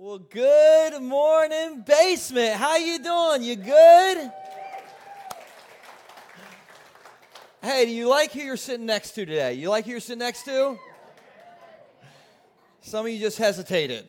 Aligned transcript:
Well, 0.00 0.18
good 0.18 1.02
morning, 1.02 1.82
basement. 1.84 2.54
How 2.54 2.76
you 2.76 3.00
doing? 3.00 3.42
You 3.42 3.56
good? 3.56 4.30
Hey, 7.60 7.84
do 7.84 7.90
you 7.90 8.06
like 8.06 8.30
who 8.30 8.38
you're 8.38 8.56
sitting 8.56 8.86
next 8.86 9.10
to 9.14 9.26
today? 9.26 9.54
You 9.54 9.70
like 9.70 9.86
who 9.86 9.90
you're 9.90 9.98
sitting 9.98 10.20
next 10.20 10.44
to? 10.44 10.78
Some 12.80 13.06
of 13.06 13.10
you 13.10 13.18
just 13.18 13.38
hesitated. 13.38 14.06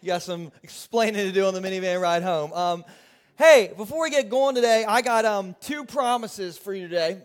You 0.00 0.06
got 0.06 0.22
some 0.22 0.52
explaining 0.62 1.26
to 1.26 1.32
do 1.32 1.46
on 1.46 1.54
the 1.54 1.60
minivan 1.60 2.00
ride 2.00 2.22
home. 2.22 2.52
Um, 2.52 2.84
hey, 3.36 3.72
before 3.76 4.02
we 4.02 4.10
get 4.10 4.30
going 4.30 4.54
today, 4.54 4.84
I 4.86 5.02
got 5.02 5.24
um, 5.24 5.56
two 5.62 5.84
promises 5.84 6.56
for 6.56 6.72
you 6.72 6.86
today. 6.86 7.18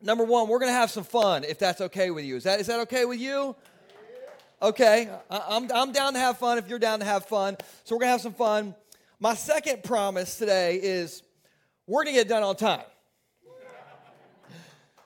Number 0.00 0.22
one, 0.22 0.46
we're 0.46 0.60
going 0.60 0.70
to 0.70 0.78
have 0.78 0.92
some 0.92 1.02
fun, 1.02 1.42
if 1.42 1.58
that's 1.58 1.80
okay 1.80 2.12
with 2.12 2.24
you. 2.24 2.36
Is 2.36 2.44
that, 2.44 2.60
is 2.60 2.68
that 2.68 2.78
okay 2.82 3.06
with 3.06 3.18
you? 3.18 3.56
Okay, 4.64 5.10
I'm, 5.28 5.70
I'm 5.70 5.92
down 5.92 6.14
to 6.14 6.18
have 6.18 6.38
fun 6.38 6.56
if 6.56 6.70
you're 6.70 6.78
down 6.78 7.00
to 7.00 7.04
have 7.04 7.26
fun. 7.26 7.58
So 7.84 7.94
we're 7.94 8.00
to 8.00 8.06
have 8.06 8.22
some 8.22 8.32
fun. 8.32 8.74
My 9.20 9.34
second 9.34 9.84
promise 9.84 10.38
today 10.38 10.80
is 10.82 11.22
we're 11.86 12.04
to 12.04 12.12
get 12.12 12.28
done 12.28 12.42
on 12.42 12.56
time. 12.56 12.80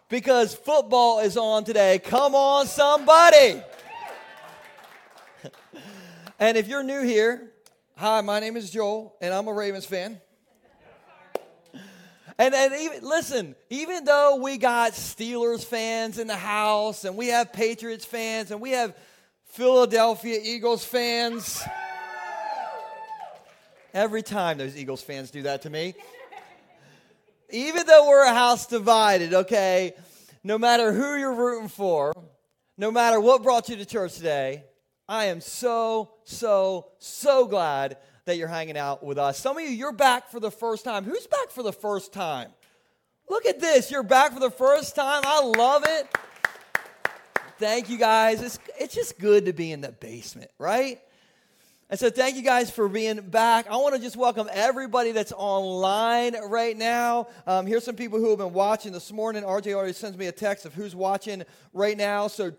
Because 0.08 0.54
football 0.54 1.18
is 1.18 1.36
on 1.36 1.64
today. 1.64 1.98
Come 1.98 2.36
on, 2.36 2.68
somebody. 2.68 3.60
and 6.38 6.56
if 6.56 6.68
you're 6.68 6.84
new 6.84 7.02
here, 7.02 7.50
hi, 7.96 8.20
my 8.20 8.38
name 8.38 8.56
is 8.56 8.70
Joel, 8.70 9.16
and 9.20 9.34
I'm 9.34 9.48
a 9.48 9.52
Ravens 9.52 9.86
fan. 9.86 10.20
And, 12.38 12.54
and 12.54 12.74
even 12.80 13.02
listen, 13.02 13.56
even 13.70 14.04
though 14.04 14.36
we 14.36 14.56
got 14.56 14.92
Steelers 14.92 15.64
fans 15.64 16.20
in 16.20 16.28
the 16.28 16.36
house, 16.36 17.04
and 17.04 17.16
we 17.16 17.27
have 17.27 17.52
Patriots 17.52 18.04
fans, 18.04 18.52
and 18.52 18.60
we 18.60 18.70
have 18.70 18.94
Philadelphia 19.48 20.38
Eagles 20.42 20.84
fans. 20.84 21.62
Every 23.94 24.22
time 24.22 24.58
those 24.58 24.76
Eagles 24.76 25.02
fans 25.02 25.30
do 25.30 25.42
that 25.42 25.62
to 25.62 25.70
me. 25.70 25.94
Even 27.50 27.86
though 27.86 28.08
we're 28.08 28.24
a 28.24 28.34
house 28.34 28.66
divided, 28.66 29.32
okay, 29.32 29.94
no 30.44 30.58
matter 30.58 30.92
who 30.92 31.16
you're 31.16 31.34
rooting 31.34 31.68
for, 31.68 32.12
no 32.77 32.90
matter 32.90 33.18
what 33.18 33.42
brought 33.42 33.68
you 33.70 33.77
to 33.77 33.86
church 33.86 34.14
today, 34.14 34.64
I 35.08 35.27
am 35.27 35.40
so, 35.40 36.10
so, 36.24 36.90
so 36.98 37.46
glad 37.46 37.96
that 38.27 38.36
you're 38.36 38.48
hanging 38.48 38.77
out 38.77 39.02
with 39.02 39.16
us. 39.16 39.38
Some 39.38 39.56
of 39.56 39.62
you, 39.62 39.70
you're 39.70 39.92
back 39.92 40.30
for 40.30 40.38
the 40.38 40.50
first 40.50 40.84
time. 40.84 41.05
Who's 41.05 41.27
back 41.27 41.50
for 41.50 41.62
the 41.62 41.72
first 41.72 42.12
time? 42.12 42.50
Look 43.30 43.46
at 43.46 43.60
this. 43.60 43.90
You're 43.90 44.02
back 44.02 44.34
for 44.34 44.40
the 44.40 44.50
first 44.50 44.94
time. 44.94 45.22
I 45.24 45.42
love 45.42 45.84
it. 45.86 46.06
Thank 47.59 47.91
you 47.91 47.98
guys. 47.98 48.41
It's, 48.41 48.59
it's 48.78 48.95
just 48.95 49.19
good 49.19 49.47
to 49.47 49.53
be 49.53 49.73
in 49.73 49.81
the 49.81 49.91
basement, 49.91 50.48
right? 50.59 51.01
And 51.91 51.98
so, 51.98 52.09
thank 52.09 52.37
you 52.37 52.42
guys 52.42 52.70
for 52.70 52.89
being 52.89 53.20
back. 53.20 53.69
I 53.69 53.77
want 53.78 53.97
to 53.97 54.01
just 54.01 54.17
welcome 54.17 54.48
everybody 54.53 55.11
that's 55.11 55.33
online 55.33 56.36
right 56.51 56.77
now. 56.77 57.27
Um, 57.48 57.67
here's 57.67 57.83
some 57.83 57.97
people 57.97 58.20
who 58.20 58.29
have 58.31 58.39
been 58.39 58.53
watching 58.53 58.92
this 58.92 59.11
morning. 59.11 59.42
RJ 59.42 59.75
already 59.75 59.92
sends 59.92 60.17
me 60.17 60.27
a 60.27 60.33
text 60.33 60.67
of 60.67 60.75
who's 60.75 60.95
watching 60.95 61.42
right 61.73 61.97
now. 61.97 62.29
So, 62.29 62.53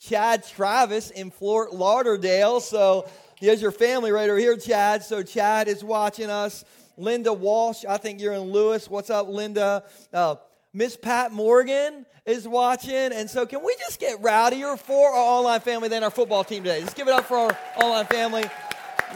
Chad 0.00 0.44
Travis 0.44 1.10
in 1.10 1.30
Fort 1.30 1.72
Lauderdale. 1.72 2.58
So, 2.58 3.08
here's 3.38 3.62
your 3.62 3.70
family 3.70 4.10
right 4.10 4.28
over 4.28 4.40
here, 4.40 4.56
Chad. 4.56 5.04
So, 5.04 5.22
Chad 5.22 5.68
is 5.68 5.84
watching 5.84 6.30
us. 6.30 6.64
Linda 6.96 7.32
Walsh, 7.32 7.84
I 7.88 7.96
think 7.96 8.20
you're 8.20 8.34
in 8.34 8.50
Lewes. 8.50 8.90
What's 8.90 9.08
up, 9.10 9.28
Linda? 9.28 9.84
Uh, 10.12 10.34
Miss 10.72 10.96
Pat 10.96 11.30
Morgan 11.30 12.06
is 12.26 12.46
watching. 12.46 13.12
And 13.12 13.28
so, 13.28 13.46
can 13.46 13.64
we 13.64 13.74
just 13.78 14.00
get 14.00 14.20
rowdier 14.20 14.78
for 14.78 15.10
our 15.10 15.38
online 15.38 15.60
family 15.60 15.88
than 15.88 16.02
our 16.02 16.10
football 16.10 16.44
team 16.44 16.62
today? 16.62 16.80
Let's 16.80 16.94
give 16.94 17.08
it 17.08 17.14
up 17.14 17.24
for 17.24 17.36
our 17.36 17.58
online 17.76 18.06
family. 18.06 18.44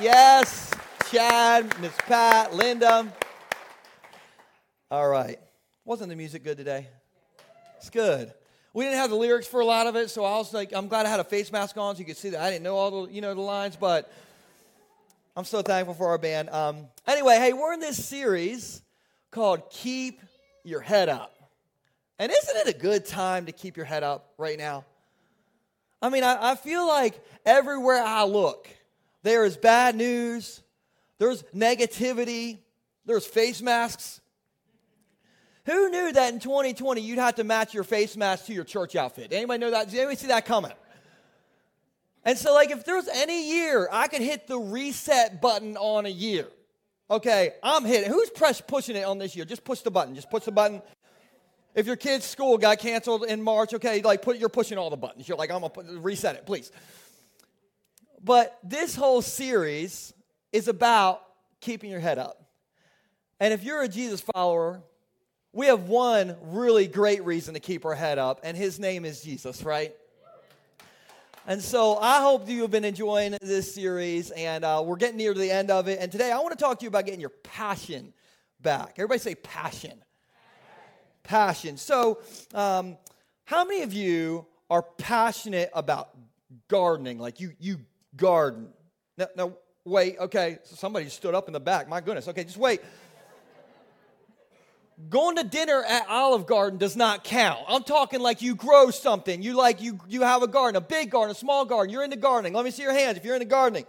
Yes, 0.01 0.73
Chad, 1.11 1.81
Miss 1.81 1.95
Pat, 1.99 2.55
Linda. 2.55 3.13
All 4.91 5.09
right. 5.09 5.39
Wasn't 5.85 6.11
the 6.11 6.17
music 6.17 6.43
good 6.43 6.57
today? 6.57 6.89
It's 7.77 7.91
good. 7.91 8.33
We 8.75 8.85
didn't 8.85 8.99
have 8.99 9.11
the 9.11 9.17
lyrics 9.17 9.47
for 9.47 9.61
a 9.61 9.65
lot 9.65 9.87
of 9.87 9.97
it, 9.97 10.11
so 10.11 10.25
I 10.25 10.37
was 10.37 10.53
like, 10.53 10.73
I'm 10.75 10.89
glad 10.89 11.07
I 11.07 11.09
had 11.09 11.21
a 11.21 11.25
face 11.25 11.51
mask 11.51 11.77
on 11.77 11.95
so 11.95 12.01
you 12.01 12.05
could 12.05 12.17
see 12.17 12.31
that. 12.31 12.41
I 12.41 12.51
didn't 12.51 12.65
know 12.65 12.77
all 12.77 13.07
the, 13.07 13.13
you 13.13 13.21
know, 13.21 13.33
the 13.35 13.41
lines, 13.41 13.77
but 13.77 14.13
I'm 15.35 15.45
so 15.45 15.63
thankful 15.63 15.95
for 15.95 16.09
our 16.09 16.19
band. 16.19 16.51
Um, 16.51 16.89
anyway, 17.07 17.37
hey, 17.37 17.53
we're 17.53 17.73
in 17.73 17.81
this 17.81 18.05
series 18.05 18.83
called 19.31 19.71
Keep 19.71 20.21
Your 20.65 20.81
Head 20.81 21.09
Up. 21.09 21.36
And 22.19 22.33
isn't 22.33 22.57
it 22.57 22.75
a 22.75 22.79
good 22.79 23.05
time 23.05 23.47
to 23.47 23.53
keep 23.53 23.77
your 23.77 23.87
head 23.87 24.03
up 24.03 24.33
right 24.39 24.59
now? 24.59 24.85
I 26.01 26.09
mean, 26.09 26.25
I, 26.25 26.53
I 26.53 26.55
feel 26.55 26.87
like 26.87 27.23
everywhere 27.45 28.03
I 28.03 28.25
look, 28.25 28.69
there 29.23 29.45
is 29.45 29.57
bad 29.57 29.97
news, 29.97 30.63
there's 31.19 31.43
negativity, 31.55 32.59
there's 33.05 33.27
face 33.27 33.63
masks. 33.63 34.21
Who 35.65 35.91
knew 35.91 36.13
that 36.13 36.33
in 36.33 36.39
2020 36.39 37.01
you'd 37.01 37.19
have 37.19 37.35
to 37.37 37.45
match 37.45 37.75
your 37.75 37.83
face 37.83 38.17
mask 38.17 38.47
to 38.47 38.53
your 38.53 38.65
church 38.65 38.95
outfit? 38.95 39.33
Anybody 39.33 39.59
know 39.59 39.71
that? 39.73 39.91
Did 39.91 39.99
anybody 39.99 40.17
see 40.17 40.29
that 40.29 40.47
coming? 40.47 40.73
And 42.25 42.37
so, 42.39 42.55
like, 42.55 42.71
if 42.71 42.85
there's 42.85 43.09
any 43.09 43.53
year 43.53 43.89
I 43.91 44.09
could 44.09 44.21
hit 44.21 44.47
the 44.47 44.59
reset 44.59 45.41
button 45.41 45.77
on 45.77 46.07
a 46.07 46.11
year, 46.11 46.49
okay, 47.11 47.55
I'm 47.63 47.85
hitting. 47.85 48.11
Who's 48.11 48.31
press 48.31 48.61
pushing 48.61 48.97
it 48.97 49.05
on 49.05 49.19
this 49.19 49.35
year? 49.35 49.45
Just 49.45 49.65
push 49.65 49.81
the 49.81 49.91
button. 49.91 50.15
Just 50.15 50.31
push 50.31 50.45
the 50.45 50.53
button. 50.53 50.83
If 51.77 51.87
your 51.87 51.97
kid's 51.97 52.25
school 52.25 52.57
got 52.57 52.79
canceled 52.79 53.25
in 53.25 53.43
March, 53.43 53.75
okay, 53.75 54.01
like 54.01 54.23
put 54.23 54.39
you're 54.39 54.49
pushing 54.49 54.79
all 54.79 54.89
the 54.89 54.97
buttons. 54.97 55.29
You're 55.29 55.37
like, 55.37 55.51
I'm 55.51 55.61
gonna 55.61 55.69
put, 55.69 55.87
reset 55.87 56.35
it, 56.35 56.47
please. 56.47 56.73
But 58.25 58.59
this 58.65 58.97
whole 58.97 59.21
series 59.21 60.15
is 60.53 60.69
about 60.69 61.23
keeping 61.61 61.91
your 61.91 62.01
head 62.01 62.19
up. 62.19 62.43
And 63.39 63.53
if 63.53 63.63
you're 63.63 63.83
a 63.83 63.89
Jesus 63.89 64.23
follower, 64.23 64.83
we 65.53 65.67
have 65.67 65.83
one 65.83 66.35
really 66.41 66.87
great 66.87 67.23
reason 67.25 67.53
to 67.53 67.61
keep 67.61 67.85
our 67.85 67.95
head 67.95 68.19
up, 68.19 68.41
and 68.43 68.57
his 68.57 68.81
name 68.81 69.05
is 69.05 69.21
Jesus, 69.21 69.63
right? 69.63 69.95
And 71.47 71.63
so 71.63 71.99
I 71.99 72.23
hope 72.23 72.49
you 72.49 72.63
have 72.63 72.71
been 72.71 72.87
enjoying 72.87 73.37
this 73.43 73.75
series, 73.75 74.31
and 74.31 74.65
uh, 74.65 74.83
we're 74.85 74.97
getting 74.97 75.19
near 75.19 75.35
to 75.35 75.39
the 75.39 75.51
end 75.51 75.71
of 75.71 75.89
it. 75.89 75.99
And 76.01 76.11
today 76.11 76.33
I 76.33 76.39
want 76.39 76.59
to 76.59 76.63
talk 76.63 76.79
to 76.79 76.85
you 76.85 76.89
about 76.89 77.05
getting 77.05 77.21
your 77.21 77.31
passion 77.31 78.15
back. 78.61 78.95
Everybody 78.97 79.21
say 79.21 79.35
passion. 79.35 80.03
Passion. 81.27 81.77
So, 81.77 82.21
um, 82.55 82.97
how 83.45 83.65
many 83.65 83.83
of 83.83 83.93
you 83.93 84.47
are 84.71 84.83
passionate 84.83 85.71
about 85.75 86.11
gardening? 86.69 87.19
Like 87.19 87.41
you, 87.41 87.53
you 87.59 87.81
garden. 88.17 88.69
No, 89.19 89.27
no, 89.37 89.59
wait. 89.85 90.19
Okay, 90.19 90.59
so 90.63 90.77
somebody 90.77 91.09
stood 91.09 91.35
up 91.35 91.49
in 91.49 91.53
the 91.53 91.61
back. 91.61 91.89
My 91.89 92.01
goodness. 92.01 92.29
Okay, 92.29 92.45
just 92.45 92.57
wait. 92.57 92.81
Going 95.11 95.37
to 95.37 95.45
dinner 95.45 95.83
at 95.87 96.09
Olive 96.09 96.47
Garden 96.47 96.79
does 96.79 96.97
not 96.97 97.23
count. 97.23 97.61
I'm 97.69 97.83
talking 97.83 98.21
like 98.21 98.41
you 98.41 98.55
grow 98.55 98.91
something. 98.91 99.43
You 99.43 99.55
like 99.55 99.83
you 99.83 99.99
you 100.09 100.23
have 100.23 100.43
a 100.43 100.47
garden, 100.47 100.77
a 100.77 100.81
big 100.81 101.11
garden, 101.11 101.33
a 101.33 101.39
small 101.39 101.65
garden. 101.67 101.93
You're 101.93 102.05
into 102.05 102.17
gardening. 102.17 102.55
Let 102.55 102.65
me 102.65 102.71
see 102.71 102.83
your 102.83 102.95
hands 102.95 103.19
if 103.19 103.25
you're 103.25 103.35
into 103.35 103.47
gardening. 103.47 103.85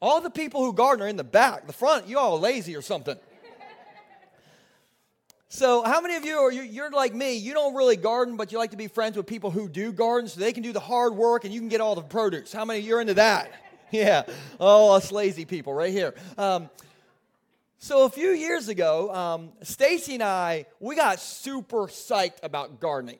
All 0.00 0.20
the 0.20 0.30
people 0.30 0.64
who 0.64 0.72
garden 0.72 1.04
are 1.04 1.08
in 1.08 1.16
the 1.16 1.24
back. 1.24 1.66
The 1.66 1.72
front, 1.72 2.08
you 2.08 2.18
all 2.18 2.40
lazy 2.40 2.74
or 2.74 2.82
something. 2.82 3.16
So, 5.50 5.82
how 5.82 6.02
many 6.02 6.14
of 6.16 6.26
you 6.26 6.36
are 6.36 6.52
you're 6.52 6.90
like 6.90 7.14
me? 7.14 7.36
You 7.36 7.54
don't 7.54 7.74
really 7.74 7.96
garden, 7.96 8.36
but 8.36 8.52
you 8.52 8.58
like 8.58 8.72
to 8.72 8.76
be 8.76 8.86
friends 8.86 9.16
with 9.16 9.26
people 9.26 9.50
who 9.50 9.66
do 9.66 9.92
garden, 9.92 10.28
so 10.28 10.40
they 10.40 10.52
can 10.52 10.62
do 10.62 10.72
the 10.72 10.80
hard 10.80 11.14
work 11.14 11.44
and 11.44 11.54
you 11.54 11.60
can 11.60 11.70
get 11.70 11.80
all 11.80 11.94
the 11.94 12.02
produce. 12.02 12.52
How 12.52 12.66
many 12.66 12.80
of 12.80 12.84
you 12.84 12.96
are 12.96 13.00
into 13.00 13.14
that? 13.14 13.50
Yeah. 13.90 14.24
Oh, 14.60 14.94
us 14.96 15.10
lazy 15.10 15.46
people 15.46 15.72
right 15.72 15.90
here. 15.90 16.14
Um, 16.36 16.68
so 17.78 18.04
a 18.04 18.10
few 18.10 18.32
years 18.32 18.68
ago, 18.68 19.10
um, 19.14 19.52
Stacy 19.62 20.12
and 20.12 20.22
I 20.22 20.66
we 20.78 20.94
got 20.94 21.20
super 21.20 21.86
psyched 21.86 22.42
about 22.42 22.80
gardening. 22.80 23.18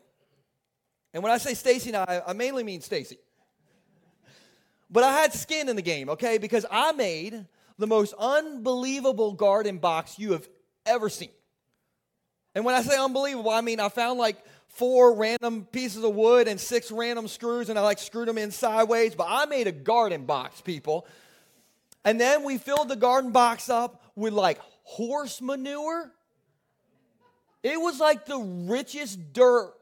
And 1.15 1.23
when 1.23 1.33
I 1.33 1.39
say 1.39 1.55
Stacy 1.55 1.89
and 1.89 1.97
I, 1.97 2.21
I 2.27 2.35
mainly 2.35 2.65
mean 2.65 2.83
Stacy. 2.83 3.17
But 4.91 5.05
I 5.05 5.13
had 5.23 5.33
skin 5.33 5.71
in 5.71 5.77
the 5.77 5.81
game, 5.81 6.11
okay? 6.11 6.37
Because 6.37 6.67
I 6.71 6.93
made 6.93 7.47
the 7.79 7.87
most 7.87 8.13
unbelievable 8.19 9.33
garden 9.33 9.79
box 9.79 10.19
you 10.19 10.33
have 10.33 10.47
ever 10.85 11.09
seen. 11.09 11.31
And 12.59 12.65
when 12.65 12.75
I 12.75 12.83
say 12.83 12.99
unbelievable, 12.99 13.51
I 13.51 13.61
mean 13.61 13.79
I 13.79 13.89
found 13.89 14.19
like 14.19 14.37
four 14.67 15.15
random 15.15 15.65
pieces 15.71 16.03
of 16.03 16.13
wood 16.13 16.49
and 16.49 16.59
six 16.59 16.91
random 16.91 17.29
screws, 17.29 17.69
and 17.69 17.79
I 17.79 17.83
like 17.83 18.01
screwed 18.01 18.27
them 18.27 18.37
in 18.37 18.51
sideways. 18.51 19.15
But 19.15 19.29
I 19.31 19.47
made 19.47 19.69
a 19.69 19.73
garden 19.73 20.25
box, 20.25 20.61
people. 20.61 21.07
And 22.05 22.21
then 22.21 22.43
we 22.43 22.59
filled 22.59 22.89
the 22.89 22.97
garden 22.97 23.31
box 23.31 23.71
up 23.71 24.03
with 24.17 24.33
like 24.33 24.59
horse 24.83 25.41
manure. 25.41 26.11
It 27.63 27.81
was 27.81 28.01
like 28.01 28.27
the 28.27 28.39
richest 28.39 29.33
dirt 29.33 29.73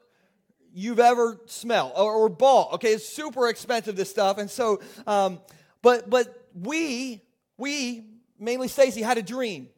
you've 0.74 1.00
ever 1.00 1.40
smelled 1.46 1.92
or, 1.96 2.12
or 2.12 2.28
bought. 2.28 2.74
Okay, 2.74 2.92
it's 2.92 3.08
super 3.08 3.48
expensive 3.48 3.96
this 3.96 4.10
stuff, 4.10 4.36
and 4.36 4.50
so, 4.50 4.82
um, 5.06 5.40
but 5.80 6.10
but 6.10 6.46
we 6.52 7.22
we 7.56 8.04
mainly 8.38 8.68
Stacy 8.68 9.00
had 9.00 9.16
a 9.16 9.22
dream, 9.22 9.70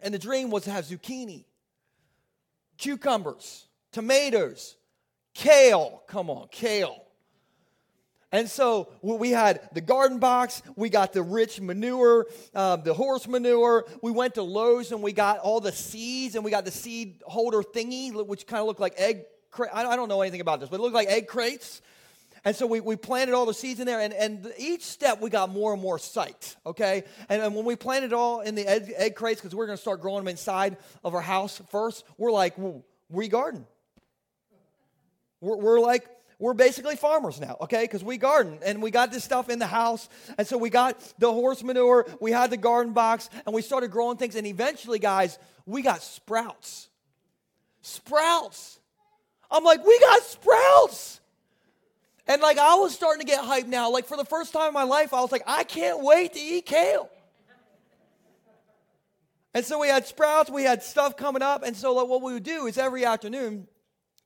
and 0.00 0.12
the 0.12 0.18
dream 0.18 0.50
was 0.50 0.64
to 0.64 0.72
have 0.72 0.86
zucchini, 0.86 1.44
cucumbers, 2.80 3.66
tomatoes, 3.92 4.76
kale. 5.34 6.02
Come 6.08 6.30
on, 6.30 6.48
kale. 6.50 6.96
And 8.32 8.48
so 8.48 8.92
we 9.02 9.30
had 9.30 9.68
the 9.72 9.80
garden 9.80 10.18
box, 10.18 10.62
we 10.76 10.88
got 10.88 11.12
the 11.12 11.22
rich 11.22 11.60
manure, 11.60 12.26
um, 12.54 12.82
the 12.84 12.94
horse 12.94 13.26
manure. 13.26 13.86
We 14.02 14.12
went 14.12 14.34
to 14.34 14.42
Lowe's 14.42 14.92
and 14.92 15.02
we 15.02 15.12
got 15.12 15.40
all 15.40 15.60
the 15.60 15.72
seeds 15.72 16.36
and 16.36 16.44
we 16.44 16.52
got 16.52 16.64
the 16.64 16.70
seed 16.70 17.22
holder 17.26 17.62
thingy, 17.62 18.12
which 18.26 18.46
kind 18.46 18.60
of 18.60 18.66
looked 18.66 18.80
like 18.80 18.94
egg. 18.96 19.24
Crates. 19.50 19.74
I 19.74 19.96
don't 19.96 20.08
know 20.08 20.22
anything 20.22 20.40
about 20.40 20.60
this, 20.60 20.68
but 20.68 20.78
it 20.78 20.82
looked 20.82 20.94
like 20.94 21.08
egg 21.08 21.26
crates. 21.26 21.82
And 22.44 22.56
so 22.56 22.66
we, 22.66 22.80
we 22.80 22.96
planted 22.96 23.34
all 23.34 23.46
the 23.46 23.54
seeds 23.54 23.80
in 23.80 23.86
there, 23.86 24.00
and, 24.00 24.14
and 24.14 24.52
each 24.58 24.82
step 24.82 25.20
we 25.20 25.28
got 25.30 25.50
more 25.50 25.72
and 25.72 25.82
more 25.82 25.98
psyched, 25.98 26.56
okay? 26.64 27.04
And, 27.28 27.42
and 27.42 27.54
when 27.54 27.64
we 27.64 27.76
planted 27.76 28.12
all 28.12 28.40
in 28.40 28.54
the 28.54 28.66
egg, 28.66 28.92
egg 28.96 29.14
crates, 29.14 29.40
because 29.40 29.54
we're 29.54 29.66
to 29.66 29.76
start 29.76 30.00
growing 30.00 30.24
them 30.24 30.28
inside 30.28 30.76
of 31.04 31.14
our 31.14 31.20
house 31.20 31.60
first, 31.70 32.04
we're 32.16 32.32
like, 32.32 32.54
we 33.10 33.28
garden. 33.28 33.66
We're, 35.40 35.56
we're 35.56 35.80
like, 35.80 36.08
we're 36.38 36.54
basically 36.54 36.96
farmers 36.96 37.38
now, 37.38 37.58
okay? 37.60 37.82
Because 37.82 38.02
we 38.02 38.16
garden 38.16 38.58
and 38.64 38.82
we 38.82 38.90
got 38.90 39.12
this 39.12 39.22
stuff 39.22 39.50
in 39.50 39.58
the 39.58 39.66
house. 39.66 40.08
And 40.38 40.46
so 40.46 40.56
we 40.56 40.70
got 40.70 40.98
the 41.18 41.30
horse 41.30 41.62
manure, 41.62 42.06
we 42.18 42.32
had 42.32 42.50
the 42.50 42.56
garden 42.56 42.94
box, 42.94 43.28
and 43.44 43.54
we 43.54 43.60
started 43.60 43.90
growing 43.90 44.16
things. 44.16 44.34
And 44.34 44.46
eventually, 44.46 44.98
guys, 44.98 45.38
we 45.66 45.82
got 45.82 46.02
sprouts. 46.02 46.88
Sprouts. 47.82 48.80
I'm 49.50 49.64
like, 49.64 49.84
we 49.84 50.00
got 50.00 50.22
sprouts. 50.22 51.19
And 52.30 52.40
like, 52.40 52.58
I 52.58 52.76
was 52.76 52.94
starting 52.94 53.26
to 53.26 53.26
get 53.26 53.42
hyped 53.42 53.66
now. 53.66 53.90
Like, 53.90 54.06
for 54.06 54.16
the 54.16 54.24
first 54.24 54.52
time 54.52 54.68
in 54.68 54.74
my 54.74 54.84
life, 54.84 55.12
I 55.12 55.20
was 55.20 55.32
like, 55.32 55.42
I 55.48 55.64
can't 55.64 56.00
wait 56.00 56.34
to 56.34 56.38
eat 56.38 56.64
kale. 56.64 57.10
And 59.52 59.64
so 59.64 59.80
we 59.80 59.88
had 59.88 60.06
sprouts, 60.06 60.48
we 60.48 60.62
had 60.62 60.84
stuff 60.84 61.16
coming 61.16 61.42
up. 61.42 61.64
And 61.64 61.76
so, 61.76 61.92
like, 61.92 62.06
what 62.06 62.22
we 62.22 62.32
would 62.32 62.44
do 62.44 62.68
is 62.68 62.78
every 62.78 63.04
afternoon, 63.04 63.66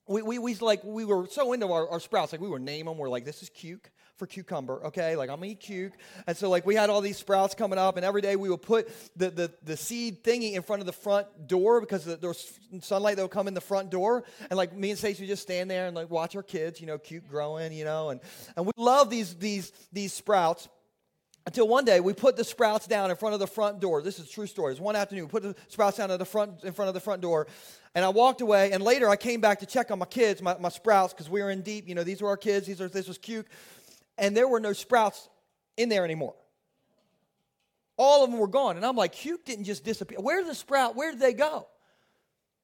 we, 0.07 0.21
we, 0.21 0.39
we 0.39 0.55
like 0.57 0.85
we 0.85 1.07
were 1.07 1.27
so 1.31 1.55
into 1.55 1.73
our, 1.73 1.89
our 1.89 1.99
sprouts 2.01 2.33
like 2.33 2.41
we 2.41 2.49
would 2.49 2.61
name 2.61 2.85
them 2.85 2.99
we're 2.99 3.09
like 3.09 3.25
this 3.25 3.43
is 3.43 3.49
cuke 3.49 3.87
for 4.17 4.27
cucumber 4.27 4.85
okay 4.85 5.17
like 5.17 5.29
i'm 5.29 5.37
gonna 5.37 5.51
eat 5.51 5.61
cuke 5.61 5.93
and 6.27 6.37
so 6.37 6.49
like 6.49 6.65
we 6.65 6.75
had 6.75 6.89
all 6.89 7.01
these 7.01 7.17
sprouts 7.17 7.55
coming 7.55 7.79
up 7.79 7.97
and 7.97 8.05
every 8.05 8.21
day 8.21 8.37
we 8.37 8.49
would 8.49 8.63
put 8.63 8.89
the, 9.17 9.31
the, 9.31 9.53
the 9.65 9.77
seed 9.77 10.23
thingy 10.23 10.55
in 10.55 10.63
front 10.63 10.81
of 10.81 10.87
the 10.87 10.93
front 10.93 11.27
door 11.49 11.81
because 11.81 12.05
there 12.05 12.29
was 12.29 12.59
sunlight 12.81 13.17
that 13.17 13.23
would 13.23 13.31
come 13.31 13.49
in 13.49 13.55
the 13.55 13.61
front 13.61 13.91
door 13.91 14.23
and 14.51 14.57
like 14.57 14.73
me 14.75 14.91
and 14.91 14.99
Stacey 14.99 15.23
would 15.23 15.29
just 15.29 15.43
stand 15.43 15.71
there 15.71 15.87
and 15.87 15.97
like 15.97 16.11
watch 16.11 16.37
our 16.37 16.43
kids 16.43 16.81
you 16.81 16.87
know 16.87 16.99
cuke 16.99 17.29
growing 17.29 17.73
you 17.73 17.85
know 17.85 18.11
and 18.11 18.21
and 18.57 18.65
we 18.67 18.73
love 18.77 19.11
these 19.11 19.35
these 19.35 19.73
these 19.93 20.13
sprouts 20.13 20.69
until 21.47 21.69
one 21.69 21.85
day 21.85 22.01
we 22.01 22.15
put 22.15 22.37
the 22.37 22.45
sprouts 22.45 22.87
down 22.87 23.11
in 23.11 23.17
front 23.17 23.35
of 23.35 23.41
the 23.41 23.47
front 23.47 23.81
door. 23.81 24.01
This 24.01 24.19
is 24.19 24.31
true 24.31 24.47
story. 24.47 24.75
One 24.77 24.97
afternoon. 24.97 25.25
We 25.25 25.31
put 25.31 25.43
the 25.43 25.55
sprouts 25.69 25.99
down 25.99 26.11
at 26.11 26.19
the 26.19 26.25
front, 26.25 26.65
in 26.65 26.73
front 26.73 26.89
of 26.89 26.95
the 26.95 27.01
front 27.01 27.21
door. 27.21 27.47
And 27.95 28.05
I 28.05 28.09
walked 28.09 28.41
away. 28.41 28.73
And 28.73 28.83
later 28.83 29.11
I 29.11 29.17
came 29.17 29.41
back 29.41 29.61
to 29.61 29.67
check 29.67 29.91
on 29.91 29.99
my 29.99 30.07
kids, 30.07 30.41
my, 30.41 30.57
my 30.59 30.71
sprouts, 30.71 31.13
because 31.13 31.29
we 31.29 31.43
were 31.43 31.51
in 31.51 31.61
deep. 31.61 31.87
You 31.87 31.95
know, 31.95 32.03
these 32.03 32.23
were 32.23 32.29
our 32.29 32.39
kids. 32.39 32.67
These 32.67 32.81
are, 32.81 32.89
this 32.89 33.07
was 33.07 33.19
cute. 33.19 33.47
And 34.17 34.37
there 34.37 34.49
were 34.49 34.61
no 34.61 34.73
sprouts 34.73 35.29
in 35.77 35.89
there 35.89 36.05
anymore. 36.05 36.35
All 37.97 38.25
of 38.25 38.31
them 38.31 38.39
were 38.39 38.49
gone. 38.49 38.77
And 38.77 38.85
I'm 38.85 38.97
like, 38.97 39.15
Cuke 39.15 39.45
didn't 39.45 39.65
just 39.65 39.85
disappear. 39.85 40.19
Where 40.21 40.41
did 40.41 40.51
the 40.51 40.55
sprout? 40.55 40.97
Where 40.97 41.13
did 41.13 41.21
they 41.21 41.33
go? 41.33 41.67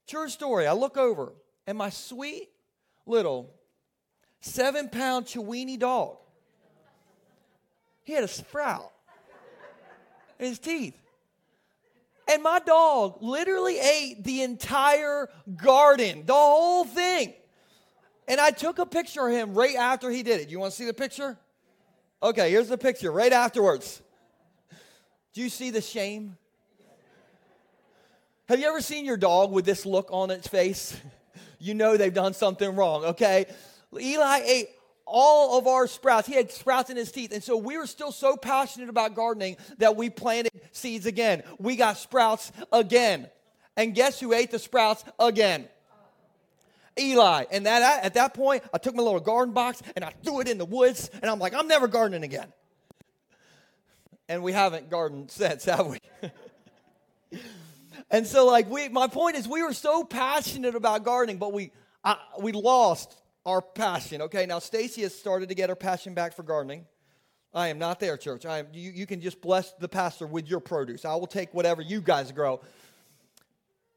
True 0.08 0.28
story. 0.28 0.66
I 0.66 0.72
look 0.72 0.96
over, 0.96 1.32
and 1.66 1.78
my 1.78 1.90
sweet 1.90 2.48
little 3.06 3.54
seven 4.40 4.88
pound 4.88 5.26
Chiweenie 5.26 5.78
dog 5.78 6.16
he 8.10 8.16
had 8.16 8.24
a 8.24 8.28
sprout 8.28 8.90
in 10.40 10.46
his 10.46 10.58
teeth. 10.58 11.00
And 12.28 12.42
my 12.42 12.58
dog 12.58 13.18
literally 13.20 13.78
ate 13.78 14.24
the 14.24 14.42
entire 14.42 15.28
garden, 15.56 16.24
the 16.26 16.32
whole 16.32 16.84
thing. 16.84 17.34
And 18.30 18.40
I 18.40 18.52
took 18.52 18.78
a 18.78 18.86
picture 18.86 19.26
of 19.26 19.34
him 19.34 19.54
right 19.54 19.74
after 19.74 20.08
he 20.08 20.22
did 20.22 20.40
it. 20.40 20.50
You 20.50 20.60
want 20.60 20.70
to 20.70 20.76
see 20.76 20.84
the 20.84 20.94
picture? 20.94 21.36
Okay, 22.22 22.48
here's 22.48 22.68
the 22.68 22.78
picture 22.78 23.10
right 23.10 23.32
afterwards. 23.32 24.00
Do 25.32 25.40
you 25.40 25.48
see 25.48 25.70
the 25.70 25.80
shame? 25.80 26.36
Have 28.48 28.60
you 28.60 28.68
ever 28.68 28.80
seen 28.82 29.04
your 29.04 29.16
dog 29.16 29.50
with 29.50 29.64
this 29.64 29.84
look 29.84 30.10
on 30.12 30.30
its 30.30 30.46
face? 30.46 30.96
You 31.62 31.74
know 31.74 31.98
they've 31.98 32.14
done 32.14 32.32
something 32.32 32.74
wrong, 32.74 33.04
okay? 33.04 33.44
Eli 33.94 34.40
ate 34.46 34.68
all 35.04 35.58
of 35.58 35.66
our 35.66 35.86
sprouts. 35.86 36.26
He 36.26 36.34
had 36.34 36.50
sprouts 36.50 36.88
in 36.88 36.96
his 36.96 37.12
teeth. 37.12 37.34
And 37.34 37.44
so 37.44 37.54
we 37.58 37.76
were 37.76 37.86
still 37.86 38.12
so 38.12 38.34
passionate 38.34 38.88
about 38.88 39.14
gardening 39.14 39.58
that 39.76 39.94
we 39.94 40.08
planted 40.08 40.52
seeds 40.72 41.04
again. 41.04 41.42
We 41.58 41.76
got 41.76 41.98
sprouts 41.98 42.50
again. 42.72 43.28
And 43.76 43.94
guess 43.94 44.18
who 44.18 44.32
ate 44.32 44.50
the 44.50 44.58
sprouts 44.58 45.04
again? 45.18 45.68
Eli. 46.98 47.44
And 47.50 47.66
that, 47.66 48.04
at 48.04 48.14
that 48.14 48.34
point, 48.34 48.62
I 48.72 48.78
took 48.78 48.94
my 48.94 49.02
little 49.02 49.20
garden 49.20 49.54
box 49.54 49.82
and 49.96 50.04
I 50.04 50.10
threw 50.22 50.40
it 50.40 50.48
in 50.48 50.58
the 50.58 50.64
woods. 50.64 51.10
And 51.14 51.30
I'm 51.30 51.38
like, 51.38 51.54
I'm 51.54 51.68
never 51.68 51.88
gardening 51.88 52.24
again. 52.24 52.52
And 54.28 54.42
we 54.42 54.52
haven't 54.52 54.90
gardened 54.90 55.30
since, 55.30 55.64
have 55.66 55.86
we? 55.86 55.98
and 58.10 58.26
so, 58.26 58.46
like, 58.46 58.70
we, 58.70 58.88
my 58.88 59.08
point 59.08 59.36
is, 59.36 59.48
we 59.48 59.62
were 59.62 59.72
so 59.72 60.04
passionate 60.04 60.74
about 60.74 61.04
gardening, 61.04 61.38
but 61.38 61.52
we, 61.52 61.72
I, 62.04 62.16
we 62.40 62.52
lost 62.52 63.16
our 63.44 63.60
passion. 63.60 64.22
Okay, 64.22 64.46
now 64.46 64.58
Stacy 64.58 65.02
has 65.02 65.14
started 65.14 65.48
to 65.48 65.54
get 65.54 65.68
her 65.68 65.76
passion 65.76 66.14
back 66.14 66.34
for 66.34 66.42
gardening. 66.42 66.86
I 67.52 67.68
am 67.68 67.78
not 67.78 67.98
there, 67.98 68.16
church. 68.16 68.46
I 68.46 68.58
am, 68.58 68.68
you, 68.72 68.92
you 68.92 69.06
can 69.06 69.20
just 69.20 69.40
bless 69.40 69.72
the 69.72 69.88
pastor 69.88 70.26
with 70.26 70.48
your 70.48 70.60
produce. 70.60 71.04
I 71.04 71.16
will 71.16 71.26
take 71.26 71.52
whatever 71.52 71.82
you 71.82 72.00
guys 72.00 72.30
grow. 72.30 72.60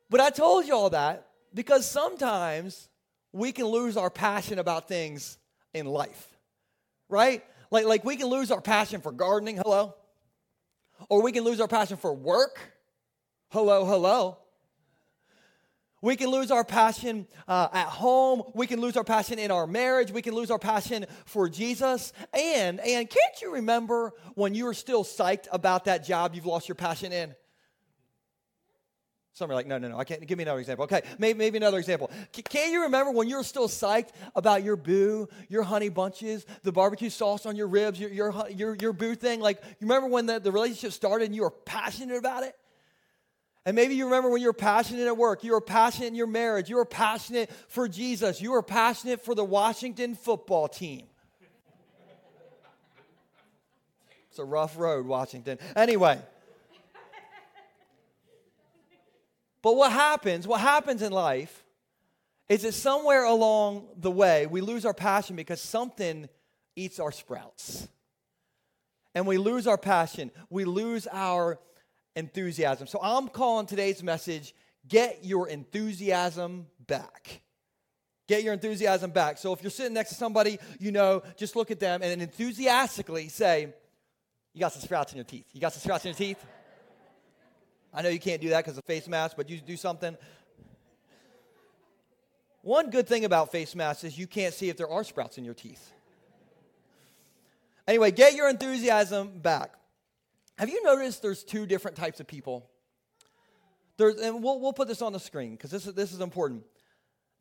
But 0.09 0.21
I 0.21 0.31
told 0.31 0.65
you 0.65 0.75
all 0.75 0.89
that 0.89 1.27
because 1.53 1.89
sometimes 1.89 2.89
we 3.31 3.51
can 3.51 3.65
lose 3.65 3.97
our 3.97 4.09
passion 4.09 4.59
about 4.59 4.87
things 4.87 5.37
in 5.73 5.85
life, 5.85 6.27
right? 7.09 7.43
Like, 7.71 7.85
like 7.85 8.05
we 8.05 8.15
can 8.15 8.27
lose 8.27 8.51
our 8.51 8.61
passion 8.61 9.01
for 9.01 9.11
gardening, 9.11 9.57
hello. 9.57 9.95
Or 11.09 11.21
we 11.21 11.31
can 11.31 11.43
lose 11.43 11.59
our 11.59 11.67
passion 11.67 11.97
for 11.97 12.13
work, 12.13 12.59
hello, 13.49 13.85
hello. 13.85 14.37
We 16.03 16.17
can 16.17 16.27
lose 16.31 16.51
our 16.51 16.65
passion 16.65 17.27
uh, 17.47 17.69
at 17.71 17.87
home. 17.87 18.43
We 18.53 18.67
can 18.67 18.81
lose 18.81 18.97
our 18.97 19.05
passion 19.05 19.39
in 19.39 19.51
our 19.51 19.65
marriage. 19.65 20.11
We 20.11 20.21
can 20.21 20.35
lose 20.35 20.51
our 20.51 20.59
passion 20.59 21.05
for 21.23 21.47
Jesus. 21.47 22.11
And, 22.33 22.81
and 22.81 23.09
can't 23.09 23.41
you 23.41 23.53
remember 23.53 24.11
when 24.35 24.53
you 24.53 24.65
were 24.65 24.73
still 24.73 25.05
psyched 25.05 25.47
about 25.49 25.85
that 25.85 26.03
job 26.03 26.35
you've 26.35 26.45
lost 26.45 26.67
your 26.67 26.75
passion 26.75 27.13
in? 27.13 27.33
Some 29.35 29.49
are 29.49 29.55
like, 29.55 29.65
no, 29.65 29.79
no, 29.79 29.87
no, 29.87 29.97
I 29.97 30.03
can't. 30.03 30.25
Give 30.27 30.37
me 30.37 30.43
another 30.43 30.59
example. 30.59 30.83
Okay, 30.83 31.01
maybe, 31.17 31.39
maybe 31.39 31.57
another 31.57 31.79
example. 31.79 32.11
Can 32.31 32.71
you 32.71 32.83
remember 32.83 33.11
when 33.11 33.27
you 33.27 33.37
were 33.37 33.43
still 33.43 33.67
psyched 33.67 34.09
about 34.35 34.63
your 34.63 34.75
boo, 34.75 35.27
your 35.49 35.63
honey 35.63 35.89
bunches, 35.89 36.45
the 36.61 36.71
barbecue 36.71 37.09
sauce 37.09 37.47
on 37.47 37.55
your 37.55 37.65
ribs, 37.65 37.99
your, 37.99 38.11
your, 38.11 38.47
your, 38.51 38.75
your 38.75 38.93
boo 38.93 39.15
thing? 39.15 39.39
Like, 39.39 39.57
you 39.63 39.87
remember 39.87 40.07
when 40.07 40.27
the, 40.27 40.39
the 40.39 40.51
relationship 40.51 40.91
started 40.91 41.25
and 41.25 41.35
you 41.35 41.41
were 41.41 41.49
passionate 41.49 42.17
about 42.17 42.43
it? 42.43 42.55
And 43.65 43.75
maybe 43.75 43.95
you 43.95 44.05
remember 44.05 44.29
when 44.29 44.41
you 44.41 44.47
were 44.49 44.53
passionate 44.53 45.07
at 45.07 45.17
work, 45.17 45.43
you 45.43 45.53
were 45.53 45.61
passionate 45.61 46.07
in 46.07 46.15
your 46.15 46.27
marriage, 46.27 46.69
you 46.69 46.75
were 46.75 46.85
passionate 46.85 47.49
for 47.69 47.87
Jesus, 47.87 48.39
you 48.39 48.51
were 48.51 48.61
passionate 48.61 49.25
for 49.25 49.33
the 49.33 49.43
Washington 49.43 50.13
football 50.13 50.67
team. 50.67 51.07
It's 54.29 54.37
a 54.37 54.45
rough 54.45 54.77
road, 54.77 55.07
Washington. 55.07 55.57
Anyway. 55.75 56.19
But 59.63 59.77
what 59.77 59.91
happens, 59.91 60.45
what 60.45 60.59
happens 60.59 61.01
in 61.01 61.11
life 61.11 61.63
is 62.49 62.61
that 62.61 62.73
somewhere 62.73 63.23
along 63.23 63.87
the 63.97 64.11
way 64.11 64.45
we 64.45 64.61
lose 64.61 64.85
our 64.85 64.93
passion 64.93 65.35
because 65.35 65.61
something 65.61 66.29
eats 66.75 66.99
our 66.99 67.11
sprouts. 67.11 67.87
And 69.15 69.25
we 69.25 69.37
lose 69.37 69.65
our 69.65 69.77
passion. 69.77 70.31
We 70.49 70.65
lose 70.65 71.07
our 71.11 71.59
enthusiasm. 72.15 72.87
So 72.87 72.99
I'm 73.01 73.29
calling 73.29 73.65
today's 73.65 74.03
message 74.03 74.53
Get 74.87 75.23
Your 75.23 75.47
Enthusiasm 75.47 76.67
Back. 76.85 77.41
Get 78.27 78.43
your 78.43 78.53
enthusiasm 78.53 79.11
back. 79.11 79.37
So 79.37 79.53
if 79.53 79.61
you're 79.61 79.69
sitting 79.69 79.93
next 79.93 80.09
to 80.09 80.15
somebody 80.15 80.57
you 80.79 80.91
know, 80.91 81.23
just 81.37 81.55
look 81.55 81.71
at 81.71 81.79
them 81.79 82.01
and 82.01 82.21
enthusiastically 82.21 83.29
say, 83.29 83.73
You 84.53 84.59
got 84.59 84.73
some 84.73 84.81
sprouts 84.81 85.13
in 85.13 85.17
your 85.17 85.25
teeth. 85.25 85.45
You 85.53 85.61
got 85.61 85.73
some 85.73 85.81
sprouts 85.81 86.05
in 86.05 86.09
your 86.09 86.17
teeth? 86.17 86.43
I 87.93 88.01
know 88.01 88.09
you 88.09 88.19
can't 88.19 88.41
do 88.41 88.49
that 88.49 88.63
because 88.63 88.77
of 88.77 88.85
face 88.85 89.07
mask, 89.07 89.37
but 89.37 89.49
you 89.49 89.59
do 89.59 89.77
something. 89.77 90.17
One 92.63 92.89
good 92.89 93.07
thing 93.07 93.25
about 93.25 93.51
face 93.51 93.75
masks 93.75 94.03
is 94.03 94.17
you 94.17 94.25
can't 94.25 94.53
see 94.53 94.69
if 94.69 94.77
there 94.77 94.89
are 94.89 95.03
sprouts 95.03 95.37
in 95.37 95.45
your 95.45 95.53
teeth. 95.53 95.91
Anyway, 97.87 98.11
get 98.11 98.33
your 98.33 98.49
enthusiasm 98.49 99.39
back. 99.39 99.73
Have 100.57 100.69
you 100.69 100.83
noticed 100.83 101.21
there's 101.21 101.43
two 101.43 101.65
different 101.65 101.97
types 101.97 102.19
of 102.19 102.27
people? 102.27 102.69
There's, 103.97 104.15
and 104.15 104.41
we'll, 104.41 104.59
we'll 104.59 104.73
put 104.73 104.87
this 104.87 105.01
on 105.01 105.13
the 105.13 105.19
screen 105.19 105.51
because 105.51 105.71
this 105.71 105.85
is, 105.85 105.93
this 105.93 106.13
is 106.13 106.21
important. 106.21 106.63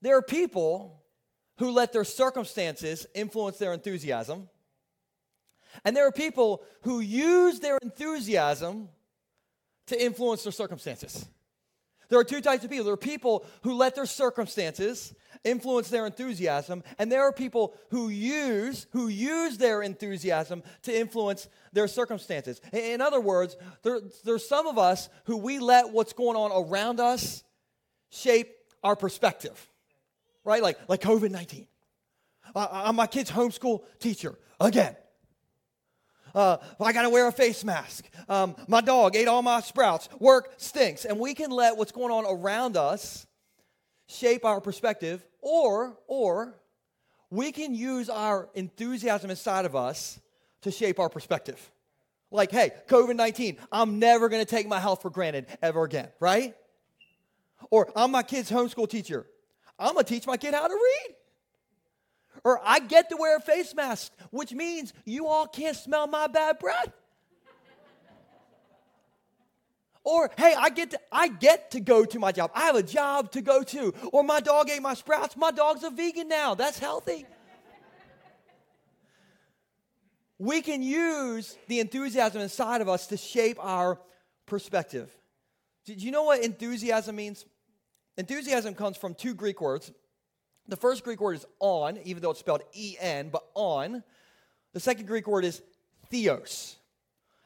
There 0.00 0.16
are 0.16 0.22
people 0.22 1.02
who 1.58 1.70
let 1.70 1.92
their 1.92 2.04
circumstances 2.04 3.06
influence 3.14 3.58
their 3.58 3.72
enthusiasm. 3.72 4.48
And 5.84 5.96
there 5.96 6.06
are 6.06 6.12
people 6.12 6.62
who 6.82 7.00
use 7.00 7.60
their 7.60 7.78
enthusiasm 7.80 8.88
to 9.86 10.02
influence 10.02 10.42
their 10.42 10.52
circumstances. 10.52 11.26
There 12.08 12.20
are 12.20 12.24
two 12.24 12.42
types 12.42 12.62
of 12.62 12.70
people. 12.70 12.84
There 12.84 12.92
are 12.92 12.98
people 12.98 13.46
who 13.62 13.74
let 13.74 13.94
their 13.94 14.04
circumstances 14.04 15.14
influence 15.44 15.88
their 15.88 16.04
enthusiasm, 16.04 16.84
and 16.98 17.10
there 17.10 17.22
are 17.22 17.32
people 17.32 17.74
who 17.88 18.10
use 18.10 18.86
who 18.90 19.08
use 19.08 19.56
their 19.56 19.82
enthusiasm 19.82 20.62
to 20.82 20.94
influence 20.94 21.48
their 21.72 21.88
circumstances. 21.88 22.60
In 22.72 23.00
other 23.00 23.18
words, 23.18 23.56
there, 23.82 24.00
there's 24.24 24.46
some 24.46 24.66
of 24.66 24.76
us 24.76 25.08
who 25.24 25.38
we 25.38 25.58
let 25.58 25.90
what's 25.90 26.12
going 26.12 26.36
on 26.36 26.50
around 26.52 27.00
us 27.00 27.42
shape 28.10 28.56
our 28.84 28.94
perspective, 28.94 29.70
right? 30.44 30.62
Like 30.62 30.78
like 30.88 31.00
COVID 31.00 31.30
nineteen. 31.30 31.66
Uh, 32.54 32.68
I'm 32.70 32.96
my 32.96 33.06
kid's 33.06 33.30
homeschool 33.30 33.84
teacher 34.00 34.38
again. 34.60 34.96
Uh, 36.34 36.56
I 36.80 36.92
got 36.92 37.02
to 37.02 37.10
wear 37.10 37.28
a 37.28 37.32
face 37.32 37.64
mask. 37.64 38.08
Um, 38.28 38.56
my 38.68 38.80
dog 38.80 39.16
ate 39.16 39.28
all 39.28 39.42
my 39.42 39.60
sprouts. 39.60 40.08
Work 40.18 40.54
stinks. 40.56 41.04
And 41.04 41.18
we 41.18 41.34
can 41.34 41.50
let 41.50 41.76
what's 41.76 41.92
going 41.92 42.12
on 42.12 42.24
around 42.26 42.76
us 42.76 43.26
shape 44.06 44.44
our 44.44 44.60
perspective, 44.60 45.24
or, 45.40 45.98
or 46.06 46.54
we 47.30 47.52
can 47.52 47.74
use 47.74 48.10
our 48.10 48.48
enthusiasm 48.54 49.30
inside 49.30 49.64
of 49.64 49.74
us 49.74 50.20
to 50.62 50.70
shape 50.70 50.98
our 50.98 51.08
perspective. 51.08 51.70
Like, 52.30 52.50
hey, 52.50 52.72
COVID 52.88 53.16
19, 53.16 53.58
I'm 53.70 53.98
never 53.98 54.28
going 54.28 54.42
to 54.42 54.50
take 54.50 54.66
my 54.66 54.80
health 54.80 55.02
for 55.02 55.10
granted 55.10 55.46
ever 55.62 55.84
again, 55.84 56.08
right? 56.18 56.54
Or 57.70 57.92
I'm 57.94 58.10
my 58.10 58.22
kid's 58.22 58.50
homeschool 58.50 58.88
teacher. 58.88 59.26
I'm 59.78 59.94
going 59.94 60.04
to 60.04 60.12
teach 60.12 60.26
my 60.26 60.36
kid 60.36 60.54
how 60.54 60.66
to 60.66 60.74
read. 60.74 61.16
Or 62.44 62.60
I 62.64 62.80
get 62.80 63.08
to 63.10 63.16
wear 63.16 63.36
a 63.36 63.40
face 63.40 63.74
mask, 63.74 64.12
which 64.30 64.52
means 64.52 64.92
you 65.04 65.28
all 65.28 65.46
can't 65.46 65.76
smell 65.76 66.06
my 66.06 66.26
bad 66.26 66.58
breath. 66.58 66.92
Or 70.04 70.30
hey, 70.36 70.54
I 70.58 70.70
get 70.70 70.90
to 70.90 71.00
I 71.12 71.28
get 71.28 71.70
to 71.72 71.80
go 71.80 72.04
to 72.04 72.18
my 72.18 72.32
job. 72.32 72.50
I 72.54 72.62
have 72.62 72.74
a 72.74 72.82
job 72.82 73.30
to 73.32 73.40
go 73.40 73.62
to. 73.62 73.94
Or 74.12 74.24
my 74.24 74.40
dog 74.40 74.68
ate 74.68 74.82
my 74.82 74.94
sprouts. 74.94 75.36
My 75.36 75.52
dog's 75.52 75.84
a 75.84 75.90
vegan 75.90 76.28
now. 76.28 76.54
That's 76.54 76.78
healthy. 76.78 77.24
we 80.38 80.60
can 80.60 80.82
use 80.82 81.56
the 81.68 81.78
enthusiasm 81.78 82.40
inside 82.40 82.80
of 82.80 82.88
us 82.88 83.06
to 83.08 83.16
shape 83.16 83.58
our 83.60 84.00
perspective. 84.46 85.08
Do 85.84 85.94
you 85.94 86.10
know 86.10 86.24
what 86.24 86.42
enthusiasm 86.42 87.14
means? 87.14 87.44
Enthusiasm 88.16 88.74
comes 88.74 88.96
from 88.96 89.14
two 89.14 89.34
Greek 89.34 89.60
words. 89.60 89.92
The 90.68 90.76
first 90.76 91.04
Greek 91.04 91.20
word 91.20 91.34
is 91.34 91.46
on, 91.58 91.98
even 92.04 92.22
though 92.22 92.30
it's 92.30 92.40
spelled 92.40 92.62
E 92.74 92.96
N, 93.00 93.30
but 93.30 93.44
on. 93.54 94.02
The 94.72 94.80
second 94.80 95.06
Greek 95.06 95.26
word 95.26 95.44
is 95.44 95.60
theos. 96.08 96.76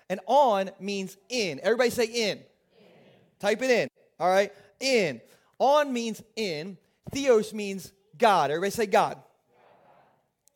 And 0.09 0.21
on 0.27 0.71
means 0.79 1.17
in. 1.29 1.59
Everybody 1.63 1.91
say 1.91 2.05
in. 2.05 2.39
in. 2.39 2.45
Type 3.41 3.63
it 3.63 3.71
in. 3.71 3.89
All 4.21 4.29
right? 4.29 4.53
In. 4.79 5.21
On 5.59 5.93
means 5.93 6.23
in. 6.37 6.77
Theos 7.11 7.53
means 7.53 7.93
God. 8.17 8.51
Everybody 8.51 8.71
say 8.71 8.87
God. 8.87 9.17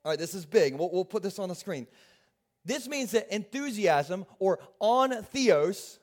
All 0.04 0.12
right, 0.12 0.18
this 0.18 0.34
is 0.34 0.46
big. 0.46 0.74
We'll, 0.78 0.90
we'll 0.90 1.04
put 1.04 1.22
this 1.22 1.38
on 1.38 1.48
the 1.48 1.54
screen. 1.54 1.86
This 2.64 2.88
means 2.88 3.10
that 3.12 3.34
enthusiasm 3.34 4.24
or 4.38 4.58
on 4.78 5.22
theos 5.24 5.98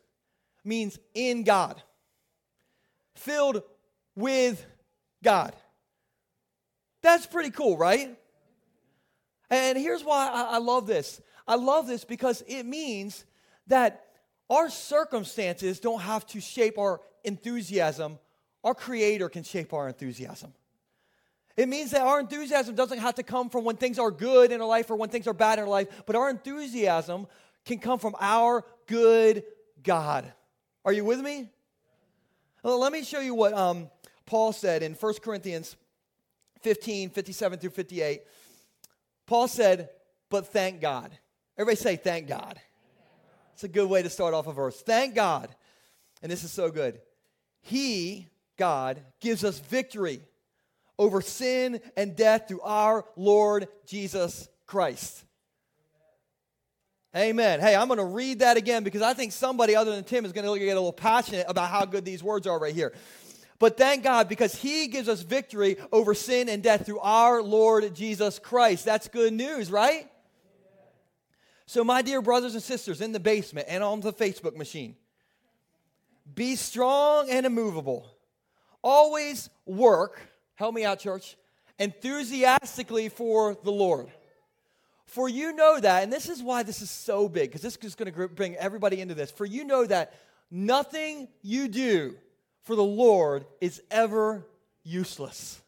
means 0.63 0.99
in 1.13 1.43
God, 1.43 1.81
filled 3.15 3.63
with 4.15 4.65
God. 5.23 5.55
That's 7.07 7.25
pretty 7.25 7.51
cool, 7.51 7.77
right? 7.77 8.19
And 9.49 9.77
here's 9.77 10.03
why 10.03 10.29
I, 10.29 10.57
love 10.57 10.87
this. 10.87 11.21
I 11.47 11.55
love 11.55 11.87
this 11.87 12.03
because 12.03 12.43
it 12.45 12.65
means 12.65 13.23
that 13.67 14.07
our 14.49 14.69
circumstances 14.69 15.79
don't 15.79 16.01
have 16.01 16.27
to 16.27 16.41
shape 16.41 16.77
our 16.77 16.99
enthusiasm. 17.23 18.19
Our 18.61 18.75
Creator 18.75 19.29
can 19.29 19.43
shape 19.43 19.71
our 19.71 19.87
enthusiasm. 19.87 20.53
It 21.55 21.69
means 21.69 21.91
that 21.91 22.01
our 22.01 22.19
enthusiasm 22.19 22.75
doesn't 22.75 22.99
have 22.99 23.15
to 23.15 23.23
come 23.23 23.49
from 23.49 23.63
when 23.63 23.77
things 23.77 23.99
are 23.99 24.11
good 24.11 24.51
in 24.51 24.59
our 24.59 24.67
life 24.67 24.91
or 24.91 24.97
when 24.97 25.07
things 25.07 25.27
are 25.27 25.33
bad 25.33 25.59
in 25.59 25.63
our 25.63 25.69
life, 25.69 25.87
but 26.05 26.17
our 26.17 26.29
enthusiasm 26.29 27.25
can 27.63 27.79
come 27.79 27.99
from 27.99 28.17
our 28.19 28.65
good 28.85 29.45
God. 29.81 30.29
Are 30.83 30.91
you 30.91 31.05
with 31.05 31.21
me? 31.21 31.49
Well, 32.63 32.81
let 32.81 32.91
me 32.91 33.01
show 33.05 33.21
you 33.21 33.33
what 33.33 33.53
um, 33.53 33.89
Paul 34.25 34.51
said 34.51 34.83
in 34.83 34.93
1 34.93 35.13
Corinthians 35.23 35.77
15, 36.61 37.09
57 37.09 37.59
through 37.59 37.69
58. 37.71 38.21
Paul 39.25 39.47
said, 39.47 39.89
But 40.29 40.47
thank 40.47 40.81
God. 40.81 41.11
Everybody 41.57 41.77
say, 41.77 41.95
Thank 41.95 42.27
God. 42.27 42.59
It's 43.53 43.63
a 43.63 43.67
good 43.67 43.89
way 43.89 44.03
to 44.03 44.09
start 44.09 44.33
off 44.33 44.47
a 44.47 44.53
verse. 44.53 44.79
Thank 44.81 45.15
God. 45.15 45.49
And 46.21 46.31
this 46.31 46.43
is 46.43 46.51
so 46.51 46.69
good. 46.69 46.99
He, 47.61 48.27
God, 48.57 49.01
gives 49.19 49.43
us 49.43 49.59
victory 49.59 50.21
over 50.99 51.21
sin 51.21 51.79
and 51.95 52.15
death 52.15 52.47
through 52.47 52.61
our 52.61 53.05
Lord 53.15 53.67
Jesus 53.85 54.47
Christ. 54.65 55.23
Amen. 57.15 57.59
Hey, 57.59 57.75
I'm 57.75 57.87
going 57.87 57.97
to 57.97 58.05
read 58.05 58.39
that 58.39 58.57
again 58.57 58.83
because 58.83 59.01
I 59.01 59.13
think 59.13 59.31
somebody 59.31 59.75
other 59.75 59.95
than 59.95 60.03
Tim 60.03 60.23
is 60.23 60.33
going 60.33 60.45
to 60.45 60.59
get 60.59 60.71
a 60.71 60.75
little 60.75 60.93
passionate 60.93 61.45
about 61.49 61.69
how 61.69 61.85
good 61.85 62.05
these 62.05 62.21
words 62.21 62.45
are 62.45 62.59
right 62.59 62.75
here. 62.75 62.93
But 63.59 63.77
thank 63.77 64.03
God 64.03 64.29
because 64.29 64.55
He 64.55 64.87
gives 64.87 65.09
us 65.09 65.21
victory 65.21 65.77
over 65.91 66.13
sin 66.13 66.47
and 66.49 66.61
death 66.61 66.85
through 66.85 66.99
our 66.99 67.41
Lord 67.41 67.95
Jesus 67.95 68.39
Christ. 68.39 68.85
That's 68.85 69.07
good 69.07 69.33
news, 69.33 69.71
right? 69.71 70.09
So, 71.65 71.83
my 71.83 72.01
dear 72.01 72.21
brothers 72.21 72.53
and 72.53 72.63
sisters 72.63 73.01
in 73.01 73.11
the 73.11 73.19
basement 73.19 73.67
and 73.69 73.83
on 73.83 73.99
the 73.99 74.13
Facebook 74.13 74.55
machine, 74.55 74.95
be 76.33 76.55
strong 76.55 77.29
and 77.29 77.45
immovable. 77.45 78.05
Always 78.83 79.49
work, 79.65 80.21
help 80.55 80.73
me 80.73 80.85
out, 80.85 80.99
church, 80.99 81.35
enthusiastically 81.79 83.09
for 83.09 83.57
the 83.63 83.71
Lord. 83.71 84.07
For 85.05 85.27
you 85.27 85.53
know 85.53 85.79
that, 85.79 86.03
and 86.03 86.11
this 86.13 86.29
is 86.29 86.43
why 86.43 86.63
this 86.63 86.81
is 86.81 86.91
so 86.91 87.27
big, 87.27 87.49
because 87.49 87.61
this 87.61 87.77
is 87.77 87.95
going 87.95 88.13
to 88.13 88.27
bring 88.27 88.55
everybody 88.55 89.01
into 89.01 89.15
this. 89.15 89.31
For 89.31 89.45
you 89.45 89.63
know 89.63 89.85
that 89.85 90.13
nothing 90.51 91.27
you 91.41 91.67
do 91.67 92.15
for 92.67 92.75
the 92.75 92.83
Lord 92.83 93.45
is 93.61 93.81
ever 93.89 94.45
useless. 94.83 95.59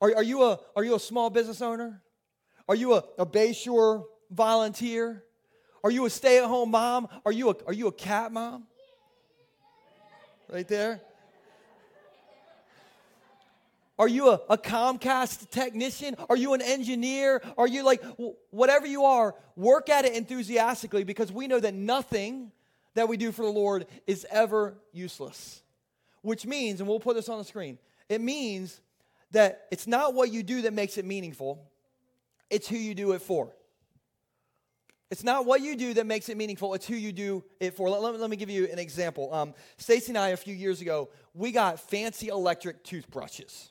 Are, 0.00 0.12
are, 0.16 0.22
you, 0.24 0.42
a, 0.42 0.58
are 0.74 0.82
you 0.82 0.96
a 0.96 1.00
small 1.00 1.30
business 1.30 1.62
owner? 1.62 2.02
Are 2.68 2.74
you 2.74 2.94
a, 2.94 3.04
a 3.16 3.24
Bayshore 3.24 4.04
volunteer? 4.28 5.22
Are 5.84 5.90
you 5.90 6.04
a 6.04 6.10
stay 6.10 6.38
at 6.38 6.44
home 6.44 6.72
mom? 6.72 7.06
Are 7.24 7.30
you 7.30 7.50
a, 7.50 7.54
are 7.68 7.72
you 7.72 7.86
a 7.86 7.92
cat 7.92 8.32
mom? 8.32 8.64
Right 10.52 10.66
there. 10.66 11.00
Are 14.00 14.08
you 14.08 14.30
a, 14.30 14.40
a, 14.50 14.58
Comcast 14.58 15.50
technician? 15.50 16.16
Are 16.28 16.36
you 16.36 16.54
an 16.54 16.62
engineer? 16.62 17.40
Are 17.56 17.68
you 17.68 17.84
like, 17.84 18.02
whatever 18.50 18.86
you 18.86 19.04
are, 19.04 19.34
work 19.54 19.90
at 19.90 20.04
it 20.04 20.14
enthusiastically 20.14 21.04
because 21.04 21.30
we 21.30 21.46
know 21.46 21.60
that 21.60 21.74
nothing 21.74 22.50
that 22.94 23.08
we 23.08 23.16
do 23.16 23.30
for 23.30 23.44
the 23.44 23.52
Lord 23.52 23.86
is 24.08 24.26
ever 24.30 24.76
useless. 24.92 25.62
Which 26.28 26.44
means, 26.44 26.80
and 26.80 26.86
we'll 26.86 27.00
put 27.00 27.16
this 27.16 27.30
on 27.30 27.38
the 27.38 27.44
screen, 27.44 27.78
it 28.10 28.20
means 28.20 28.82
that 29.30 29.66
it's 29.70 29.86
not 29.86 30.12
what 30.12 30.30
you 30.30 30.42
do 30.42 30.60
that 30.60 30.74
makes 30.74 30.98
it 30.98 31.06
meaningful, 31.06 31.70
it's 32.50 32.68
who 32.68 32.76
you 32.76 32.94
do 32.94 33.12
it 33.12 33.22
for. 33.22 33.54
It's 35.10 35.24
not 35.24 35.46
what 35.46 35.62
you 35.62 35.74
do 35.74 35.94
that 35.94 36.04
makes 36.04 36.28
it 36.28 36.36
meaningful, 36.36 36.74
it's 36.74 36.86
who 36.86 36.96
you 36.96 37.12
do 37.12 37.44
it 37.60 37.72
for. 37.72 37.88
Let, 37.88 38.02
let, 38.02 38.20
let 38.20 38.28
me 38.28 38.36
give 38.36 38.50
you 38.50 38.68
an 38.70 38.78
example. 38.78 39.32
Um, 39.32 39.54
Stacy 39.78 40.10
and 40.10 40.18
I, 40.18 40.28
a 40.28 40.36
few 40.36 40.54
years 40.54 40.82
ago, 40.82 41.08
we 41.32 41.50
got 41.50 41.80
fancy 41.80 42.28
electric 42.28 42.84
toothbrushes. 42.84 43.70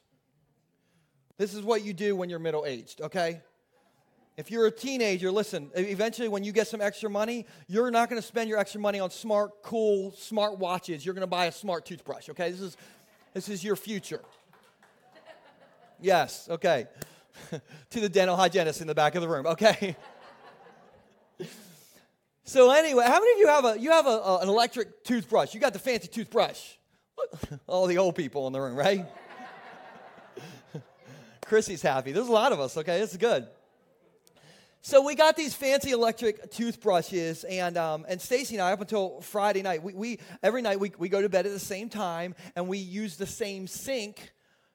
This 1.37 1.53
is 1.53 1.61
what 1.61 1.83
you 1.83 1.93
do 1.93 2.15
when 2.15 2.27
you're 2.27 2.39
middle 2.39 2.65
aged, 2.65 3.01
okay? 3.01 3.41
If 4.37 4.51
you're 4.51 4.67
a 4.67 4.71
teenager, 4.71 5.31
listen, 5.31 5.71
eventually 5.73 6.27
when 6.27 6.43
you 6.43 6.51
get 6.51 6.67
some 6.67 6.79
extra 6.79 7.09
money, 7.09 7.47
you're 7.67 7.89
not 7.89 8.07
going 8.07 8.21
to 8.21 8.27
spend 8.27 8.47
your 8.49 8.59
extra 8.59 8.79
money 8.79 8.99
on 8.99 9.09
smart, 9.09 9.63
cool, 9.63 10.11
smart 10.11 10.59
watches. 10.59 11.03
You're 11.03 11.15
going 11.15 11.21
to 11.21 11.27
buy 11.27 11.47
a 11.47 11.51
smart 11.51 11.87
toothbrush, 11.87 12.29
okay? 12.29 12.51
This 12.51 12.61
is, 12.61 12.77
this 13.33 13.49
is 13.49 13.63
your 13.63 13.75
future. 13.75 14.21
Yes, 15.99 16.47
okay. 16.51 16.85
to 17.89 17.99
the 17.99 18.09
dental 18.09 18.35
hygienist 18.35 18.79
in 18.79 18.85
the 18.85 18.93
back 18.93 19.15
of 19.15 19.21
the 19.21 19.27
room, 19.27 19.47
okay? 19.47 19.95
So 22.47 22.71
anyway, 22.71 23.03
how 23.05 23.19
many 23.19 23.33
of 23.33 23.39
you 23.39 23.47
have 23.47 23.65
a 23.65 23.77
you 23.77 23.91
have 23.91 24.05
a, 24.05 24.09
a, 24.09 24.37
an 24.37 24.47
electric 24.47 25.03
toothbrush? 25.03 25.53
You 25.53 25.59
got 25.59 25.73
the 25.73 25.79
fancy 25.79 26.07
toothbrush. 26.07 26.75
All 27.67 27.87
the 27.87 27.97
old 27.97 28.15
people 28.15 28.47
in 28.47 28.53
the 28.53 28.61
room, 28.61 28.77
right? 28.77 29.05
Chrissy's 31.45 31.81
happy. 31.81 32.13
There's 32.13 32.29
a 32.29 32.31
lot 32.31 32.53
of 32.53 32.61
us. 32.61 32.77
Okay, 32.77 33.01
this 33.01 33.11
is 33.11 33.17
good. 33.17 33.49
So 34.81 35.01
we 35.01 35.15
got 35.15 35.35
these 35.35 35.53
fancy 35.53 35.91
electric 35.91 36.51
toothbrushes, 36.51 37.43
and 37.43 37.77
um, 37.77 38.05
and 38.07 38.21
Stacy 38.21 38.55
and 38.55 38.61
I, 38.61 38.71
up 38.71 38.79
until 38.79 39.21
Friday 39.21 39.61
night, 39.61 39.83
we, 39.83 39.93
we 39.93 40.19
every 40.41 40.61
night 40.61 40.79
we, 40.79 40.91
we 40.97 41.09
go 41.09 41.21
to 41.21 41.29
bed 41.29 41.45
at 41.45 41.51
the 41.51 41.59
same 41.59 41.89
time, 41.89 42.35
and 42.55 42.67
we 42.67 42.77
use 42.77 43.17
the 43.17 43.25
same 43.25 43.67
sink 43.67 44.31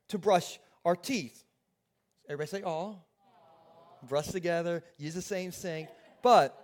to 0.08 0.18
brush 0.18 0.58
our 0.84 0.96
teeth. 0.96 1.44
Everybody 2.28 2.48
say, 2.48 2.62
"Oh." 2.64 2.98
Brush 4.08 4.26
together, 4.26 4.82
use 4.98 5.14
the 5.14 5.22
same 5.22 5.52
sink, 5.52 5.88
but 6.24 6.62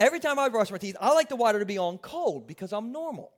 Every 0.00 0.18
time 0.18 0.38
I 0.38 0.48
brush 0.48 0.70
my 0.70 0.78
teeth, 0.78 0.96
I 1.00 1.12
like 1.14 1.28
the 1.28 1.36
water 1.36 1.60
to 1.60 1.66
be 1.66 1.78
on 1.78 1.98
cold 1.98 2.46
because 2.46 2.72
I'm 2.72 2.90
normal. 2.92 3.30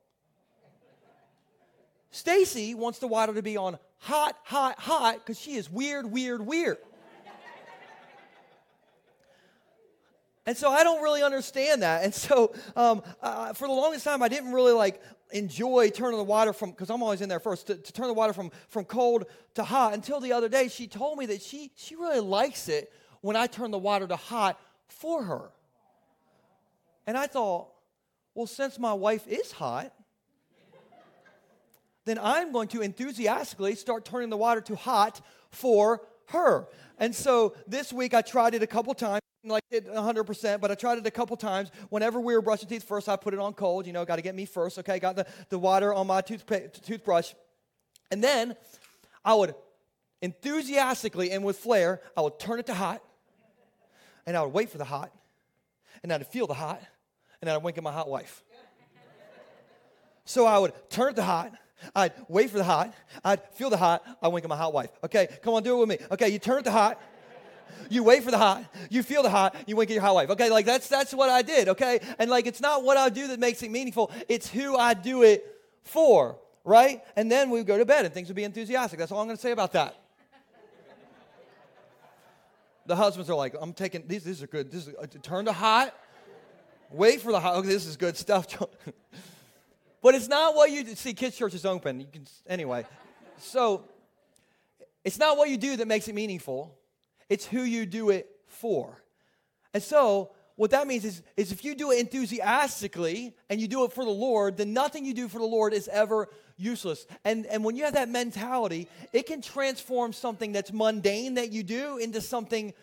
Stacy 2.09 2.73
wants 2.73 2.99
the 2.99 3.07
water 3.07 3.33
to 3.33 3.43
be 3.43 3.57
on 3.57 3.77
hot, 3.99 4.35
hot, 4.43 4.79
hot 4.79 5.17
because 5.19 5.39
she 5.39 5.55
is 5.55 5.69
weird, 5.69 6.11
weird, 6.11 6.45
weird. 6.45 6.77
And 10.47 10.55
so 10.55 10.71
I 10.71 10.85
don't 10.85 11.03
really 11.03 11.21
understand 11.21 11.81
that. 11.81 12.05
And 12.05 12.15
so 12.15 12.53
um, 12.77 13.03
uh, 13.21 13.51
for 13.51 13.67
the 13.67 13.73
longest 13.73 14.05
time, 14.05 14.23
I 14.23 14.29
didn't 14.29 14.53
really 14.53 14.71
like 14.71 15.01
enjoy 15.31 15.89
turning 15.89 16.17
the 16.17 16.23
water 16.23 16.53
from, 16.53 16.71
because 16.71 16.89
I'm 16.89 17.03
always 17.03 17.19
in 17.19 17.27
there 17.27 17.41
first, 17.41 17.67
to, 17.67 17.75
to, 17.75 17.93
turn 17.93 18.07
the 18.07 18.13
water 18.13 18.31
from, 18.31 18.51
from 18.69 18.85
cold 18.85 19.25
to 19.55 19.63
hot 19.65 19.93
until 19.93 20.21
the 20.21 20.31
other 20.31 20.47
day 20.47 20.69
she 20.69 20.87
told 20.87 21.17
me 21.17 21.25
that 21.25 21.41
she, 21.41 21.71
she 21.75 21.97
really 21.97 22.21
likes 22.21 22.69
it 22.69 22.93
when 23.19 23.35
I 23.35 23.47
turn 23.47 23.71
the 23.71 23.77
water 23.77 24.07
to 24.07 24.15
hot 24.15 24.57
for 24.87 25.21
her. 25.25 25.49
And 27.05 27.17
I 27.17 27.27
thought, 27.27 27.67
well, 28.33 28.47
since 28.47 28.79
my 28.79 28.93
wife 28.93 29.27
is 29.27 29.51
hot, 29.51 29.91
then 32.05 32.17
I'm 32.21 32.53
going 32.53 32.69
to 32.69 32.81
enthusiastically 32.81 33.75
start 33.75 34.05
turning 34.05 34.29
the 34.29 34.37
water 34.37 34.61
to 34.61 34.77
hot 34.77 35.19
for 35.51 36.03
her. 36.27 36.69
And 36.97 37.13
so 37.13 37.53
this 37.67 37.91
week 37.91 38.13
I 38.13 38.21
tried 38.21 38.55
it 38.55 38.63
a 38.63 38.67
couple 38.67 38.93
times 38.93 39.21
like 39.49 39.63
it 39.71 39.87
100%, 39.87 40.61
but 40.61 40.71
I 40.71 40.75
tried 40.75 40.97
it 40.97 41.07
a 41.07 41.11
couple 41.11 41.37
times. 41.37 41.71
Whenever 41.89 42.19
we 42.19 42.33
were 42.33 42.41
brushing 42.41 42.69
teeth, 42.69 42.83
first 42.83 43.09
I 43.09 43.15
put 43.15 43.33
it 43.33 43.39
on 43.39 43.53
cold. 43.53 43.87
You 43.87 43.93
know, 43.93 44.05
got 44.05 44.17
to 44.17 44.21
get 44.21 44.35
me 44.35 44.45
first. 44.45 44.79
Okay, 44.79 44.99
got 44.99 45.15
the, 45.15 45.25
the 45.49 45.59
water 45.59 45.93
on 45.93 46.07
my 46.07 46.21
toothpa- 46.21 46.81
toothbrush. 46.81 47.33
And 48.11 48.23
then 48.23 48.55
I 49.23 49.33
would 49.33 49.55
enthusiastically 50.21 51.31
and 51.31 51.43
with 51.43 51.57
flair, 51.57 52.01
I 52.15 52.21
would 52.21 52.39
turn 52.39 52.59
it 52.59 52.65
to 52.67 52.73
hot. 52.73 53.03
And 54.25 54.35
I 54.35 54.41
would 54.41 54.53
wait 54.53 54.69
for 54.69 54.77
the 54.77 54.85
hot. 54.85 55.11
And 56.03 56.11
I'd 56.11 56.27
feel 56.27 56.47
the 56.47 56.53
hot. 56.53 56.81
And 57.41 57.49
I'd 57.49 57.63
wink 57.63 57.77
at 57.77 57.83
my 57.83 57.91
hot 57.91 58.09
wife. 58.09 58.43
So 60.25 60.45
I 60.45 60.57
would 60.57 60.73
turn 60.89 61.11
it 61.11 61.15
to 61.15 61.23
hot. 61.23 61.53
I'd 61.95 62.11
wait 62.27 62.49
for 62.49 62.57
the 62.57 62.63
hot. 62.63 62.93
I'd 63.23 63.41
feel 63.53 63.69
the 63.69 63.77
hot. 63.77 64.03
I'd 64.21 64.27
wink 64.27 64.43
at 64.43 64.49
my 64.49 64.57
hot 64.57 64.73
wife. 64.73 64.89
Okay, 65.03 65.27
come 65.41 65.53
on, 65.53 65.63
do 65.63 65.77
it 65.77 65.79
with 65.79 65.89
me. 65.89 66.05
Okay, 66.11 66.29
you 66.29 66.39
turn 66.39 66.59
it 66.59 66.63
to 66.63 66.71
hot 66.71 66.99
you 67.89 68.03
wait 68.03 68.23
for 68.23 68.31
the 68.31 68.37
hot, 68.37 68.63
you 68.89 69.03
feel 69.03 69.23
the 69.23 69.29
hot, 69.29 69.55
you 69.65 69.75
wink 69.75 69.89
at 69.89 69.93
your 69.93 70.03
hot 70.03 70.15
wife. 70.15 70.29
Okay, 70.31 70.49
like 70.49 70.65
that's 70.65 70.87
that's 70.87 71.13
what 71.13 71.29
I 71.29 71.41
did, 71.41 71.69
okay? 71.69 71.99
And 72.19 72.29
like 72.29 72.45
it's 72.45 72.61
not 72.61 72.83
what 72.83 72.97
I 72.97 73.09
do 73.09 73.27
that 73.27 73.39
makes 73.39 73.63
it 73.63 73.71
meaningful, 73.71 74.11
it's 74.27 74.49
who 74.49 74.75
I 74.75 74.93
do 74.93 75.23
it 75.23 75.45
for, 75.83 76.37
right? 76.63 77.01
And 77.15 77.31
then 77.31 77.49
we 77.49 77.63
go 77.63 77.77
to 77.77 77.85
bed 77.85 78.05
and 78.05 78.13
things 78.13 78.27
would 78.27 78.35
be 78.35 78.43
enthusiastic. 78.43 78.99
That's 78.99 79.11
all 79.11 79.21
I'm 79.21 79.27
gonna 79.27 79.37
say 79.37 79.51
about 79.51 79.73
that. 79.73 79.95
the 82.85 82.95
husbands 82.95 83.29
are 83.29 83.35
like, 83.35 83.55
I'm 83.59 83.73
taking 83.73 84.03
these, 84.07 84.23
these 84.23 84.41
are 84.43 84.47
good. 84.47 84.71
This 84.71 84.87
is 84.87 84.95
uh, 84.95 85.05
turn 85.21 85.45
to 85.45 85.53
hot, 85.53 85.93
wait 86.91 87.21
for 87.21 87.31
the 87.31 87.39
hot. 87.39 87.55
Okay, 87.57 87.67
this 87.67 87.85
is 87.85 87.97
good 87.97 88.17
stuff. 88.17 88.47
but 90.01 90.15
it's 90.15 90.27
not 90.27 90.55
what 90.55 90.71
you 90.71 90.95
see. 90.95 91.13
Kids' 91.13 91.37
church 91.37 91.53
is 91.53 91.65
open. 91.65 91.99
You 91.99 92.07
can 92.11 92.25
anyway. 92.47 92.85
So 93.39 93.85
it's 95.03 95.19
not 95.19 95.37
what 95.37 95.49
you 95.49 95.57
do 95.57 95.77
that 95.77 95.87
makes 95.87 96.07
it 96.07 96.15
meaningful 96.15 96.76
it's 97.29 97.45
who 97.45 97.61
you 97.61 97.85
do 97.85 98.09
it 98.09 98.29
for. 98.47 99.01
And 99.73 99.83
so, 99.83 100.31
what 100.55 100.71
that 100.71 100.87
means 100.87 101.05
is, 101.05 101.21
is 101.35 101.51
if 101.51 101.63
you 101.63 101.75
do 101.75 101.91
it 101.91 101.99
enthusiastically 101.99 103.35
and 103.47 103.61
you 103.61 103.67
do 103.67 103.85
it 103.85 103.93
for 103.93 104.03
the 104.03 104.11
Lord, 104.11 104.57
then 104.57 104.73
nothing 104.73 105.05
you 105.05 105.13
do 105.13 105.27
for 105.27 105.37
the 105.37 105.45
Lord 105.45 105.71
is 105.71 105.87
ever 105.87 106.29
useless. 106.57 107.05
And, 107.23 107.45
and 107.45 107.63
when 107.63 107.75
you 107.75 107.83
have 107.83 107.93
that 107.93 108.09
mentality, 108.09 108.87
it 109.13 109.27
can 109.27 109.41
transform 109.41 110.13
something 110.13 110.51
that's 110.51 110.73
mundane 110.73 111.35
that 111.35 111.51
you 111.51 111.61
do 111.61 111.97
into 111.97 112.21
something 112.21 112.73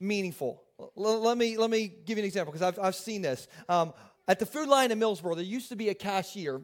meaningful. 0.00 0.62
L- 0.80 1.20
let, 1.20 1.36
me, 1.36 1.58
let 1.58 1.68
me 1.68 1.88
give 1.88 2.16
you 2.16 2.22
an 2.22 2.26
example 2.26 2.52
because 2.52 2.66
I've, 2.66 2.78
I've 2.82 2.94
seen 2.94 3.20
this. 3.20 3.48
Um, 3.68 3.92
at 4.26 4.38
the 4.38 4.46
Food 4.46 4.68
Lion 4.68 4.90
in 4.90 4.98
Millsboro, 4.98 5.34
there 5.34 5.44
used 5.44 5.68
to 5.68 5.76
be 5.76 5.90
a 5.90 5.94
cashier 5.94 6.62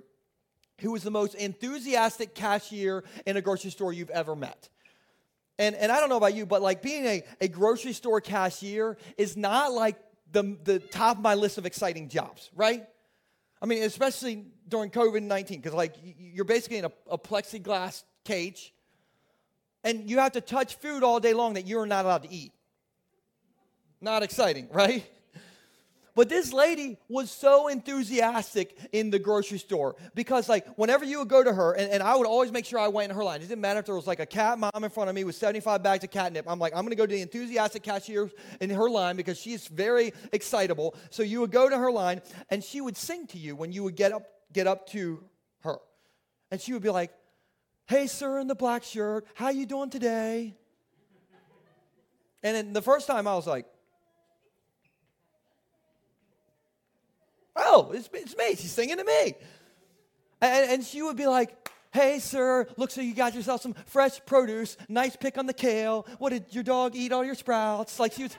who 0.81 0.93
was 0.93 1.03
the 1.03 1.11
most 1.11 1.35
enthusiastic 1.35 2.35
cashier 2.35 3.05
in 3.27 3.37
a 3.37 3.43
grocery 3.43 3.71
store 3.71 3.93
you've 3.93 4.11
ever 4.11 4.35
met. 4.35 4.71
And, 5.59 5.75
and 5.75 5.91
I 5.91 6.01
don't 6.01 6.09
know 6.09 6.17
about 6.17 6.35
you, 6.35 6.45
but 6.45 6.61
like 6.61 6.83
being 6.83 7.07
a, 7.07 7.23
a 7.41 7.49
grocery 7.49 7.93
store 7.93 8.21
cashier 8.21 8.97
is 9.17 9.37
not 9.37 9.73
like 9.73 9.97
the, 10.33 10.57
the 10.65 10.79
top 10.79 11.17
of 11.17 11.23
my 11.23 11.35
list 11.35 11.57
of 11.57 11.65
exciting 11.65 12.09
jobs, 12.09 12.51
right? 12.55 12.87
I 13.63 13.67
mean, 13.67 13.83
especially 13.85 14.47
during 14.69 14.91
COVID 14.91 15.23
19, 15.23 15.61
because 15.61 15.75
like 15.75 15.95
you're 16.19 16.45
basically 16.45 16.79
in 16.79 16.85
a, 16.85 16.93
a 17.11 17.19
plexiglass 17.19 18.05
cage 18.25 18.75
and 19.83 20.11
you 20.11 20.19
have 20.19 20.33
to 20.33 20.41
touch 20.41 20.77
food 20.77 21.03
all 21.03 21.21
day 21.21 21.33
long 21.33 21.55
that 21.55 21.67
you're 21.67 21.87
not 21.87 22.05
allowed 22.05 22.25
to 22.25 22.33
eat. 22.33 22.53
Not 24.01 24.23
exciting, 24.23 24.69
right? 24.73 25.07
But 26.17 26.31
this 26.31 26.51
lady 26.51 26.97
was 27.11 27.31
so 27.31 27.69
enthusiastic 27.69 28.75
in 28.91 29.11
the 29.11 29.19
grocery 29.19 29.59
store 29.59 29.97
because, 30.15 30.49
like, 30.49 30.67
whenever 30.79 31.05
you 31.05 31.19
would 31.19 31.29
go 31.29 31.45
to 31.45 31.53
her, 31.53 31.75
and, 31.75 31.93
and 31.93 32.03
I 32.03 32.17
would 32.17 32.27
always 32.27 32.51
make 32.51 32.65
sure 32.65 32.79
I 32.79 32.89
went 32.89 33.11
in 33.11 33.17
her 33.17 33.23
line. 33.23 33.43
It 33.43 33.49
didn't 33.49 33.61
matter 33.61 33.81
if 33.81 33.87
there 33.87 33.95
was 33.95 34.07
like 34.07 34.19
a 34.19 34.27
cat 34.27 34.59
mom 34.59 34.83
in 34.83 34.89
front 34.89 35.11
of 35.11 35.15
me 35.15 35.25
with 35.25 35.35
75 35.35 35.83
bags 35.83 36.05
of 36.05 36.11
catnip. 36.11 36.47
I'm 36.49 36.59
like, 36.59 36.73
I'm 36.75 36.89
to 36.89 36.95
go 36.97 37.05
to 37.05 37.15
the 37.15 37.21
enthusiastic 37.21 37.83
cashier 37.83 38.31
in 38.63 38.71
her 38.71 38.89
line 38.89 39.17
because 39.17 39.39
she's 39.39 39.67
very 39.69 40.15
excitable. 40.33 40.95
So 41.11 41.23
you 41.23 41.41
would 41.43 41.51
go 41.53 41.69
to 41.69 41.77
her 41.77 41.93
line, 41.93 42.23
and 42.49 42.65
she 42.65 42.81
would 42.81 42.97
sing 42.97 43.27
to 43.29 43.39
you 43.39 43.55
when 43.55 43.71
you 43.71 43.83
would 43.83 43.95
get 43.95 44.13
up, 44.13 44.27
get 44.55 44.67
up 44.67 44.89
to 44.93 45.23
her, 45.61 45.77
and 46.51 46.59
she 46.59 46.73
would 46.73 46.83
be 46.83 46.89
like, 46.89 47.13
"Hey, 47.89 48.07
sir 48.07 48.39
in 48.39 48.47
the 48.47 48.55
black 48.55 48.85
shirt, 48.85 49.27
how 49.35 49.51
you 49.51 49.67
doing 49.67 49.91
today?" 49.91 50.57
And 52.43 52.57
then 52.57 52.73
the 52.73 52.81
first 52.81 53.07
time 53.07 53.27
I 53.27 53.35
was 53.35 53.47
like, 53.47 53.67
Oh, 57.77 57.91
it's, 57.93 58.09
it's 58.15 58.35
me. 58.37 58.55
She's 58.55 58.73
singing 58.73 58.97
to 58.97 59.05
me. 59.05 59.35
And, 60.41 60.71
and 60.71 60.85
she 60.85 61.03
would 61.03 61.17
be 61.17 61.27
like, 61.27 61.69
Hey, 61.93 62.19
sir, 62.21 62.67
looks 62.77 62.97
like 62.97 63.07
you 63.07 63.15
got 63.15 63.35
yourself 63.35 63.61
some 63.61 63.75
fresh 63.87 64.19
produce. 64.25 64.79
Nice 64.89 65.15
pick 65.15 65.37
on 65.37 65.47
the 65.47 65.53
kale. 65.53 66.07
What 66.19 66.31
did 66.31 66.47
your 66.51 66.63
dog 66.63 66.95
eat 66.95 67.13
all 67.13 67.25
your 67.25 67.35
sprouts? 67.35 67.99
Like 67.99 68.13
she 68.13 68.25
was, 68.25 68.37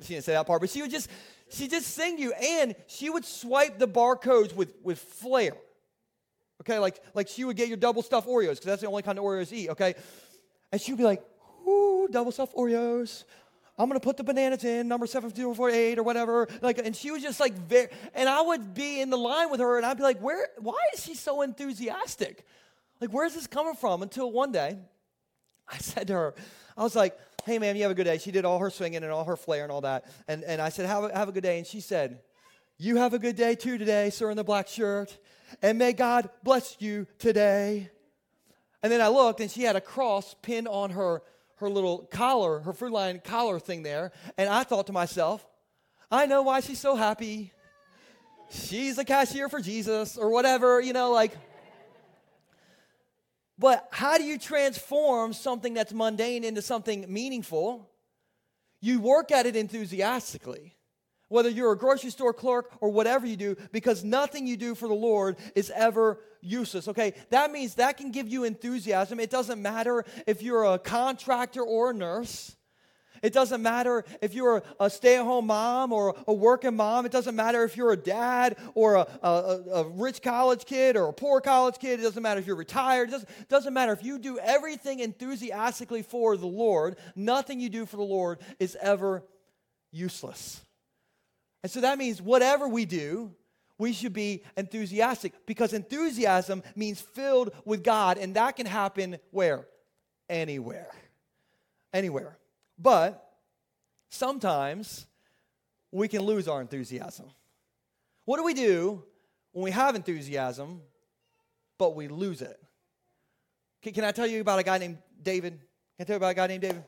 she 0.00 0.14
didn't 0.14 0.24
say 0.24 0.32
that 0.32 0.46
part, 0.46 0.60
but 0.60 0.70
she 0.70 0.80
would 0.80 0.90
just, 0.90 1.10
she 1.50 1.68
just 1.68 1.88
sing 1.88 2.18
you, 2.18 2.32
and 2.32 2.74
she 2.86 3.10
would 3.10 3.24
swipe 3.24 3.78
the 3.78 3.88
barcodes 3.88 4.54
with 4.54 4.74
with 4.82 4.98
flair. 4.98 5.52
Okay, 6.62 6.78
like 6.78 7.00
like 7.14 7.28
she 7.28 7.44
would 7.44 7.56
get 7.56 7.68
your 7.68 7.76
double 7.76 8.02
stuffed 8.02 8.28
Oreos 8.28 8.52
because 8.52 8.64
that's 8.64 8.82
the 8.82 8.88
only 8.88 9.02
kind 9.02 9.18
of 9.18 9.24
Oreos 9.24 9.52
eat. 9.52 9.70
Okay, 9.70 9.94
and 10.70 10.80
she 10.80 10.92
would 10.92 10.98
be 10.98 11.04
like, 11.04 11.22
"Ooh, 11.66 12.08
double 12.10 12.32
stuffed 12.32 12.54
Oreos." 12.54 13.24
I'm 13.78 13.88
gonna 13.88 14.00
put 14.00 14.16
the 14.16 14.24
bananas 14.24 14.64
in, 14.64 14.86
number 14.86 15.06
7048 15.06 15.98
or 15.98 16.02
whatever. 16.02 16.48
Like, 16.60 16.78
and 16.78 16.94
she 16.94 17.10
was 17.10 17.22
just 17.22 17.40
like 17.40 17.54
very, 17.54 17.88
and 18.14 18.28
I 18.28 18.42
would 18.42 18.74
be 18.74 19.00
in 19.00 19.10
the 19.10 19.16
line 19.16 19.50
with 19.50 19.60
her 19.60 19.76
and 19.76 19.86
I'd 19.86 19.96
be 19.96 20.02
like, 20.02 20.20
where, 20.20 20.48
why 20.58 20.78
is 20.94 21.02
she 21.02 21.14
so 21.14 21.42
enthusiastic? 21.42 22.44
Like, 23.00 23.10
where's 23.10 23.34
this 23.34 23.46
coming 23.46 23.74
from? 23.74 24.02
Until 24.02 24.30
one 24.30 24.52
day, 24.52 24.78
I 25.68 25.78
said 25.78 26.06
to 26.08 26.12
her, 26.12 26.34
I 26.76 26.82
was 26.82 26.94
like, 26.94 27.18
hey 27.44 27.58
ma'am, 27.58 27.76
you 27.76 27.82
have 27.82 27.90
a 27.90 27.94
good 27.94 28.04
day. 28.04 28.18
She 28.18 28.30
did 28.30 28.44
all 28.44 28.58
her 28.58 28.70
swinging 28.70 29.02
and 29.02 29.12
all 29.12 29.24
her 29.24 29.36
flair 29.36 29.62
and 29.62 29.72
all 29.72 29.80
that. 29.80 30.04
And, 30.28 30.44
and 30.44 30.60
I 30.60 30.68
said, 30.68 30.86
have 30.86 31.04
a, 31.04 31.16
have 31.16 31.28
a 31.28 31.32
good 31.32 31.42
day. 31.42 31.58
And 31.58 31.66
she 31.66 31.80
said, 31.80 32.20
you 32.78 32.96
have 32.96 33.14
a 33.14 33.18
good 33.18 33.36
day 33.36 33.54
too 33.54 33.78
today, 33.78 34.10
sir 34.10 34.30
in 34.30 34.36
the 34.36 34.44
black 34.44 34.68
shirt. 34.68 35.16
And 35.62 35.78
may 35.78 35.92
God 35.92 36.30
bless 36.42 36.76
you 36.78 37.06
today. 37.18 37.90
And 38.82 38.90
then 38.90 39.00
I 39.00 39.08
looked 39.08 39.40
and 39.40 39.50
she 39.50 39.62
had 39.62 39.76
a 39.76 39.80
cross 39.80 40.34
pinned 40.42 40.68
on 40.68 40.90
her 40.90 41.22
her 41.62 41.70
little 41.70 41.98
collar, 42.10 42.60
her 42.60 42.72
Food 42.72 42.92
Lion 42.92 43.20
collar 43.24 43.58
thing 43.58 43.82
there. 43.82 44.12
And 44.36 44.48
I 44.48 44.64
thought 44.64 44.88
to 44.88 44.92
myself, 44.92 45.46
I 46.10 46.26
know 46.26 46.42
why 46.42 46.60
she's 46.60 46.78
so 46.78 46.94
happy. 46.94 47.52
She's 48.50 48.98
a 48.98 49.04
cashier 49.04 49.48
for 49.48 49.60
Jesus 49.60 50.18
or 50.18 50.30
whatever, 50.30 50.80
you 50.80 50.92
know, 50.92 51.12
like. 51.12 51.32
But 53.58 53.88
how 53.90 54.18
do 54.18 54.24
you 54.24 54.38
transform 54.38 55.32
something 55.32 55.72
that's 55.72 55.92
mundane 55.92 56.44
into 56.44 56.60
something 56.60 57.06
meaningful? 57.08 57.88
You 58.80 59.00
work 59.00 59.30
at 59.30 59.46
it 59.46 59.56
enthusiastically 59.56 60.74
whether 61.32 61.48
you're 61.48 61.72
a 61.72 61.78
grocery 61.78 62.10
store 62.10 62.32
clerk 62.32 62.70
or 62.80 62.90
whatever 62.90 63.26
you 63.26 63.36
do, 63.36 63.56
because 63.72 64.04
nothing 64.04 64.46
you 64.46 64.56
do 64.56 64.74
for 64.74 64.86
the 64.86 64.94
Lord 64.94 65.36
is 65.54 65.72
ever 65.74 66.20
useless. 66.40 66.88
Okay, 66.88 67.14
that 67.30 67.50
means 67.50 67.76
that 67.76 67.96
can 67.96 68.10
give 68.10 68.28
you 68.28 68.44
enthusiasm. 68.44 69.18
It 69.18 69.30
doesn't 69.30 69.60
matter 69.60 70.04
if 70.26 70.42
you're 70.42 70.64
a 70.64 70.78
contractor 70.78 71.62
or 71.62 71.90
a 71.90 71.94
nurse. 71.94 72.56
It 73.22 73.32
doesn't 73.32 73.62
matter 73.62 74.04
if 74.20 74.34
you're 74.34 74.64
a 74.80 74.90
stay 74.90 75.16
at 75.16 75.22
home 75.22 75.46
mom 75.46 75.92
or 75.92 76.16
a 76.26 76.34
working 76.34 76.74
mom. 76.74 77.06
It 77.06 77.12
doesn't 77.12 77.36
matter 77.36 77.62
if 77.62 77.76
you're 77.76 77.92
a 77.92 77.96
dad 77.96 78.56
or 78.74 78.96
a, 78.96 79.06
a, 79.22 79.28
a, 79.74 79.88
rich 79.90 80.22
college 80.22 80.64
kid 80.64 80.96
or 80.96 81.08
a 81.08 81.12
poor 81.12 81.40
college 81.40 81.78
kid. 81.78 82.00
It 82.00 82.02
doesn't 82.02 82.22
matter 82.22 82.40
if 82.40 82.48
you're 82.48 82.56
retired. 82.56 83.10
It 83.10 83.12
doesn't, 83.12 83.48
doesn't 83.48 83.72
matter 83.72 83.92
if 83.92 84.02
you 84.02 84.18
do 84.18 84.40
everything 84.40 84.98
enthusiastically 84.98 86.02
for 86.02 86.36
the 86.36 86.48
Lord. 86.48 86.96
Nothing 87.14 87.60
you 87.60 87.68
do 87.68 87.86
for 87.86 87.96
the 87.96 88.02
Lord 88.02 88.40
is 88.58 88.76
ever 88.80 89.22
useless. 89.92 90.60
And 91.62 91.70
so 91.70 91.80
that 91.82 91.98
means 91.98 92.20
whatever 92.20 92.66
we 92.66 92.84
do, 92.84 93.34
we 93.78 93.92
should 93.92 94.12
be 94.12 94.42
enthusiastic 94.56 95.32
because 95.46 95.72
enthusiasm 95.72 96.62
means 96.76 97.00
filled 97.00 97.52
with 97.64 97.82
God, 97.82 98.18
and 98.18 98.34
that 98.36 98.56
can 98.56 98.66
happen 98.66 99.18
where? 99.30 99.66
Anywhere. 100.28 100.90
Anywhere. 101.92 102.38
But 102.78 103.24
sometimes 104.08 105.06
we 105.90 106.08
can 106.08 106.22
lose 106.22 106.48
our 106.48 106.60
enthusiasm. 106.60 107.26
What 108.24 108.36
do 108.36 108.44
we 108.44 108.54
do 108.54 109.02
when 109.52 109.64
we 109.64 109.70
have 109.70 109.94
enthusiasm, 109.94 110.80
but 111.78 111.94
we 111.94 112.08
lose 112.08 112.40
it? 112.40 112.58
Can, 113.82 113.92
can 113.92 114.04
I 114.04 114.12
tell 114.12 114.26
you 114.26 114.40
about 114.40 114.58
a 114.58 114.62
guy 114.62 114.78
named 114.78 114.98
David? 115.22 115.52
Can 115.52 116.00
I 116.00 116.04
tell 116.04 116.14
you 116.14 116.18
about 116.18 116.30
a 116.30 116.34
guy 116.34 116.46
named 116.46 116.62
David? 116.62 116.84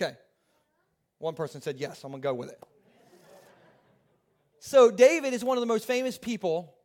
Okay. 0.00 0.16
One 1.18 1.34
person 1.34 1.60
said 1.60 1.76
yes. 1.78 2.02
I'm 2.04 2.12
going 2.12 2.22
to 2.22 2.28
go 2.28 2.34
with 2.34 2.50
it. 2.50 2.62
So, 4.64 4.92
David 4.92 5.34
is 5.34 5.42
one 5.42 5.56
of 5.56 5.60
the 5.60 5.66
most 5.66 5.86
famous 5.86 6.16
people 6.16 6.76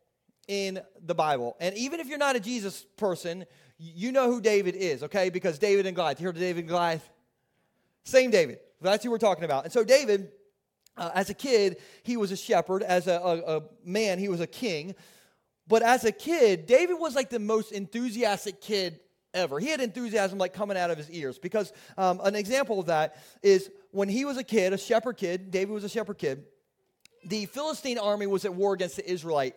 in 0.48 0.80
the 1.00 1.14
Bible. 1.14 1.56
And 1.60 1.76
even 1.76 2.00
if 2.00 2.08
you're 2.08 2.18
not 2.18 2.34
a 2.34 2.40
Jesus 2.40 2.84
person, 2.96 3.46
you 3.78 4.10
know 4.10 4.26
who 4.26 4.40
David 4.40 4.74
is, 4.74 5.04
okay? 5.04 5.30
Because 5.30 5.60
David 5.60 5.86
and 5.86 5.94
Goliath. 5.94 6.20
You 6.20 6.26
heard 6.26 6.34
of 6.34 6.40
David 6.40 6.62
and 6.62 6.68
Goliath? 6.68 7.08
Same 8.02 8.32
David. 8.32 8.58
That's 8.80 9.04
who 9.04 9.12
we're 9.12 9.18
talking 9.18 9.44
about. 9.44 9.62
And 9.62 9.72
so, 9.72 9.84
David, 9.84 10.32
uh, 10.96 11.12
as 11.14 11.30
a 11.30 11.34
kid, 11.34 11.76
he 12.02 12.16
was 12.16 12.32
a 12.32 12.36
shepherd. 12.36 12.82
As 12.82 13.06
a, 13.06 13.12
a, 13.12 13.58
a 13.58 13.62
man, 13.84 14.18
he 14.18 14.28
was 14.28 14.40
a 14.40 14.48
king. 14.48 14.96
But 15.68 15.82
as 15.82 16.04
a 16.04 16.10
kid, 16.10 16.66
David 16.66 16.96
was 16.98 17.14
like 17.14 17.30
the 17.30 17.38
most 17.38 17.70
enthusiastic 17.70 18.60
kid 18.60 18.98
ever. 19.32 19.60
He 19.60 19.68
had 19.68 19.80
enthusiasm 19.80 20.36
like 20.36 20.52
coming 20.52 20.76
out 20.76 20.90
of 20.90 20.98
his 20.98 21.12
ears. 21.12 21.38
Because 21.38 21.72
um, 21.96 22.20
an 22.24 22.34
example 22.34 22.80
of 22.80 22.86
that 22.86 23.18
is 23.40 23.70
when 23.92 24.08
he 24.08 24.24
was 24.24 24.36
a 24.36 24.42
kid, 24.42 24.72
a 24.72 24.78
shepherd 24.78 25.16
kid, 25.16 25.52
David 25.52 25.72
was 25.72 25.84
a 25.84 25.88
shepherd 25.88 26.18
kid, 26.18 26.42
the 27.24 27.46
Philistine 27.46 27.98
army 27.98 28.26
was 28.26 28.44
at 28.44 28.54
war 28.54 28.74
against 28.74 28.96
the 28.96 29.10
Israelite 29.10 29.54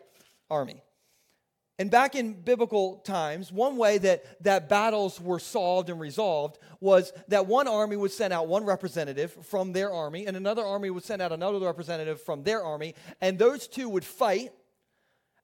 army. 0.50 0.82
And 1.80 1.90
back 1.90 2.14
in 2.14 2.34
biblical 2.34 2.98
times, 2.98 3.52
one 3.52 3.76
way 3.76 3.98
that, 3.98 4.44
that 4.44 4.70
battles 4.70 5.20
were 5.20 5.40
solved 5.40 5.90
and 5.90 6.00
resolved 6.00 6.60
was 6.80 7.12
that 7.30 7.48
one 7.48 7.68
army 7.68 7.96
would 7.96 8.12
send 8.12 8.34
out 8.34 8.48
one 8.48 8.66
representative 8.66 9.36
from 9.46 9.72
their 9.72 9.92
army, 9.92 10.28
and 10.28 10.38
another 10.38 10.64
army 10.64 10.92
would 10.92 11.04
send 11.04 11.22
out 11.22 11.32
another 11.32 11.60
representative 11.60 12.22
from 12.22 12.44
their 12.44 12.64
army, 12.64 12.94
and 13.20 13.40
those 13.40 13.68
two 13.68 13.90
would 13.90 14.06
fight 14.06 14.52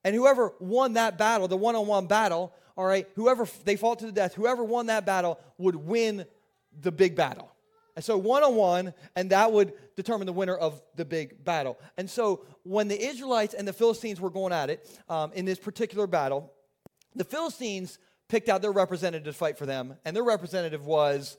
and 0.03 0.15
whoever 0.15 0.53
won 0.59 0.93
that 0.93 1.17
battle, 1.17 1.49
the 1.49 1.57
one 1.57 1.75
on 1.75 1.85
one 1.85 2.07
battle, 2.07 2.53
all 2.77 2.85
right, 2.85 3.05
whoever 3.15 3.45
they 3.65 3.75
fought 3.75 3.99
to 3.99 4.05
the 4.05 4.11
death, 4.13 4.35
whoever 4.35 4.63
won 4.63 4.85
that 4.85 5.05
battle 5.05 5.37
would 5.57 5.75
win 5.75 6.25
the 6.79 6.93
big 6.93 7.13
battle. 7.15 7.51
And 7.97 8.03
so 8.03 8.15
one 8.15 8.43
on 8.43 8.55
one, 8.55 8.93
and 9.15 9.31
that 9.31 9.51
would 9.51 9.73
determine 9.95 10.27
the 10.27 10.31
winner 10.31 10.55
of 10.55 10.79
the 10.95 11.03
big 11.03 11.43
battle. 11.43 11.79
And 11.97 12.07
so 12.07 12.45
when 12.61 12.89
the 12.89 13.01
Israelites 13.01 13.55
and 13.55 13.67
the 13.67 13.73
Philistines 13.73 14.21
were 14.21 14.29
going 14.29 14.53
at 14.53 14.69
it 14.69 14.87
um, 15.09 15.33
in 15.33 15.45
this 15.45 15.57
particular 15.57 16.05
battle, 16.05 16.53
the 17.15 17.23
Philistines 17.23 17.97
picked 18.29 18.49
out 18.49 18.61
their 18.61 18.71
representative 18.71 19.25
to 19.25 19.33
fight 19.33 19.57
for 19.57 19.65
them, 19.65 19.95
and 20.05 20.15
their 20.15 20.23
representative 20.23 20.85
was 20.85 21.37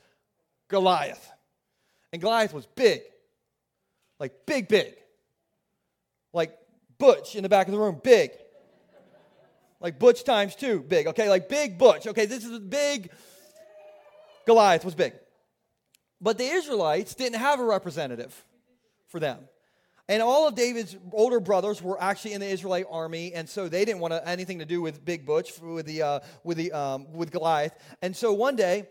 Goliath. 0.66 1.30
And 2.12 2.20
Goliath 2.20 2.52
was 2.52 2.66
big, 2.66 3.02
like 4.18 4.44
big, 4.44 4.66
big, 4.66 4.96
like 6.32 6.58
Butch 6.98 7.36
in 7.36 7.44
the 7.44 7.48
back 7.48 7.68
of 7.68 7.72
the 7.72 7.78
room, 7.78 8.00
big. 8.02 8.32
Like 9.80 10.00
Butch 10.00 10.24
times 10.24 10.56
two, 10.56 10.80
big, 10.80 11.06
okay? 11.06 11.28
Like 11.28 11.48
big 11.48 11.78
Butch, 11.78 12.08
okay? 12.08 12.26
This 12.26 12.44
is 12.44 12.58
big. 12.58 13.10
Goliath 14.44 14.84
was 14.84 14.96
big. 14.96 15.12
But 16.20 16.38
the 16.38 16.44
Israelites 16.44 17.14
didn't 17.14 17.38
have 17.38 17.60
a 17.60 17.64
representative 17.64 18.44
for 19.06 19.20
them. 19.20 19.38
And 20.08 20.22
all 20.22 20.48
of 20.48 20.54
David's 20.54 20.96
older 21.12 21.38
brothers 21.38 21.82
were 21.82 22.00
actually 22.02 22.32
in 22.32 22.40
the 22.40 22.46
Israelite 22.46 22.86
army, 22.90 23.34
and 23.34 23.46
so 23.46 23.68
they 23.68 23.84
didn't 23.84 24.00
want 24.00 24.14
anything 24.24 24.60
to 24.60 24.64
do 24.64 24.80
with 24.80 25.04
Big 25.04 25.26
Butch, 25.26 25.60
with, 25.60 25.84
the, 25.84 26.02
uh, 26.02 26.20
with, 26.44 26.56
the, 26.56 26.72
um, 26.72 27.12
with 27.12 27.30
Goliath. 27.30 27.74
And 28.00 28.16
so 28.16 28.32
one 28.32 28.56
day, 28.56 28.88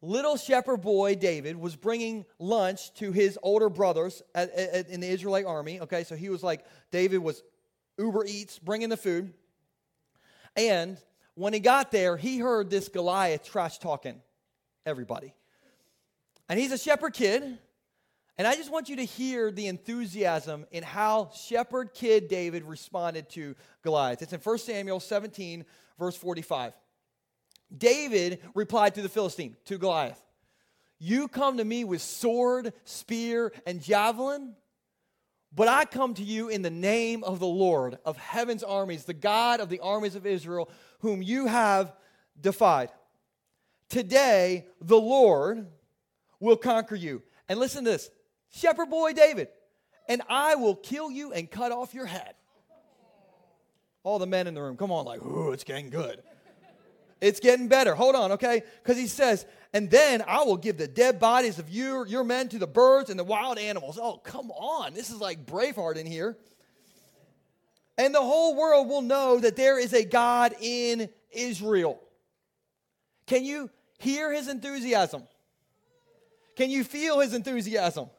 little 0.00 0.38
shepherd 0.38 0.78
boy 0.78 1.16
David 1.16 1.56
was 1.56 1.76
bringing 1.76 2.24
lunch 2.38 2.94
to 2.94 3.12
his 3.12 3.38
older 3.42 3.68
brothers 3.68 4.22
at, 4.34 4.50
at, 4.52 4.88
in 4.88 5.00
the 5.00 5.08
Israelite 5.08 5.44
army. 5.44 5.80
Okay, 5.82 6.02
so 6.02 6.16
he 6.16 6.30
was 6.30 6.42
like, 6.42 6.64
David 6.90 7.18
was 7.18 7.42
Uber 7.98 8.24
Eats, 8.24 8.58
bringing 8.58 8.88
the 8.88 8.96
food. 8.96 9.34
And 10.56 10.96
when 11.34 11.52
he 11.52 11.60
got 11.60 11.90
there, 11.90 12.16
he 12.16 12.38
heard 12.38 12.70
this 12.70 12.88
Goliath 12.88 13.44
trash 13.44 13.78
talking 13.78 14.22
everybody. 14.86 15.34
And 16.48 16.58
he's 16.58 16.72
a 16.72 16.78
shepherd 16.78 17.14
kid. 17.14 17.58
And 18.38 18.46
I 18.46 18.54
just 18.54 18.70
want 18.70 18.88
you 18.88 18.96
to 18.96 19.04
hear 19.04 19.50
the 19.50 19.66
enthusiasm 19.66 20.64
in 20.70 20.84
how 20.84 21.30
shepherd 21.34 21.92
kid 21.92 22.28
David 22.28 22.62
responded 22.62 23.28
to 23.30 23.56
Goliath. 23.82 24.22
It's 24.22 24.32
in 24.32 24.40
1 24.40 24.58
Samuel 24.58 25.00
17, 25.00 25.64
verse 25.98 26.16
45. 26.16 26.72
David 27.76 28.40
replied 28.54 28.94
to 28.94 29.02
the 29.02 29.08
Philistine, 29.08 29.56
to 29.66 29.76
Goliath, 29.76 30.22
You 30.98 31.26
come 31.26 31.58
to 31.58 31.64
me 31.64 31.84
with 31.84 32.00
sword, 32.00 32.72
spear, 32.84 33.52
and 33.66 33.82
javelin, 33.82 34.54
but 35.52 35.66
I 35.66 35.84
come 35.84 36.14
to 36.14 36.22
you 36.22 36.48
in 36.48 36.62
the 36.62 36.70
name 36.70 37.24
of 37.24 37.40
the 37.40 37.46
Lord 37.46 37.98
of 38.04 38.16
heaven's 38.16 38.62
armies, 38.62 39.04
the 39.04 39.14
God 39.14 39.60
of 39.60 39.68
the 39.68 39.80
armies 39.80 40.14
of 40.14 40.26
Israel, 40.26 40.70
whom 41.00 41.22
you 41.22 41.46
have 41.46 41.92
defied. 42.40 42.90
Today, 43.88 44.66
the 44.80 45.00
Lord 45.00 45.66
will 46.40 46.56
conquer 46.56 46.94
you. 46.94 47.22
And 47.48 47.58
listen 47.58 47.84
to 47.84 47.90
this 47.90 48.10
Shepherd 48.50 48.90
boy 48.90 49.12
David, 49.12 49.48
and 50.08 50.22
I 50.28 50.54
will 50.54 50.74
kill 50.74 51.10
you 51.10 51.32
and 51.32 51.50
cut 51.50 51.72
off 51.72 51.94
your 51.94 52.06
head. 52.06 52.34
All 54.04 54.18
the 54.18 54.26
men 54.26 54.46
in 54.46 54.54
the 54.54 54.62
room, 54.62 54.76
come 54.76 54.90
on, 54.90 55.04
like, 55.04 55.22
ooh, 55.22 55.52
it's 55.52 55.64
getting 55.64 55.90
good. 55.90 56.22
It's 57.20 57.40
getting 57.40 57.68
better. 57.68 57.94
Hold 57.94 58.14
on, 58.14 58.32
okay? 58.32 58.62
Because 58.82 58.96
he 58.96 59.08
says, 59.08 59.44
and 59.72 59.90
then 59.90 60.22
I 60.26 60.44
will 60.44 60.56
give 60.56 60.78
the 60.78 60.86
dead 60.86 61.18
bodies 61.18 61.58
of 61.58 61.68
your, 61.68 62.06
your 62.06 62.24
men 62.24 62.48
to 62.50 62.58
the 62.58 62.66
birds 62.66 63.10
and 63.10 63.18
the 63.18 63.24
wild 63.24 63.58
animals. 63.58 63.98
Oh, 64.00 64.18
come 64.18 64.50
on. 64.52 64.94
This 64.94 65.10
is 65.10 65.20
like 65.20 65.44
Braveheart 65.44 65.96
in 65.96 66.06
here. 66.06 66.38
And 67.98 68.14
the 68.14 68.22
whole 68.22 68.56
world 68.56 68.88
will 68.88 69.02
know 69.02 69.40
that 69.40 69.56
there 69.56 69.78
is 69.78 69.92
a 69.92 70.04
God 70.04 70.54
in 70.60 71.08
Israel. 71.32 72.00
Can 73.26 73.44
you 73.44 73.68
hear 73.98 74.32
his 74.32 74.48
enthusiasm? 74.48 75.24
Can 76.58 76.70
you 76.70 76.82
feel 76.82 77.20
his 77.20 77.34
enthusiasm? 77.34 78.10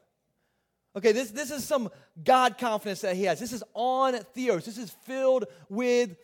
Okay, 0.95 1.11
this, 1.11 1.29
this 1.31 1.51
is 1.51 1.65
some 1.65 1.89
God 2.23 2.57
confidence 2.57 3.01
that 3.01 3.17
he 3.17 3.23
has. 3.23 3.37
This 3.37 3.51
is 3.51 3.65
on 3.73 4.13
Theos. 4.33 4.63
This 4.63 4.77
is 4.77 4.91
filled 5.05 5.43
with 5.67 6.15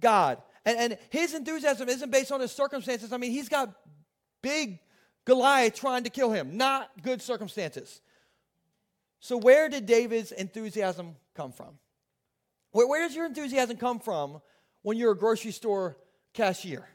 God. 0.00 0.40
And, 0.64 0.78
and 0.78 0.98
his 1.10 1.34
enthusiasm 1.34 1.90
isn't 1.90 2.10
based 2.10 2.32
on 2.32 2.40
his 2.40 2.52
circumstances. 2.52 3.12
I 3.12 3.18
mean, 3.18 3.32
he's 3.32 3.50
got 3.50 3.70
big 4.40 4.78
Goliath 5.26 5.74
trying 5.74 6.04
to 6.04 6.10
kill 6.10 6.30
him, 6.32 6.56
not 6.56 6.88
good 7.02 7.20
circumstances. 7.20 8.00
So, 9.20 9.36
where 9.36 9.68
did 9.68 9.84
David's 9.84 10.32
enthusiasm 10.32 11.16
come 11.34 11.52
from? 11.52 11.78
Where, 12.70 12.88
where 12.88 13.06
does 13.06 13.14
your 13.14 13.26
enthusiasm 13.26 13.76
come 13.76 14.00
from 14.00 14.40
when 14.80 14.96
you're 14.96 15.12
a 15.12 15.18
grocery 15.18 15.52
store 15.52 15.98
cashier? 16.32 16.88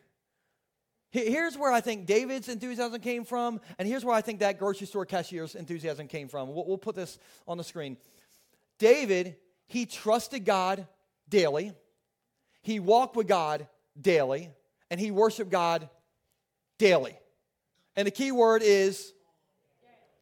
Here's 1.13 1.55
where 1.55 1.71
I 1.71 1.79
think 1.79 2.07
David's 2.07 2.49
enthusiasm 2.49 2.99
came 2.99 3.23
from, 3.23 3.61
and 3.77 3.87
here's 3.87 4.03
where 4.03 4.15
I 4.15 4.21
think 4.21 4.39
that 4.39 4.57
grocery 4.57 4.87
store 4.87 5.05
cashier's 5.05 5.53
enthusiasm 5.53 6.07
came 6.07 6.27
from. 6.27 6.51
We'll, 6.51 6.65
we'll 6.65 6.79
put 6.79 6.95
this 6.95 7.19
on 7.47 7.59
the 7.59 7.63
screen. 7.63 7.97
David, 8.79 9.35
he 9.67 9.85
trusted 9.85 10.43
God 10.43 10.87
daily, 11.29 11.73
he 12.63 12.79
walked 12.79 13.15
with 13.15 13.27
God 13.27 13.67
daily, 14.01 14.49
and 14.89 14.99
he 14.99 15.11
worshiped 15.11 15.51
God 15.51 15.87
daily. 16.79 17.15
And 17.95 18.07
the 18.07 18.11
key 18.11 18.31
word 18.31 18.63
is 18.63 19.13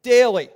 daily. 0.04 0.50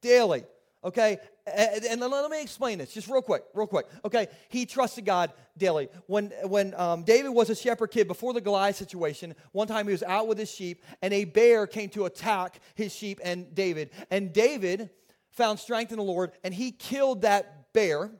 Daily. 0.00 0.42
Okay? 0.82 1.18
And 1.46 2.00
let 2.00 2.30
me 2.30 2.40
explain 2.40 2.78
this 2.78 2.94
just 2.94 3.06
real 3.06 3.20
quick, 3.20 3.44
real 3.52 3.66
quick. 3.66 3.86
Okay, 4.02 4.28
he 4.48 4.64
trusted 4.64 5.04
God 5.04 5.30
daily. 5.58 5.88
When 6.06 6.32
when 6.44 6.74
um, 6.74 7.02
David 7.02 7.30
was 7.30 7.50
a 7.50 7.54
shepherd 7.54 7.88
kid 7.88 8.08
before 8.08 8.32
the 8.32 8.40
Goliath 8.40 8.76
situation, 8.76 9.34
one 9.52 9.68
time 9.68 9.86
he 9.86 9.92
was 9.92 10.02
out 10.02 10.26
with 10.26 10.38
his 10.38 10.50
sheep, 10.50 10.82
and 11.02 11.12
a 11.12 11.24
bear 11.24 11.66
came 11.66 11.90
to 11.90 12.06
attack 12.06 12.60
his 12.74 12.94
sheep 12.94 13.20
and 13.22 13.54
David. 13.54 13.90
And 14.10 14.32
David 14.32 14.88
found 15.32 15.58
strength 15.58 15.92
in 15.92 15.98
the 15.98 16.04
Lord, 16.04 16.32
and 16.42 16.54
he 16.54 16.72
killed 16.72 17.22
that 17.22 17.72
bear. 17.74 18.10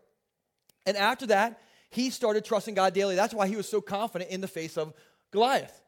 And 0.84 0.96
after 0.96 1.26
that, 1.28 1.62
he 1.88 2.10
started 2.10 2.44
trusting 2.44 2.74
God 2.74 2.92
daily. 2.92 3.14
That's 3.14 3.32
why 3.32 3.46
he 3.46 3.56
was 3.56 3.68
so 3.68 3.80
confident 3.80 4.30
in 4.30 4.42
the 4.42 4.48
face 4.48 4.76
of 4.76 4.92
Goliath. 5.30 5.80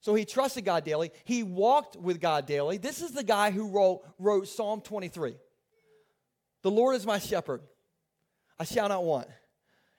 So 0.00 0.14
he 0.14 0.26
trusted 0.26 0.66
God 0.66 0.84
daily. 0.84 1.10
He 1.24 1.42
walked 1.42 1.96
with 1.96 2.20
God 2.20 2.46
daily. 2.46 2.76
This 2.76 3.00
is 3.00 3.12
the 3.12 3.24
guy 3.24 3.50
who 3.50 3.70
wrote, 3.70 4.02
wrote 4.18 4.46
Psalm 4.46 4.82
23. 4.82 5.34
The 6.64 6.70
Lord 6.70 6.96
is 6.96 7.06
my 7.06 7.18
shepherd. 7.18 7.60
I 8.58 8.64
shall 8.64 8.88
not 8.88 9.04
want. 9.04 9.28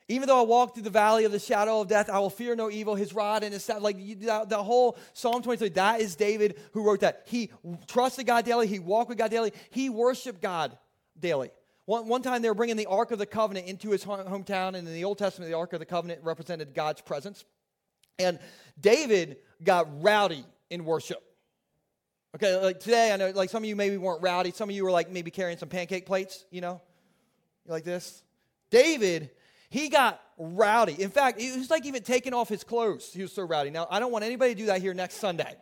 Even 0.07 0.27
though 0.27 0.39
I 0.39 0.43
walk 0.43 0.73
through 0.73 0.83
the 0.83 0.89
valley 0.89 1.23
of 1.25 1.31
the 1.31 1.39
shadow 1.39 1.81
of 1.81 1.87
death, 1.87 2.09
I 2.09 2.17
will 2.17 2.31
fear 2.31 2.55
no 2.55 2.71
evil. 2.71 2.95
His 2.95 3.13
rod 3.13 3.43
and 3.43 3.53
his 3.53 3.63
staff, 3.63 3.81
like 3.81 3.97
the, 3.97 4.45
the 4.47 4.63
whole 4.63 4.97
Psalm 5.13 5.43
23, 5.43 5.69
that 5.69 6.01
is 6.01 6.15
David 6.15 6.59
who 6.73 6.83
wrote 6.83 7.01
that. 7.01 7.23
He 7.27 7.51
trusted 7.87 8.25
God 8.25 8.45
daily. 8.45 8.65
He 8.65 8.79
walked 8.79 9.09
with 9.09 9.17
God 9.19 9.29
daily. 9.29 9.53
He 9.69 9.89
worshiped 9.89 10.41
God 10.41 10.75
daily. 11.19 11.51
One, 11.85 12.07
one 12.07 12.23
time 12.23 12.41
they 12.41 12.49
were 12.49 12.55
bringing 12.55 12.77
the 12.77 12.87
Ark 12.87 13.11
of 13.11 13.19
the 13.19 13.27
Covenant 13.27 13.67
into 13.67 13.91
his 13.91 14.03
hometown, 14.03 14.69
and 14.69 14.87
in 14.87 14.93
the 14.93 15.03
Old 15.03 15.19
Testament, 15.19 15.51
the 15.51 15.57
Ark 15.57 15.73
of 15.73 15.79
the 15.79 15.85
Covenant 15.85 16.21
represented 16.23 16.73
God's 16.73 17.01
presence. 17.01 17.45
And 18.17 18.39
David 18.79 19.37
got 19.63 20.01
rowdy 20.01 20.45
in 20.71 20.83
worship. 20.83 21.21
Okay, 22.35 22.53
like 22.57 22.81
today, 22.81 23.13
I 23.13 23.15
know 23.15 23.29
like 23.29 23.49
some 23.49 23.63
of 23.63 23.69
you 23.69 23.77
maybe 23.77 23.95
weren't 23.95 24.21
rowdy. 24.21 24.51
Some 24.51 24.69
of 24.69 24.75
you 24.75 24.83
were 24.83 24.91
like 24.91 25.09
maybe 25.09 25.31
carrying 25.31 25.57
some 25.57 25.69
pancake 25.69 26.05
plates, 26.05 26.43
you 26.51 26.59
know, 26.59 26.81
like 27.65 27.85
this. 27.85 28.23
David, 28.69 29.29
he 29.69 29.87
got 29.87 30.19
rowdy. 30.37 31.01
In 31.01 31.11
fact, 31.11 31.39
he 31.39 31.57
was 31.57 31.69
like 31.69 31.85
even 31.85 32.03
taking 32.03 32.33
off 32.33 32.49
his 32.49 32.65
clothes. 32.65 33.13
He 33.13 33.21
was 33.21 33.31
so 33.31 33.43
rowdy. 33.43 33.69
Now, 33.69 33.87
I 33.89 34.01
don't 34.01 34.11
want 34.11 34.25
anybody 34.25 34.53
to 34.53 34.59
do 34.59 34.65
that 34.65 34.81
here 34.81 34.93
next 34.93 35.15
Sunday. 35.15 35.55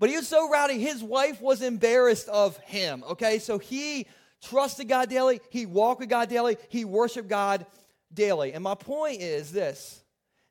But 0.00 0.10
he 0.10 0.16
was 0.16 0.26
so 0.26 0.50
rowdy, 0.50 0.80
his 0.80 1.04
wife 1.04 1.40
was 1.40 1.62
embarrassed 1.62 2.28
of 2.28 2.56
him. 2.58 3.04
Okay, 3.10 3.38
so 3.38 3.60
he 3.60 4.08
trusted 4.42 4.88
God 4.88 5.08
daily, 5.08 5.40
he 5.50 5.66
walked 5.66 6.00
with 6.00 6.08
God 6.08 6.28
daily, 6.28 6.56
he 6.68 6.84
worshiped 6.84 7.28
God 7.28 7.64
daily. 8.12 8.52
And 8.52 8.64
my 8.64 8.74
point 8.74 9.20
is 9.20 9.52
this 9.52 10.02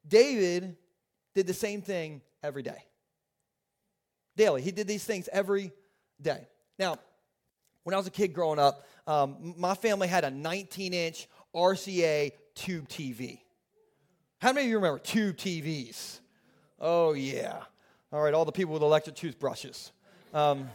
David 0.07 0.77
did 1.35 1.45
the 1.45 1.53
same 1.53 1.81
thing 1.81 2.21
every 2.41 2.63
day. 2.63 2.85
Daily. 4.35 4.61
He 4.61 4.71
did 4.71 4.87
these 4.87 5.03
things 5.03 5.29
every 5.31 5.71
day. 6.21 6.47
Now, 6.79 6.97
when 7.83 7.93
I 7.93 7.97
was 7.97 8.07
a 8.07 8.11
kid 8.11 8.33
growing 8.33 8.59
up, 8.59 8.87
um, 9.05 9.55
my 9.57 9.75
family 9.75 10.07
had 10.07 10.23
a 10.23 10.31
19 10.31 10.93
inch 10.93 11.27
RCA 11.55 12.31
tube 12.55 12.87
TV. 12.87 13.39
How 14.39 14.53
many 14.53 14.65
of 14.65 14.69
you 14.71 14.77
remember 14.77 14.99
tube 14.99 15.37
TVs? 15.37 16.19
Oh, 16.79 17.13
yeah. 17.13 17.61
All 18.11 18.21
right, 18.21 18.33
all 18.33 18.45
the 18.45 18.51
people 18.51 18.73
with 18.73 18.83
electric 18.83 19.15
toothbrushes. 19.15 19.91
Um, 20.33 20.69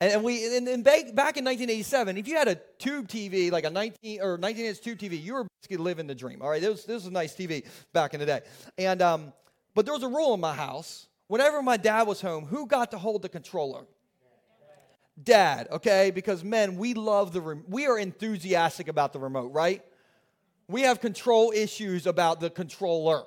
and, 0.00 0.24
we 0.24 0.56
and, 0.56 0.66
and 0.66 0.82
back, 0.82 1.02
in 1.02 1.44
1987, 1.44 2.16
if 2.16 2.26
you 2.26 2.36
had 2.36 2.48
a 2.48 2.56
tube 2.78 3.06
TV, 3.06 3.52
like 3.52 3.64
a 3.64 3.70
19 3.70 4.20
or 4.20 4.36
19 4.36 4.64
inch 4.64 4.80
tube 4.80 4.98
TV, 4.98 5.22
you 5.22 5.34
were 5.34 5.46
basically 5.60 5.76
living 5.76 6.06
the 6.06 6.14
dream. 6.14 6.42
All 6.42 6.48
right, 6.48 6.60
this 6.60 6.84
this 6.84 6.94
was 6.94 7.06
a 7.06 7.10
nice 7.12 7.34
TV 7.34 7.64
back 7.92 8.14
in 8.14 8.20
the 8.20 8.26
day. 8.26 8.40
And 8.78 9.00
um, 9.00 9.32
but 9.74 9.84
there 9.84 9.94
was 9.94 10.02
a 10.02 10.08
rule 10.08 10.34
in 10.34 10.40
my 10.40 10.54
house. 10.54 11.06
Whenever 11.32 11.62
my 11.62 11.78
dad 11.78 12.06
was 12.06 12.20
home, 12.20 12.44
who 12.44 12.66
got 12.66 12.90
to 12.90 12.98
hold 12.98 13.22
the 13.22 13.28
controller? 13.30 13.86
dad, 15.24 15.66
okay? 15.70 16.10
Because 16.10 16.44
men, 16.44 16.76
we 16.76 16.92
love 16.92 17.32
the, 17.32 17.40
rem- 17.40 17.64
we 17.68 17.86
are 17.86 17.98
enthusiastic 17.98 18.86
about 18.86 19.14
the 19.14 19.18
remote, 19.18 19.50
right? 19.50 19.82
We 20.68 20.82
have 20.82 21.00
control 21.00 21.50
issues 21.50 22.06
about 22.06 22.40
the 22.40 22.50
controller. 22.50 23.22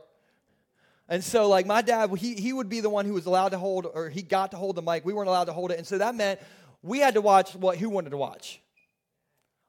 And 1.10 1.24
so, 1.24 1.50
like, 1.50 1.66
my 1.66 1.82
dad, 1.82 2.16
he, 2.20 2.36
he 2.36 2.54
would 2.54 2.70
be 2.70 2.80
the 2.80 2.92
one 2.92 3.08
who 3.08 3.14
was 3.14 3.26
allowed 3.26 3.50
to 3.50 3.58
hold, 3.58 3.88
or 3.92 4.12
he 4.12 4.22
got 4.22 4.52
to 4.52 4.58
hold 4.58 4.76
the 4.76 4.84
mic. 4.84 5.04
We 5.04 5.14
weren't 5.14 5.30
allowed 5.30 5.46
to 5.46 5.54
hold 5.54 5.72
it. 5.72 5.80
And 5.80 5.88
so 5.88 5.98
that 5.98 6.14
meant 6.14 6.40
we 6.84 7.00
had 7.00 7.16
to 7.16 7.22
watch 7.22 7.56
what, 7.56 7.80
who 7.80 7.90
wanted 7.90 8.12
to 8.12 8.18
watch? 8.18 8.62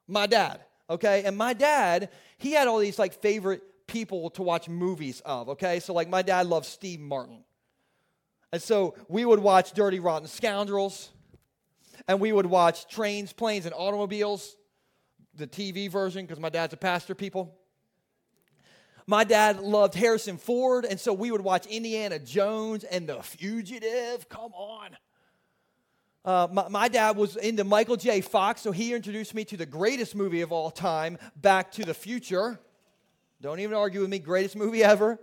My 0.07 0.27
dad, 0.27 0.59
okay? 0.91 1.23
And 1.23 1.35
my 1.35 1.53
dad, 1.53 2.09
he 2.37 2.51
had 2.51 2.67
all 2.67 2.77
these, 2.77 2.99
like, 2.99 3.19
favorite 3.19 3.63
people 3.87 4.29
to 4.31 4.43
watch 4.43 4.69
movies 4.69 5.23
of, 5.25 5.49
okay? 5.49 5.79
So, 5.79 5.91
like, 5.91 6.07
my 6.07 6.21
dad 6.21 6.45
loved 6.45 6.67
Steve 6.67 6.99
Martin. 6.99 7.43
And 8.51 8.61
so 8.61 8.95
we 9.09 9.25
would 9.25 9.39
watch 9.39 9.73
Dirty 9.73 9.99
Rotten 9.99 10.27
Scoundrels 10.27 11.09
and 12.07 12.19
we 12.19 12.31
would 12.31 12.45
watch 12.45 12.87
trains, 12.87 13.33
planes, 13.33 13.65
and 13.65 13.73
automobiles, 13.75 14.55
the 15.35 15.47
TV 15.47 15.89
version, 15.89 16.25
because 16.25 16.39
my 16.39 16.49
dad's 16.49 16.73
a 16.73 16.77
pastor, 16.77 17.15
people. 17.15 17.53
My 19.05 19.23
dad 19.23 19.59
loved 19.59 19.93
Harrison 19.93 20.37
Ford, 20.37 20.85
and 20.85 20.99
so 20.99 21.13
we 21.13 21.31
would 21.31 21.41
watch 21.41 21.65
Indiana 21.65 22.19
Jones 22.19 22.83
and 22.83 23.07
The 23.07 23.21
Fugitive. 23.23 24.27
Come 24.29 24.53
on. 24.53 24.97
Uh, 26.25 26.47
my, 26.51 26.67
my, 26.67 26.87
dad 26.89 27.15
was 27.15 27.37
into 27.37 27.63
Michael 27.63 27.95
J. 27.95 28.19
Fox, 28.19 28.59
so 28.59 28.73
he 28.73 28.93
introduced 28.93 29.33
me 29.33 29.45
to 29.45 29.55
the 29.55 29.65
greatest 29.65 30.13
movie 30.13 30.41
of 30.41 30.51
all 30.51 30.69
time, 30.69 31.17
Back 31.37 31.71
to 31.73 31.85
the 31.85 31.93
Future. 31.93 32.59
Don't 33.39 33.61
even 33.61 33.75
argue 33.77 34.01
with 34.01 34.09
me, 34.09 34.19
greatest 34.19 34.57
movie 34.57 34.83
ever. 34.83 35.19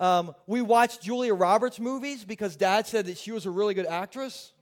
Um, 0.00 0.34
we 0.46 0.62
watched 0.62 1.02
Julia 1.02 1.34
Roberts 1.34 1.78
movies 1.78 2.24
because 2.24 2.56
dad 2.56 2.86
said 2.86 3.06
that 3.06 3.18
she 3.18 3.32
was 3.32 3.44
a 3.44 3.50
really 3.50 3.74
good 3.74 3.86
actress. 3.86 4.52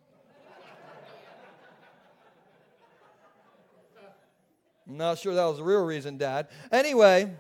I'm 4.88 4.96
not 4.96 5.18
sure 5.18 5.34
that 5.34 5.44
was 5.44 5.58
the 5.58 5.64
real 5.64 5.84
reason, 5.84 6.16
Dad. 6.16 6.48
Anyway, 6.72 7.30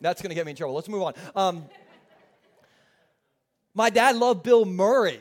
that's 0.00 0.20
going 0.20 0.28
to 0.28 0.34
get 0.34 0.44
me 0.44 0.50
in 0.50 0.56
trouble. 0.56 0.74
Let's 0.74 0.88
move 0.88 1.02
on. 1.02 1.14
Um, 1.34 1.64
my 3.74 3.88
dad 3.88 4.16
loved 4.16 4.42
Bill 4.42 4.66
Murray. 4.66 5.20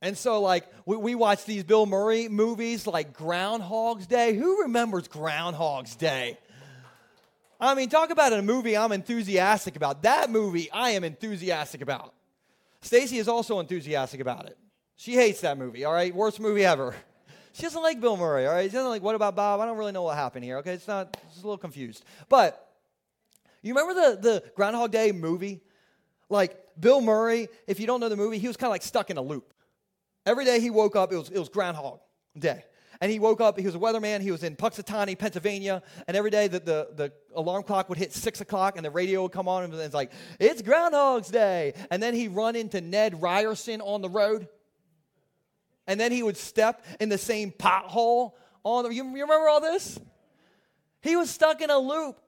And 0.00 0.16
so, 0.16 0.40
like, 0.40 0.64
we, 0.86 0.96
we 0.96 1.14
watch 1.14 1.44
these 1.44 1.64
Bill 1.64 1.84
Murray 1.84 2.28
movies 2.28 2.86
like 2.86 3.12
Groundhog's 3.12 4.06
Day. 4.06 4.34
Who 4.34 4.62
remembers 4.62 5.06
Groundhog's 5.06 5.94
Day? 5.96 6.38
I 7.62 7.74
mean, 7.76 7.88
talk 7.88 8.10
about 8.10 8.32
a 8.32 8.42
movie 8.42 8.76
I'm 8.76 8.90
enthusiastic 8.90 9.76
about. 9.76 10.02
That 10.02 10.30
movie 10.30 10.68
I 10.72 10.90
am 10.90 11.04
enthusiastic 11.04 11.80
about. 11.80 12.12
Stacy 12.80 13.18
is 13.18 13.28
also 13.28 13.60
enthusiastic 13.60 14.20
about 14.20 14.46
it. 14.46 14.58
She 14.96 15.14
hates 15.14 15.42
that 15.42 15.56
movie, 15.56 15.84
all 15.84 15.92
right? 15.92 16.12
Worst 16.12 16.40
movie 16.40 16.64
ever. 16.64 16.94
She 17.52 17.62
doesn't 17.62 17.82
like 17.82 18.00
Bill 18.00 18.16
Murray, 18.16 18.46
all 18.46 18.52
right? 18.52 18.68
She 18.68 18.74
doesn't 18.74 18.90
like, 18.90 19.02
what 19.02 19.14
about 19.14 19.36
Bob? 19.36 19.60
I 19.60 19.66
don't 19.66 19.78
really 19.78 19.92
know 19.92 20.02
what 20.02 20.16
happened 20.16 20.44
here, 20.44 20.58
okay? 20.58 20.72
It's 20.72 20.88
not, 20.88 21.16
it's 21.28 21.38
a 21.38 21.42
little 21.42 21.56
confused. 21.56 22.04
But 22.28 22.68
you 23.62 23.74
remember 23.74 23.94
the, 23.94 24.20
the 24.20 24.50
Groundhog 24.56 24.90
Day 24.90 25.12
movie? 25.12 25.60
Like, 26.28 26.58
Bill 26.80 27.00
Murray, 27.00 27.48
if 27.68 27.78
you 27.78 27.86
don't 27.86 28.00
know 28.00 28.08
the 28.08 28.16
movie, 28.16 28.38
he 28.38 28.48
was 28.48 28.56
kind 28.56 28.68
of 28.68 28.72
like 28.72 28.82
stuck 28.82 29.10
in 29.10 29.18
a 29.18 29.22
loop. 29.22 29.54
Every 30.26 30.44
day 30.44 30.60
he 30.60 30.70
woke 30.70 30.96
up, 30.96 31.12
it 31.12 31.16
was, 31.16 31.30
it 31.30 31.38
was 31.38 31.48
Groundhog 31.48 32.00
Day. 32.36 32.64
And 33.02 33.10
he 33.10 33.18
woke 33.18 33.40
up, 33.40 33.58
he 33.58 33.66
was 33.66 33.74
a 33.74 33.80
weatherman, 33.80 34.20
he 34.20 34.30
was 34.30 34.44
in 34.44 34.54
Punxsutawney, 34.54 35.18
Pennsylvania, 35.18 35.82
and 36.06 36.16
every 36.16 36.30
day 36.30 36.46
the, 36.46 36.60
the, 36.60 36.88
the 36.94 37.12
alarm 37.34 37.64
clock 37.64 37.88
would 37.88 37.98
hit 37.98 38.12
6 38.12 38.40
o'clock 38.40 38.76
and 38.76 38.84
the 38.84 38.92
radio 38.92 39.22
would 39.22 39.32
come 39.32 39.48
on 39.48 39.64
and 39.64 39.74
it's 39.74 39.92
like, 39.92 40.12
it's 40.38 40.62
Groundhog's 40.62 41.28
Day. 41.28 41.74
And 41.90 42.00
then 42.00 42.14
he'd 42.14 42.28
run 42.28 42.54
into 42.54 42.80
Ned 42.80 43.20
Ryerson 43.20 43.80
on 43.80 44.02
the 44.02 44.08
road 44.08 44.46
and 45.88 45.98
then 45.98 46.12
he 46.12 46.22
would 46.22 46.36
step 46.36 46.84
in 47.00 47.08
the 47.08 47.18
same 47.18 47.50
pothole 47.50 48.34
on 48.62 48.84
the, 48.84 48.94
you, 48.94 49.02
you 49.02 49.22
remember 49.22 49.48
all 49.48 49.60
this? 49.60 49.98
He 51.00 51.16
was 51.16 51.28
stuck 51.28 51.60
in 51.60 51.70
a 51.70 51.78
loop 51.78 52.20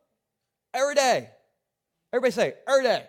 every 0.74 0.96
day. 0.96 1.30
Everybody 2.12 2.32
say, 2.32 2.54
every 2.66 2.82
day. 2.82 3.04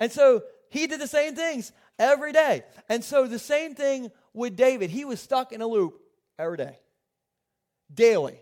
And 0.00 0.10
so 0.10 0.42
he 0.68 0.88
did 0.88 1.00
the 1.00 1.06
same 1.06 1.36
things 1.36 1.70
every 1.96 2.32
day. 2.32 2.64
And 2.88 3.04
so 3.04 3.28
the 3.28 3.38
same 3.38 3.76
thing 3.76 4.10
with 4.32 4.56
David. 4.56 4.90
He 4.90 5.04
was 5.04 5.20
stuck 5.20 5.52
in 5.52 5.62
a 5.62 5.66
loop 5.68 6.00
every 6.38 6.56
day, 6.56 6.78
daily. 7.92 8.40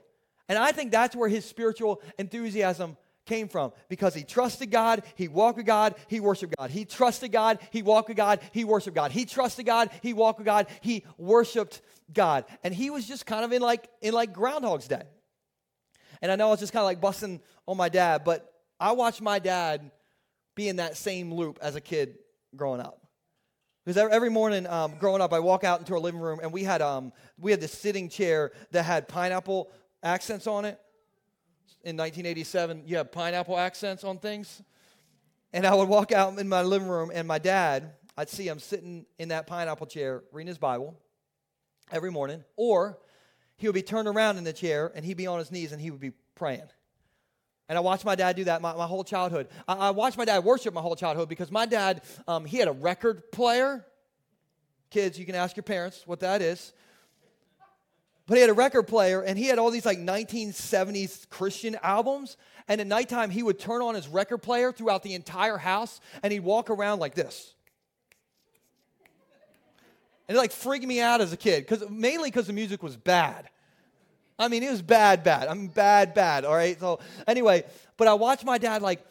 And 0.49 0.59
I 0.59 0.73
think 0.73 0.93
that's 0.93 1.17
where 1.17 1.29
his 1.29 1.45
spiritual 1.45 2.01
enthusiasm 2.19 2.97
came 3.25 3.49
from 3.49 3.73
because 3.89 4.15
he 4.15 4.23
trusted 4.23 4.71
God, 4.71 5.03
he 5.17 5.29
walked 5.29 5.57
with 5.57 5.67
God, 5.67 5.97
he 6.07 6.21
worshiped 6.21 6.57
God. 6.57 6.71
He 6.71 6.85
trusted 6.85 7.33
God, 7.33 7.59
he 7.71 7.83
walked 7.83 8.09
with 8.09 8.17
God, 8.17 8.41
he 8.53 8.65
worshiped 8.65 8.97
God. 8.97 9.11
He 9.11 9.25
trusted 9.25 9.67
God, 9.67 9.91
he 10.03 10.13
walked 10.13 10.39
with 10.39 10.47
God, 10.47 10.69
he 10.81 11.05
worshiped 11.19 11.83
God. 12.13 12.45
And 12.63 12.73
he 12.73 12.91
was 12.91 13.07
just 13.07 13.27
kind 13.27 13.45
of 13.45 13.53
in 13.53 13.63
like 13.63 13.89
in 14.01 14.15
like 14.15 14.33
Groundhog's 14.33 14.89
Day. 14.89 15.03
And 16.23 16.33
I 16.33 16.37
know 16.37 16.47
I 16.49 16.51
was 16.51 16.61
just 16.61 16.73
kind 16.73 16.83
of 16.83 16.87
like 16.87 17.01
busting 17.01 17.41
on 17.67 17.77
my 17.77 17.89
dad, 17.89 18.25
but 18.25 18.53
I 18.79 18.93
watched 18.93 19.21
my 19.21 19.39
dad 19.39 19.91
be 20.55 20.69
in 20.69 20.77
that 20.77 20.97
same 20.97 21.35
loop 21.35 21.59
as 21.61 21.75
a 21.75 21.81
kid 21.81 22.17
growing 22.55 22.81
up. 22.81 23.06
Because 23.87 24.11
every 24.13 24.29
morning 24.29 24.67
um, 24.67 24.97
growing 24.99 25.23
up, 25.23 25.33
I 25.33 25.39
walk 25.39 25.65
out 25.65 25.79
into 25.79 25.95
our 25.95 26.01
living 26.01 26.21
room 26.21 26.41
and 26.43 26.53
we 26.53 26.65
had 26.65 26.83
um, 26.83 27.13
we 27.39 27.53
had 27.53 27.63
this 27.63 27.73
sitting 27.73 28.11
chair 28.11 28.53
that 28.73 28.83
had 28.83 29.09
pineapple 29.09 29.71
accents 30.03 30.47
on 30.47 30.67
it 30.67 30.79
in 31.87 31.97
1987, 31.97 32.83
you 32.85 32.97
have 32.97 33.13
pineapple 33.13 33.57
accents 33.57 34.03
on 34.03 34.19
things. 34.19 34.61
And 35.53 35.65
I 35.65 35.73
would 35.73 35.89
walk 35.89 36.11
out 36.11 36.37
in 36.37 36.49
my 36.49 36.63
living 36.63 36.89
room, 36.89 37.13
and 37.15 37.29
my 37.29 37.39
dad, 37.39 37.93
I'd 38.17 38.29
see 38.29 38.49
him 38.49 38.59
sitting 38.59 39.07
in 39.21 39.29
that 39.29 39.47
pineapple 39.47 39.87
chair 39.87 40.25
reading 40.33 40.49
his 40.49 40.59
Bible 40.59 40.99
every 41.93 42.11
morning, 42.11 42.43
or 42.57 42.99
he 43.57 43.69
would 43.69 43.75
be 43.75 43.83
turned 43.83 44.09
around 44.09 44.37
in 44.37 44.43
the 44.43 44.53
chair 44.53 44.91
and 44.97 45.05
he'd 45.05 45.17
be 45.17 45.29
on 45.29 45.39
his 45.39 45.53
knees 45.53 45.71
and 45.71 45.81
he 45.81 45.93
would 45.93 46.01
be 46.01 46.11
praying. 46.35 46.69
And 47.69 47.77
I 47.77 47.81
watched 47.81 48.05
my 48.05 48.15
dad 48.15 48.37
do 48.37 48.45
that 48.45 48.63
my, 48.63 48.75
my 48.75 48.87
whole 48.87 49.03
childhood. 49.03 49.49
I, 49.67 49.75
I, 49.75 49.91
watched 49.91 50.17
my 50.17 50.25
dad 50.25 50.45
worship 50.45 50.73
my 50.73 50.81
whole 50.81 50.95
childhood 50.95 51.29
because 51.29 51.51
my 51.51 51.67
dad, 51.67 52.03
um, 52.29 52.45
he 52.45 52.59
had 52.59 52.69
a 52.69 52.73
record 52.73 53.33
player. 53.33 53.85
Kids, 54.91 55.19
you 55.19 55.27
can 55.27 55.35
ask 55.35 55.57
your 55.57 55.65
parents 55.65 56.03
what 56.07 56.21
that 56.21 56.43
is. 56.43 56.73
But 58.27 58.37
he 58.37 58.41
had 58.41 58.51
a 58.51 58.55
record 58.55 58.85
player 58.85 59.23
and 59.23 59.39
he 59.39 59.47
had 59.47 59.59
all 59.59 59.71
these 59.71 59.87
like 59.87 59.99
1970s 59.99 61.29
Christian 61.29 61.77
albums. 61.83 62.37
And 62.69 62.81
at 62.81 62.87
nighttime, 62.87 63.31
he 63.31 63.43
would 63.43 63.59
turn 63.59 63.83
on 63.83 63.95
his 63.95 64.09
record 64.09 64.39
player 64.39 64.73
throughout 64.73 65.03
the 65.03 65.15
entire 65.15 65.57
house 65.57 66.01
and 66.23 66.33
he'd 66.33 66.41
walk 66.41 66.71
around 66.71 67.01
like 67.01 67.15
this. 67.15 67.55
And 70.29 70.37
it 70.37 70.41
like 70.41 70.53
freaked 70.53 70.87
me 70.87 71.01
out 71.01 71.21
as 71.21 71.33
a 71.33 71.37
kid, 71.37 71.67
because 71.67 71.89
mainly 71.89 72.31
because 72.31 72.49
the 72.49 72.53
music 72.53 72.83
was 72.83 72.97
bad. 72.97 73.49
I 74.39 74.49
mean, 74.49 74.63
it 74.63 74.71
was 74.71 74.83
bad, 74.83 75.25
bad. 75.25 75.49
I 75.49 75.55
mean, 75.55 75.69
bad, 75.69 76.15
bad. 76.15 76.45
All 76.45 76.55
right. 76.55 76.79
So 76.79 77.01
anyway, 77.27 77.65
but 77.97 78.09
I 78.09 78.15
watched 78.15 78.45
my 78.45 78.59
dad 78.59 78.83
like 78.83 79.05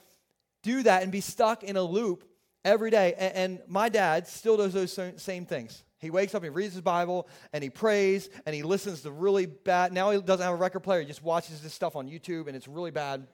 do 0.61 0.83
that 0.83 1.03
and 1.03 1.11
be 1.11 1.21
stuck 1.21 1.63
in 1.63 1.77
a 1.77 1.81
loop 1.81 2.23
every 2.63 2.91
day. 2.91 3.13
And, 3.17 3.35
and 3.35 3.61
my 3.67 3.89
dad 3.89 4.27
still 4.27 4.57
does 4.57 4.73
those 4.73 4.99
same 5.17 5.45
things. 5.45 5.83
He 5.99 6.11
wakes 6.11 6.35
up, 6.35 6.43
he 6.43 6.49
reads 6.49 6.73
his 6.73 6.81
Bible, 6.81 7.27
and 7.51 7.63
he 7.63 7.69
prays, 7.69 8.29
and 8.45 8.53
he 8.53 8.61
listens 8.61 9.01
to 9.01 9.11
really 9.11 9.47
bad. 9.47 9.91
Now 9.91 10.11
he 10.11 10.21
doesn't 10.21 10.43
have 10.43 10.53
a 10.53 10.57
record 10.57 10.81
player, 10.81 10.99
he 10.99 11.07
just 11.07 11.23
watches 11.23 11.61
this 11.61 11.73
stuff 11.73 11.95
on 11.95 12.07
YouTube, 12.07 12.47
and 12.47 12.55
it's 12.55 12.67
really 12.67 12.91
bad. 12.91 13.25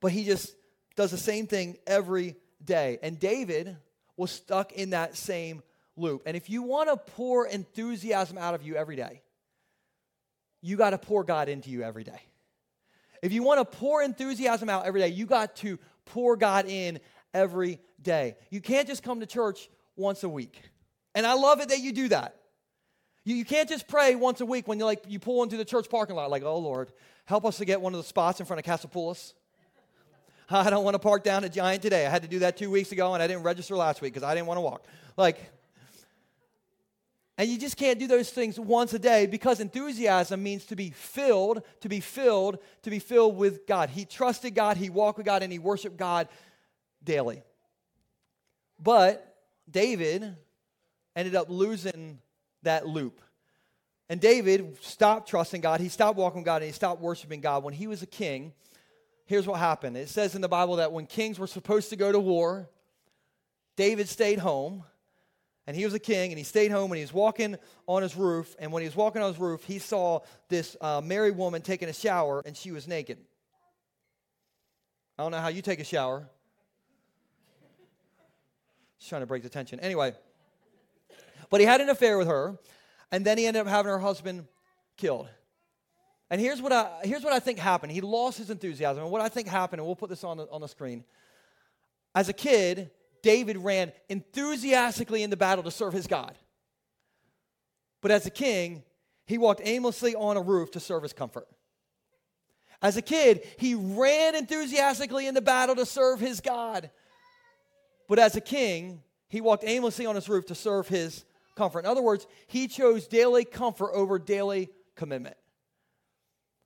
But 0.00 0.12
he 0.12 0.24
just 0.24 0.54
does 0.96 1.10
the 1.10 1.18
same 1.18 1.46
thing 1.46 1.78
every 1.86 2.36
day. 2.64 2.98
And 3.02 3.18
David 3.18 3.76
was 4.16 4.30
stuck 4.30 4.72
in 4.72 4.90
that 4.90 5.16
same 5.16 5.62
loop. 5.96 6.22
And 6.26 6.36
if 6.36 6.50
you 6.50 6.62
want 6.62 6.88
to 6.88 6.96
pour 6.96 7.46
enthusiasm 7.46 8.38
out 8.38 8.54
of 8.54 8.62
you 8.62 8.76
every 8.76 8.96
day, 8.96 9.22
you 10.62 10.76
got 10.76 10.90
to 10.90 10.98
pour 10.98 11.24
God 11.24 11.48
into 11.48 11.70
you 11.70 11.82
every 11.82 12.04
day. 12.04 12.20
If 13.22 13.32
you 13.32 13.42
want 13.42 13.58
to 13.60 13.78
pour 13.78 14.02
enthusiasm 14.02 14.68
out 14.68 14.86
every 14.86 15.00
day, 15.00 15.08
you 15.08 15.26
got 15.26 15.56
to 15.56 15.78
pour 16.06 16.36
God 16.36 16.66
in 16.66 17.00
every 17.34 17.78
day. 18.00 18.36
You 18.50 18.60
can't 18.60 18.88
just 18.88 19.02
come 19.02 19.20
to 19.20 19.26
church 19.26 19.68
once 19.96 20.22
a 20.24 20.28
week. 20.28 20.62
And 21.14 21.26
I 21.26 21.34
love 21.34 21.60
it 21.60 21.68
that 21.68 21.80
you 21.80 21.92
do 21.92 22.08
that. 22.08 22.36
You, 23.24 23.36
you 23.36 23.44
can't 23.44 23.68
just 23.68 23.86
pray 23.88 24.14
once 24.14 24.40
a 24.40 24.46
week 24.46 24.66
when 24.66 24.78
you 24.78 24.84
like 24.84 25.04
you 25.06 25.18
pull 25.18 25.42
into 25.42 25.56
the 25.56 25.64
church 25.64 25.90
parking 25.90 26.16
lot, 26.16 26.30
like, 26.30 26.42
oh 26.42 26.58
Lord, 26.58 26.92
help 27.26 27.44
us 27.44 27.58
to 27.58 27.64
get 27.64 27.80
one 27.80 27.92
of 27.92 27.98
the 27.98 28.04
spots 28.04 28.40
in 28.40 28.46
front 28.46 28.58
of 28.58 28.64
Casapulla's. 28.64 29.34
I 30.50 30.70
don't 30.70 30.84
want 30.84 30.94
to 30.94 30.98
park 30.98 31.22
down 31.22 31.44
at 31.44 31.52
Giant 31.52 31.82
today. 31.82 32.06
I 32.06 32.10
had 32.10 32.22
to 32.22 32.28
do 32.28 32.40
that 32.40 32.56
two 32.56 32.70
weeks 32.70 32.92
ago 32.92 33.12
and 33.12 33.22
I 33.22 33.26
didn't 33.26 33.42
register 33.42 33.76
last 33.76 34.00
week 34.00 34.14
because 34.14 34.26
I 34.26 34.34
didn't 34.34 34.46
want 34.46 34.58
to 34.58 34.62
walk. 34.62 34.84
Like, 35.16 35.50
and 37.40 37.48
you 37.48 37.56
just 37.56 37.78
can't 37.78 37.98
do 37.98 38.06
those 38.06 38.28
things 38.28 38.60
once 38.60 38.92
a 38.92 38.98
day 38.98 39.24
because 39.24 39.60
enthusiasm 39.60 40.42
means 40.42 40.66
to 40.66 40.76
be 40.76 40.90
filled, 40.90 41.62
to 41.80 41.88
be 41.88 42.00
filled, 42.00 42.58
to 42.82 42.90
be 42.90 42.98
filled 42.98 43.38
with 43.38 43.66
God. 43.66 43.88
He 43.88 44.04
trusted 44.04 44.54
God, 44.54 44.76
he 44.76 44.90
walked 44.90 45.16
with 45.16 45.24
God, 45.24 45.42
and 45.42 45.50
he 45.50 45.58
worshiped 45.58 45.96
God 45.96 46.28
daily. 47.02 47.42
But 48.78 49.38
David 49.70 50.36
ended 51.16 51.34
up 51.34 51.48
losing 51.48 52.18
that 52.62 52.86
loop. 52.86 53.22
And 54.10 54.20
David 54.20 54.76
stopped 54.82 55.26
trusting 55.26 55.62
God, 55.62 55.80
he 55.80 55.88
stopped 55.88 56.18
walking 56.18 56.40
with 56.40 56.46
God, 56.46 56.56
and 56.56 56.66
he 56.66 56.72
stopped 56.72 57.00
worshiping 57.00 57.40
God. 57.40 57.64
When 57.64 57.72
he 57.72 57.86
was 57.86 58.02
a 58.02 58.06
king, 58.06 58.52
here's 59.24 59.46
what 59.46 59.58
happened 59.58 59.96
it 59.96 60.10
says 60.10 60.34
in 60.34 60.42
the 60.42 60.48
Bible 60.48 60.76
that 60.76 60.92
when 60.92 61.06
kings 61.06 61.38
were 61.38 61.46
supposed 61.46 61.88
to 61.88 61.96
go 61.96 62.12
to 62.12 62.20
war, 62.20 62.68
David 63.76 64.10
stayed 64.10 64.40
home 64.40 64.84
and 65.66 65.76
he 65.76 65.84
was 65.84 65.94
a 65.94 65.98
king 65.98 66.30
and 66.32 66.38
he 66.38 66.44
stayed 66.44 66.70
home 66.70 66.90
and 66.90 66.96
he 66.96 67.02
was 67.02 67.12
walking 67.12 67.56
on 67.86 68.02
his 68.02 68.16
roof 68.16 68.56
and 68.58 68.72
when 68.72 68.82
he 68.82 68.88
was 68.88 68.96
walking 68.96 69.22
on 69.22 69.28
his 69.30 69.40
roof 69.40 69.62
he 69.64 69.78
saw 69.78 70.20
this 70.48 70.76
uh, 70.80 71.00
married 71.02 71.36
woman 71.36 71.62
taking 71.62 71.88
a 71.88 71.92
shower 71.92 72.42
and 72.44 72.56
she 72.56 72.72
was 72.72 72.88
naked. 72.88 73.18
I 75.18 75.22
don't 75.22 75.32
know 75.32 75.38
how 75.38 75.48
you 75.48 75.62
take 75.62 75.80
a 75.80 75.84
shower. 75.84 76.26
Just 78.98 79.08
trying 79.10 79.22
to 79.22 79.26
break 79.26 79.42
the 79.42 79.48
tension. 79.48 79.80
Anyway 79.80 80.14
but 81.50 81.60
he 81.60 81.66
had 81.66 81.80
an 81.80 81.88
affair 81.88 82.16
with 82.16 82.28
her 82.28 82.58
and 83.12 83.24
then 83.24 83.36
he 83.36 83.46
ended 83.46 83.62
up 83.62 83.66
having 83.66 83.90
her 83.90 83.98
husband 83.98 84.46
killed. 84.96 85.28
And 86.30 86.40
here's 86.40 86.62
what 86.62 86.72
i 86.72 87.00
here's 87.02 87.24
what 87.24 87.32
i 87.32 87.40
think 87.40 87.58
happened. 87.58 87.92
He 87.92 88.00
lost 88.00 88.38
his 88.38 88.50
enthusiasm. 88.50 89.02
And 89.02 89.12
what 89.12 89.20
i 89.20 89.28
think 89.28 89.48
happened 89.48 89.80
and 89.80 89.86
we'll 89.86 89.96
put 89.96 90.10
this 90.10 90.24
on 90.24 90.38
the, 90.38 90.48
on 90.50 90.60
the 90.60 90.68
screen. 90.68 91.04
As 92.14 92.28
a 92.28 92.32
kid 92.32 92.90
David 93.22 93.56
ran 93.58 93.92
enthusiastically 94.08 95.22
in 95.22 95.30
the 95.30 95.36
battle 95.36 95.64
to 95.64 95.70
serve 95.70 95.92
his 95.92 96.06
God. 96.06 96.34
But 98.00 98.10
as 98.10 98.26
a 98.26 98.30
king, 98.30 98.82
he 99.26 99.38
walked 99.38 99.60
aimlessly 99.64 100.14
on 100.14 100.36
a 100.36 100.42
roof 100.42 100.70
to 100.72 100.80
serve 100.80 101.02
his 101.02 101.12
comfort. 101.12 101.46
As 102.82 102.96
a 102.96 103.02
kid, 103.02 103.46
he 103.58 103.74
ran 103.74 104.34
enthusiastically 104.34 105.26
in 105.26 105.34
the 105.34 105.42
battle 105.42 105.76
to 105.76 105.84
serve 105.84 106.18
his 106.18 106.40
God. 106.40 106.90
But 108.08 108.18
as 108.18 108.36
a 108.36 108.40
king, 108.40 109.02
he 109.28 109.40
walked 109.40 109.64
aimlessly 109.64 110.06
on 110.06 110.14
his 110.14 110.28
roof 110.28 110.46
to 110.46 110.54
serve 110.54 110.88
his 110.88 111.24
comfort. 111.56 111.80
In 111.80 111.86
other 111.86 112.02
words, 112.02 112.26
he 112.46 112.68
chose 112.68 113.06
daily 113.06 113.44
comfort 113.44 113.92
over 113.92 114.18
daily 114.18 114.70
commitment. 114.96 115.36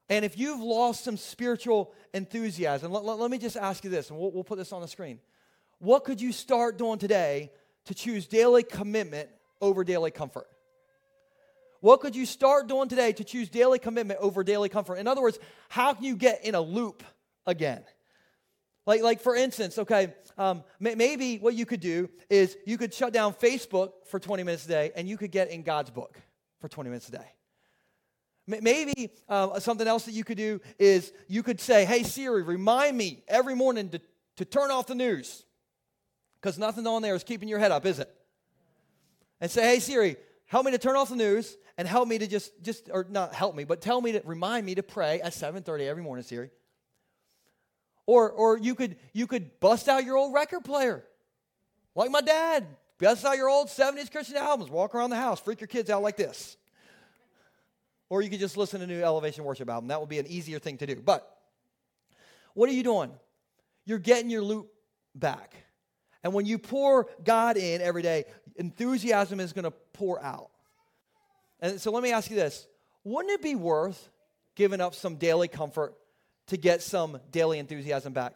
And 0.09 0.25
if 0.25 0.38
you've 0.38 0.61
lost 0.61 1.05
some 1.05 1.17
spiritual 1.17 1.93
enthusiasm, 2.12 2.93
let, 2.93 3.05
let, 3.05 3.19
let 3.19 3.31
me 3.31 3.38
just 3.38 3.57
ask 3.57 3.85
you 3.85 3.90
this, 3.90 4.11
and 4.11 4.19
we'll, 4.19 4.31
we'll 4.31 4.45
put 4.45 4.59
this 4.59 4.73
on 4.73 4.83
the 4.83 4.88
screen. 4.88 5.19
What 5.79 6.05
could 6.05 6.21
you 6.21 6.33
start 6.33 6.79
doing 6.79 6.99
today 6.99 7.51
to 7.87 7.95
choose 7.95 8.27
daily 8.27 8.63
commitment 8.63 9.29
over 9.61 9.85
daily 9.85 10.11
comfort? 10.11 10.47
What 11.81 12.01
could 12.01 12.17
you 12.17 12.25
start 12.25 12.67
doing 12.67 12.89
today 12.89 13.13
to 13.13 13.25
choose 13.25 13.51
daily 13.51 13.79
commitment 13.79 14.19
over 14.21 14.43
daily 14.43 14.71
comfort? 14.71 14.97
In 14.97 15.07
other 15.07 15.21
words, 15.21 15.39
how 15.69 15.93
can 15.93 16.05
you 16.05 16.17
get 16.17 16.45
in 16.45 16.55
a 16.55 16.61
loop 16.61 17.03
again? 17.47 17.85
Like, 18.87 19.03
like 19.03 19.21
for 19.21 19.35
instance, 19.37 19.79
okay, 19.79 20.15
um, 20.39 20.63
maybe 20.81 21.39
what 21.39 21.55
you 21.55 21.67
could 21.67 21.81
do 21.81 22.09
is 22.31 22.57
you 22.67 22.79
could 22.79 22.93
shut 22.93 23.13
down 23.13 23.35
Facebook 23.35 23.93
for 24.07 24.19
20 24.19 24.43
minutes 24.43 24.65
a 24.65 24.69
day 24.69 24.93
and 24.97 25.09
you 25.09 25.17
could 25.17 25.31
get 25.31 25.51
in 25.51 25.63
God's 25.63 25.91
book 25.91 26.19
for 26.61 26.69
20 26.69 26.91
minutes 26.91 27.09
a 27.09 27.13
day. 27.13 27.33
Maybe 28.47 29.11
uh, 29.27 29.59
something 29.59 29.87
else 29.87 30.05
that 30.05 30.13
you 30.13 30.23
could 30.23 30.37
do 30.37 30.61
is 30.79 31.13
you 31.29 31.43
could 31.43 31.61
say, 31.61 31.87
hey, 31.87 32.03
Siri, 32.03 32.43
remind 32.43 32.97
me 32.97 33.23
every 33.27 33.55
morning 33.55 33.89
to, 33.91 34.01
to 34.37 34.45
turn 34.45 34.71
off 34.71 34.87
the 34.87 34.95
news 34.95 35.45
because 36.45 36.59
nothing 36.59 36.87
on 36.87 37.01
there 37.01 37.15
is 37.15 37.25
keeping 37.25 37.49
your 37.49 37.59
head 37.59 37.71
up, 37.71 37.87
is 37.87 37.99
it? 37.99 38.15
And 39.41 39.51
say, 39.51 39.63
hey, 39.63 39.81
Siri, 39.81 40.17
help 40.45 40.67
me 40.67 40.73
to 40.73 40.79
turn 40.79 40.95
off 40.95 41.09
the 41.09 41.17
news 41.17 41.57
and 41.79 41.89
help 41.89 42.07
me 42.07 42.19
to 42.19 42.27
just, 42.27 42.53
just 42.63 42.91
or 42.93 43.07
not 43.09 43.33
help 43.33 43.57
me, 43.57 43.65
but 43.65 43.81
tell 43.81 43.99
me 43.99 44.13
to 44.13 44.21
remind 44.27 44.67
me 44.67 44.75
to 44.75 44.83
pray 44.83 45.23
at 45.23 45.33
7.30 45.33 45.87
every 45.87 46.03
morning, 46.03 46.23
Siri. 46.23 46.51
Or, 48.05 48.31
or 48.31 48.59
you, 48.59 48.75
could, 48.75 48.97
you 49.15 49.27
could 49.27 49.59
bust 49.59 49.89
out 49.89 50.05
your 50.05 50.19
old 50.19 50.35
record 50.35 50.67
player, 50.67 51.03
like 51.95 52.11
my 52.11 52.21
dad. 52.21 52.67
Bust 52.99 53.25
out 53.25 53.39
your 53.39 53.49
old 53.49 53.69
70s 53.69 54.11
Christian 54.11 54.37
albums, 54.37 54.71
walk 54.71 54.95
around 54.95 55.09
the 55.09 55.17
house, 55.17 55.41
freak 55.41 55.63
your 55.63 55.69
kids 55.69 55.89
out 55.89 56.03
like 56.03 56.19
this. 56.19 56.59
Or 58.11 58.21
you 58.21 58.29
could 58.29 58.39
just 58.39 58.59
listen 58.59 58.81
to 58.81 58.85
a 58.85 58.87
new 58.87 59.03
Elevation 59.03 59.45
Worship 59.45 59.71
album. 59.71 59.89
That 59.89 59.99
would 59.99 60.11
be 60.11 60.19
an 60.19 60.27
easier 60.27 60.59
thing 60.59 60.77
to 60.77 60.87
do. 60.87 60.97
But 60.97 61.27
what 62.53 62.69
are 62.69 62.75
you 62.75 62.83
doing? 62.83 63.13
You're 63.87 63.99
getting 63.99 64.29
your 64.29 64.43
loop 64.43 64.71
back. 65.15 65.63
And 66.25 66.33
when 66.33 66.47
you 66.47 66.59
pour 66.59 67.07
God 67.23 67.57
in 67.59 67.83
every 67.83 68.03
day, 68.03 68.25
enthusiasm 68.57 69.39
is 69.39 69.53
going 69.53 69.65
to 69.65 69.71
pour 69.93 70.21
out. 70.23 70.51
And 71.61 71.81
so 71.81 71.93
let 71.93 72.03
me 72.03 72.13
ask 72.13 72.31
you 72.31 72.37
this 72.37 72.67
wouldn't 73.05 73.33
it 73.33 73.43
be 73.43 73.55
worth 73.55 74.11
giving 74.57 74.81
up 74.81 74.95
some 74.95 75.17
daily 75.17 75.49
comfort 75.49 75.95
to 76.49 76.57
get 76.57 76.83
some 76.83 77.21
daily 77.31 77.59
enthusiasm 77.59 78.13
back? 78.13 78.35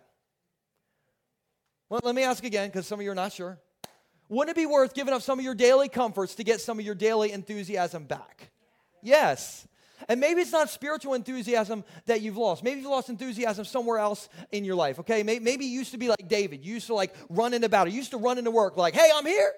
Well, 1.89 2.01
let 2.05 2.15
me 2.15 2.23
ask 2.23 2.45
again 2.45 2.69
because 2.69 2.87
some 2.87 3.01
of 3.01 3.05
you 3.05 3.11
are 3.11 3.15
not 3.15 3.33
sure. 3.33 3.59
Wouldn't 4.29 4.57
it 4.57 4.61
be 4.61 4.67
worth 4.67 4.95
giving 4.95 5.15
up 5.15 5.23
some 5.23 5.39
of 5.39 5.45
your 5.45 5.55
daily 5.55 5.89
comforts 5.89 6.35
to 6.37 6.45
get 6.45 6.61
some 6.61 6.79
of 6.79 6.85
your 6.85 6.95
daily 6.95 7.33
enthusiasm 7.33 8.05
back? 8.05 8.51
Yes. 9.03 9.67
And 10.09 10.21
maybe 10.21 10.41
it's 10.41 10.53
not 10.53 10.71
spiritual 10.71 11.15
enthusiasm 11.15 11.83
that 12.07 12.21
you've 12.21 12.37
lost. 12.37 12.63
Maybe 12.63 12.81
you've 12.81 12.91
lost 12.91 13.09
enthusiasm 13.09 13.65
somewhere 13.65 13.99
else 13.99 14.29
in 14.53 14.65
your 14.65 14.77
life, 14.77 15.01
okay? 15.01 15.23
Maybe 15.23 15.65
you 15.65 15.79
used 15.79 15.93
to 15.93 15.99
be 15.99 16.09
like 16.09 16.29
David. 16.29 16.65
You 16.65 16.75
used 16.75 16.87
to 16.87 16.95
like 16.95 17.15
run 17.29 17.55
into 17.55 17.69
battle. 17.69 17.93
You 17.93 17.99
used 17.99 18.13
to 18.13 18.19
run 18.19 18.39
into 18.39 18.51
work 18.51 18.77
like, 18.77 18.95
hey, 18.95 19.11
I'm 19.13 19.27
here. 19.27 19.53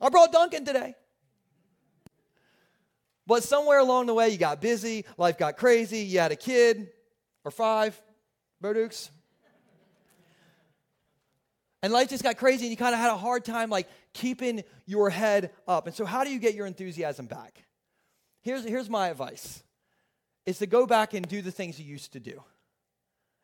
I 0.00 0.10
brought 0.10 0.32
Dunkin' 0.32 0.64
today. 0.64 0.94
But 3.26 3.42
somewhere 3.42 3.78
along 3.78 4.06
the 4.06 4.14
way, 4.14 4.28
you 4.28 4.36
got 4.36 4.60
busy, 4.60 5.06
life 5.16 5.38
got 5.38 5.56
crazy, 5.56 6.00
you 6.00 6.18
had 6.18 6.32
a 6.32 6.36
kid 6.36 6.88
or 7.42 7.50
five, 7.50 8.00
Burdukes. 8.60 9.10
And 11.82 11.92
life 11.92 12.08
just 12.08 12.22
got 12.22 12.38
crazy, 12.38 12.64
and 12.64 12.70
you 12.70 12.78
kind 12.78 12.94
of 12.94 13.00
had 13.00 13.10
a 13.10 13.16
hard 13.16 13.44
time 13.44 13.68
like 13.68 13.88
keeping 14.14 14.64
your 14.86 15.10
head 15.10 15.50
up. 15.68 15.86
And 15.86 15.94
so, 15.94 16.06
how 16.06 16.24
do 16.24 16.30
you 16.30 16.38
get 16.38 16.54
your 16.54 16.66
enthusiasm 16.66 17.26
back? 17.26 17.62
Here's, 18.44 18.62
here's 18.62 18.90
my 18.90 19.08
advice 19.08 19.62
is 20.44 20.58
to 20.58 20.66
go 20.66 20.86
back 20.86 21.14
and 21.14 21.26
do 21.26 21.40
the 21.40 21.50
things 21.50 21.80
you 21.80 21.86
used 21.86 22.12
to 22.12 22.20
do. 22.20 22.42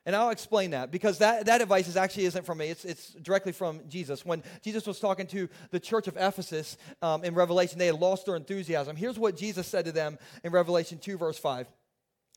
And 0.05 0.15
I'll 0.15 0.29
explain 0.29 0.71
that 0.71 0.91
because 0.91 1.17
that, 1.17 1.47
that 1.47 1.61
advice 1.61 1.87
is 1.87 1.97
actually 1.97 2.25
isn't 2.25 2.45
from 2.45 2.59
me. 2.59 2.69
It's, 2.69 2.85
it's 2.85 3.13
directly 3.13 3.51
from 3.51 3.81
Jesus. 3.87 4.23
When 4.23 4.43
Jesus 4.61 4.85
was 4.85 4.99
talking 4.99 5.25
to 5.27 5.49
the 5.71 5.79
church 5.79 6.07
of 6.07 6.17
Ephesus 6.17 6.77
um, 7.01 7.23
in 7.23 7.33
Revelation, 7.33 7.79
they 7.79 7.87
had 7.87 7.99
lost 7.99 8.27
their 8.27 8.35
enthusiasm. 8.35 8.95
Here's 8.95 9.17
what 9.17 9.35
Jesus 9.35 9.67
said 9.67 9.85
to 9.85 9.91
them 9.91 10.19
in 10.43 10.51
Revelation 10.51 10.99
2, 10.99 11.17
verse 11.17 11.37
5. 11.39 11.67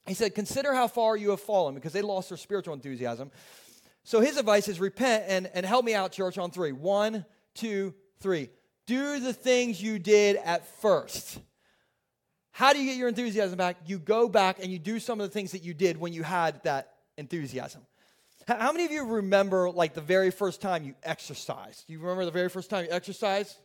He 0.07 0.15
said, 0.15 0.35
Consider 0.35 0.75
how 0.75 0.89
far 0.89 1.17
you 1.17 1.31
have 1.31 1.41
fallen 1.41 1.75
because 1.75 1.93
they 1.93 2.03
lost 2.03 2.31
their 2.31 2.39
spiritual 2.39 2.75
enthusiasm. 2.75 3.31
So 4.03 4.21
his 4.21 4.37
advice 4.37 4.69
is 4.69 4.81
repent 4.81 5.25
and, 5.29 5.51
and 5.55 5.65
help 5.65 5.85
me 5.85 5.95
out, 5.95 6.13
church, 6.13 6.37
on 6.37 6.51
three. 6.51 6.73
One, 6.73 7.25
two, 7.55 7.95
three. 8.21 8.51
Do 8.87 9.21
the 9.21 9.33
things 9.33 9.83
you 9.83 9.99
did 9.99 10.37
at 10.37 10.67
first. 10.81 11.39
How 12.55 12.73
do 12.73 12.79
you 12.79 12.89
get 12.89 12.97
your 12.97 13.09
enthusiasm 13.09 13.59
back? 13.59 13.79
You 13.85 13.99
go 13.99 14.29
back 14.29 14.63
and 14.63 14.71
you 14.71 14.79
do 14.79 15.01
some 15.01 15.21
of 15.21 15.29
the 15.29 15.33
things 15.33 15.51
that 15.51 15.65
you 15.65 15.75
did 15.75 15.99
when 15.99 16.13
you 16.13 16.23
had 16.23 16.63
that 16.63 16.93
enthusiasm. 17.17 17.81
How 18.47 18.71
many 18.71 18.85
of 18.85 18.93
you 18.93 19.05
remember 19.05 19.73
like 19.73 19.93
the 19.93 20.01
very 20.01 20.31
first 20.31 20.61
time 20.61 20.85
you 20.85 20.95
exercised? 21.03 21.85
Do 21.89 21.93
you 21.93 21.99
remember 21.99 22.25
the 22.25 22.31
very 22.31 22.49
first 22.49 22.71
time 22.71 22.85
you 22.85 22.93
exercised? 22.93 23.57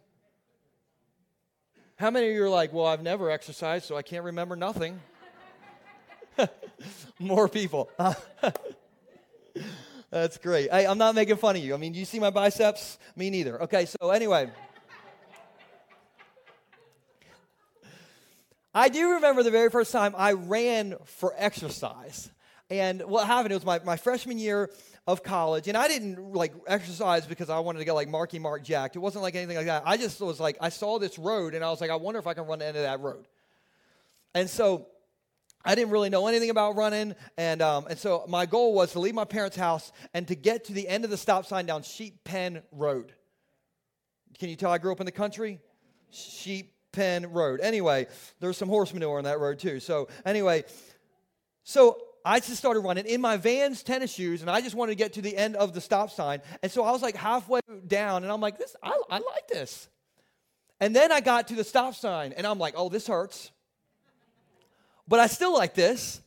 How 1.97 2.09
many 2.09 2.30
of 2.30 2.34
you 2.34 2.43
are 2.43 2.49
like, 2.49 2.74
well, 2.74 2.88
I've 2.88 3.03
never 3.03 3.30
exercised, 3.30 3.86
so 3.86 3.95
I 3.95 4.01
can't 4.01 4.24
remember 4.24 4.55
nothing? 4.55 4.99
More 7.20 7.47
people. 7.47 7.91
That's 10.09 10.39
great. 10.39 10.70
I, 10.70 10.88
I'm 10.88 10.97
not 10.97 11.14
making 11.14 11.36
fun 11.36 11.57
of 11.57 11.64
you. 11.64 11.76
I 11.76 11.78
mean, 11.78 11.93
you 11.93 12.05
see 12.05 12.20
my 12.20 12.32
biceps? 12.32 12.97
Me 13.16 13.30
neither. 13.30 13.61
Okay, 13.61 13.86
so 13.86 14.09
anyway. 14.09 14.49
I 18.74 18.89
do 18.89 19.13
remember 19.13 19.43
the 19.43 19.51
very 19.51 19.70
first 19.70 19.91
time 19.91 20.13
I 20.17 20.34
ran 20.34 20.95
for 21.05 21.34
exercise. 21.38 22.30
And 22.70 23.01
what 23.01 23.26
happened, 23.26 23.51
it 23.51 23.55
was 23.55 23.65
my, 23.65 23.80
my 23.80 23.97
freshman 23.97 24.38
year 24.38 24.70
of 25.07 25.24
college, 25.24 25.67
and 25.67 25.76
I 25.76 25.88
didn't 25.88 26.34
like 26.34 26.53
exercise 26.67 27.26
because 27.26 27.49
I 27.49 27.57
wanted 27.59 27.80
to 27.80 27.86
get 27.86 27.93
like 27.93 28.07
Marky 28.07 28.38
Mark 28.38 28.63
jacked. 28.63 28.95
It 28.95 28.99
wasn't 28.99 29.24
like 29.24 29.34
anything 29.34 29.57
like 29.57 29.65
that. 29.65 29.82
I 29.86 29.97
just 29.97 30.22
was 30.22 30.39
like, 30.39 30.57
I 30.61 30.70
saw 30.70 30.99
this 30.99 31.17
road, 31.17 31.55
and 31.55 31.65
I 31.65 31.72
was 31.72 31.82
like, 31.82 31.89
I 31.89 31.95
wonder 31.95 32.20
if 32.20 32.28
I 32.28 32.36
can 32.36 32.45
run 32.45 32.59
the 32.59 32.67
end 32.67 32.78
of 32.78 32.84
that 32.84 32.99
road. 32.99 33.28
And 34.36 34.47
so 34.47 34.86
I 35.65 35.74
didn't 35.74 35.89
really 35.89 36.11
know 36.11 36.28
anything 36.28 36.51
about 36.51 36.76
running. 36.76 37.15
And, 37.38 37.63
um, 37.63 37.88
and 37.89 37.97
so 37.97 38.24
my 38.28 38.45
goal 38.45 38.76
was 38.76 38.91
to 38.91 38.99
leave 38.99 39.15
my 39.15 39.26
parents' 39.26 39.57
house 39.57 39.91
and 40.13 40.28
to 40.28 40.36
get 40.36 40.65
to 40.65 40.74
the 40.74 40.88
end 40.88 41.05
of 41.05 41.09
the 41.09 41.17
stop 41.17 41.47
sign 41.47 41.65
down 41.65 41.82
Sheep 41.82 42.24
Pen 42.24 42.61
Road. 42.72 43.13
Can 44.38 44.49
you 44.49 44.55
tell 44.55 44.72
I 44.72 44.78
grew 44.78 44.91
up 44.91 44.99
in 44.99 45.07
the 45.07 45.11
country? 45.11 45.59
Sheep 46.11 46.72
Pen 46.92 47.32
Road. 47.32 47.60
Anyway, 47.62 48.08
there's 48.40 48.58
some 48.58 48.70
horse 48.70 48.94
manure 48.94 49.18
on 49.18 49.24
that 49.26 49.40
road 49.40 49.60
too. 49.60 49.80
So, 49.80 50.08
anyway, 50.26 50.64
so 51.64 51.98
I 52.26 52.40
just 52.40 52.58
started 52.58 52.82
running 52.82 53.06
in 53.06 53.22
my 53.22 53.38
Vans 53.38 53.84
tennis 53.84 54.14
shoes, 54.14 54.42
and 54.42 54.50
I 54.50 54.62
just 54.62 54.76
wanted 54.76 54.92
to 54.92 54.98
get 54.98 55.14
to 55.14 55.22
the 55.22 55.36
end 55.36 55.56
of 55.56 55.74
the 55.74 55.82
stop 55.82 56.12
sign. 56.12 56.42
And 56.62 56.72
so 56.72 56.84
I 56.84 56.92
was 56.92 57.02
like 57.02 57.16
halfway 57.16 57.62
down, 57.88 58.24
and 58.24 58.32
I'm 58.32 58.42
like, 58.42 58.58
"This, 58.58 58.76
I, 58.84 59.00
I 59.10 59.20
like 59.20 59.48
this." 59.48 59.88
And 60.80 60.96
then 60.96 61.12
I 61.12 61.22
got 61.22 61.48
to 61.50 61.56
the 61.56 61.64
stop 61.64 61.96
sign, 61.96 62.34
and 62.34 62.46
I'm 62.46 62.60
like, 62.60 62.74
"Oh, 62.78 62.90
this 62.90 63.08
hurts," 63.08 63.52
but 65.08 65.20
I 65.20 65.28
still 65.28 65.54
like 65.54 65.76
this. 65.76 66.22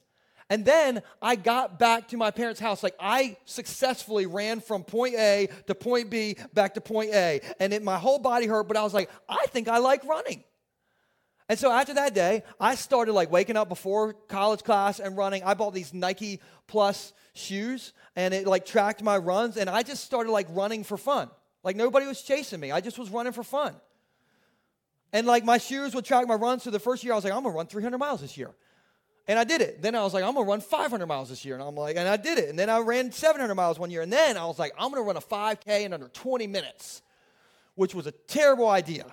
And 0.53 0.67
then 0.67 1.03
I 1.23 1.37
got 1.37 1.79
back 1.79 2.09
to 2.09 2.19
my 2.19 2.31
parents' 2.31 2.61
house. 2.61 2.83
Like 2.83 2.95
I 3.01 3.39
successfully 3.47 4.27
ran 4.27 4.61
from 4.61 4.85
point 4.85 5.15
A 5.15 5.49
to 5.67 5.75
point 5.75 6.11
B 6.11 6.37
back 6.53 6.75
to 6.75 6.83
point 6.83 7.11
A. 7.15 7.41
And 7.59 7.73
it, 7.73 7.83
my 7.83 7.97
whole 7.97 8.19
body 8.19 8.47
hurt, 8.47 8.69
but 8.69 8.77
I 8.77 8.83
was 8.83 8.93
like, 8.93 9.09
I 9.29 9.47
think 9.47 9.69
I 9.69 9.79
like 9.79 10.05
running. 10.05 10.45
And 11.53 11.59
so 11.59 11.71
after 11.71 11.93
that 11.93 12.15
day, 12.15 12.45
I 12.59 12.75
started 12.77 13.13
like 13.13 13.31
waking 13.31 13.59
up 13.59 13.69
before 13.69 14.15
college 14.15 14.63
class 14.65 15.01
and 15.01 15.19
running. 15.19 15.45
I 15.45 15.53
bought 15.53 15.75
these 15.75 15.93
Nike 15.93 16.41
Plus 16.67 17.13
shoes 17.35 17.93
and 18.17 18.33
it 18.33 18.47
like 18.47 18.65
tracked 18.65 19.03
my 19.03 19.19
runs. 19.19 19.59
And 19.59 19.69
I 19.69 19.83
just 19.83 20.03
started 20.03 20.33
like 20.33 20.47
running 20.49 20.83
for 20.83 20.97
fun. 20.97 21.29
Like 21.63 21.77
nobody 21.77 22.07
was 22.07 22.23
chasing 22.23 22.59
me. 22.59 22.71
I 22.71 22.81
just 22.81 22.99
was 22.99 23.11
running 23.11 23.35
for 23.35 23.43
fun. 23.43 23.75
And 25.13 25.27
like 25.27 25.45
my 25.45 25.59
shoes 25.59 25.95
would 25.95 26.07
track 26.07 26.27
my 26.27 26.37
runs. 26.37 26.63
So 26.63 26.71
the 26.71 26.79
first 26.79 27.05
year 27.05 27.13
I 27.13 27.17
was 27.17 27.25
like, 27.25 27.35
I'm 27.35 27.43
gonna 27.43 27.55
run 27.55 27.67
300 27.67 27.99
miles 27.99 28.23
this 28.23 28.39
year. 28.39 28.53
And 29.29 29.39
I 29.39 29.45
did 29.45 29.61
it. 29.61 29.83
Then 29.83 29.95
I 29.95 30.03
was 30.05 30.15
like, 30.15 30.25
I'm 30.25 30.33
gonna 30.33 30.49
run 30.49 30.63
500 30.63 31.07
miles 31.07 31.29
this 31.29 31.45
year. 31.45 31.53
And 31.53 31.63
I'm 31.63 31.75
like, 31.75 31.97
and 31.97 32.09
I 32.09 32.17
did 32.17 32.39
it. 32.39 32.49
And 32.49 32.59
then 32.59 32.71
I 32.71 32.79
ran 32.79 33.13
700 33.13 33.55
miles 33.55 33.79
one 33.79 33.91
year. 33.91 34.01
And 34.01 34.11
then 34.11 34.39
I 34.39 34.47
was 34.47 34.59
like, 34.59 34.73
I'm 34.79 34.91
gonna 34.91 35.03
run 35.03 35.19
a 35.19 35.21
5K 35.21 35.85
in 35.85 35.93
under 35.93 36.09
20 36.09 36.47
minutes, 36.47 37.03
which 37.75 37.95
was 37.95 38.07
a 38.07 38.13
terrible 38.13 38.71
idea. 38.71 39.05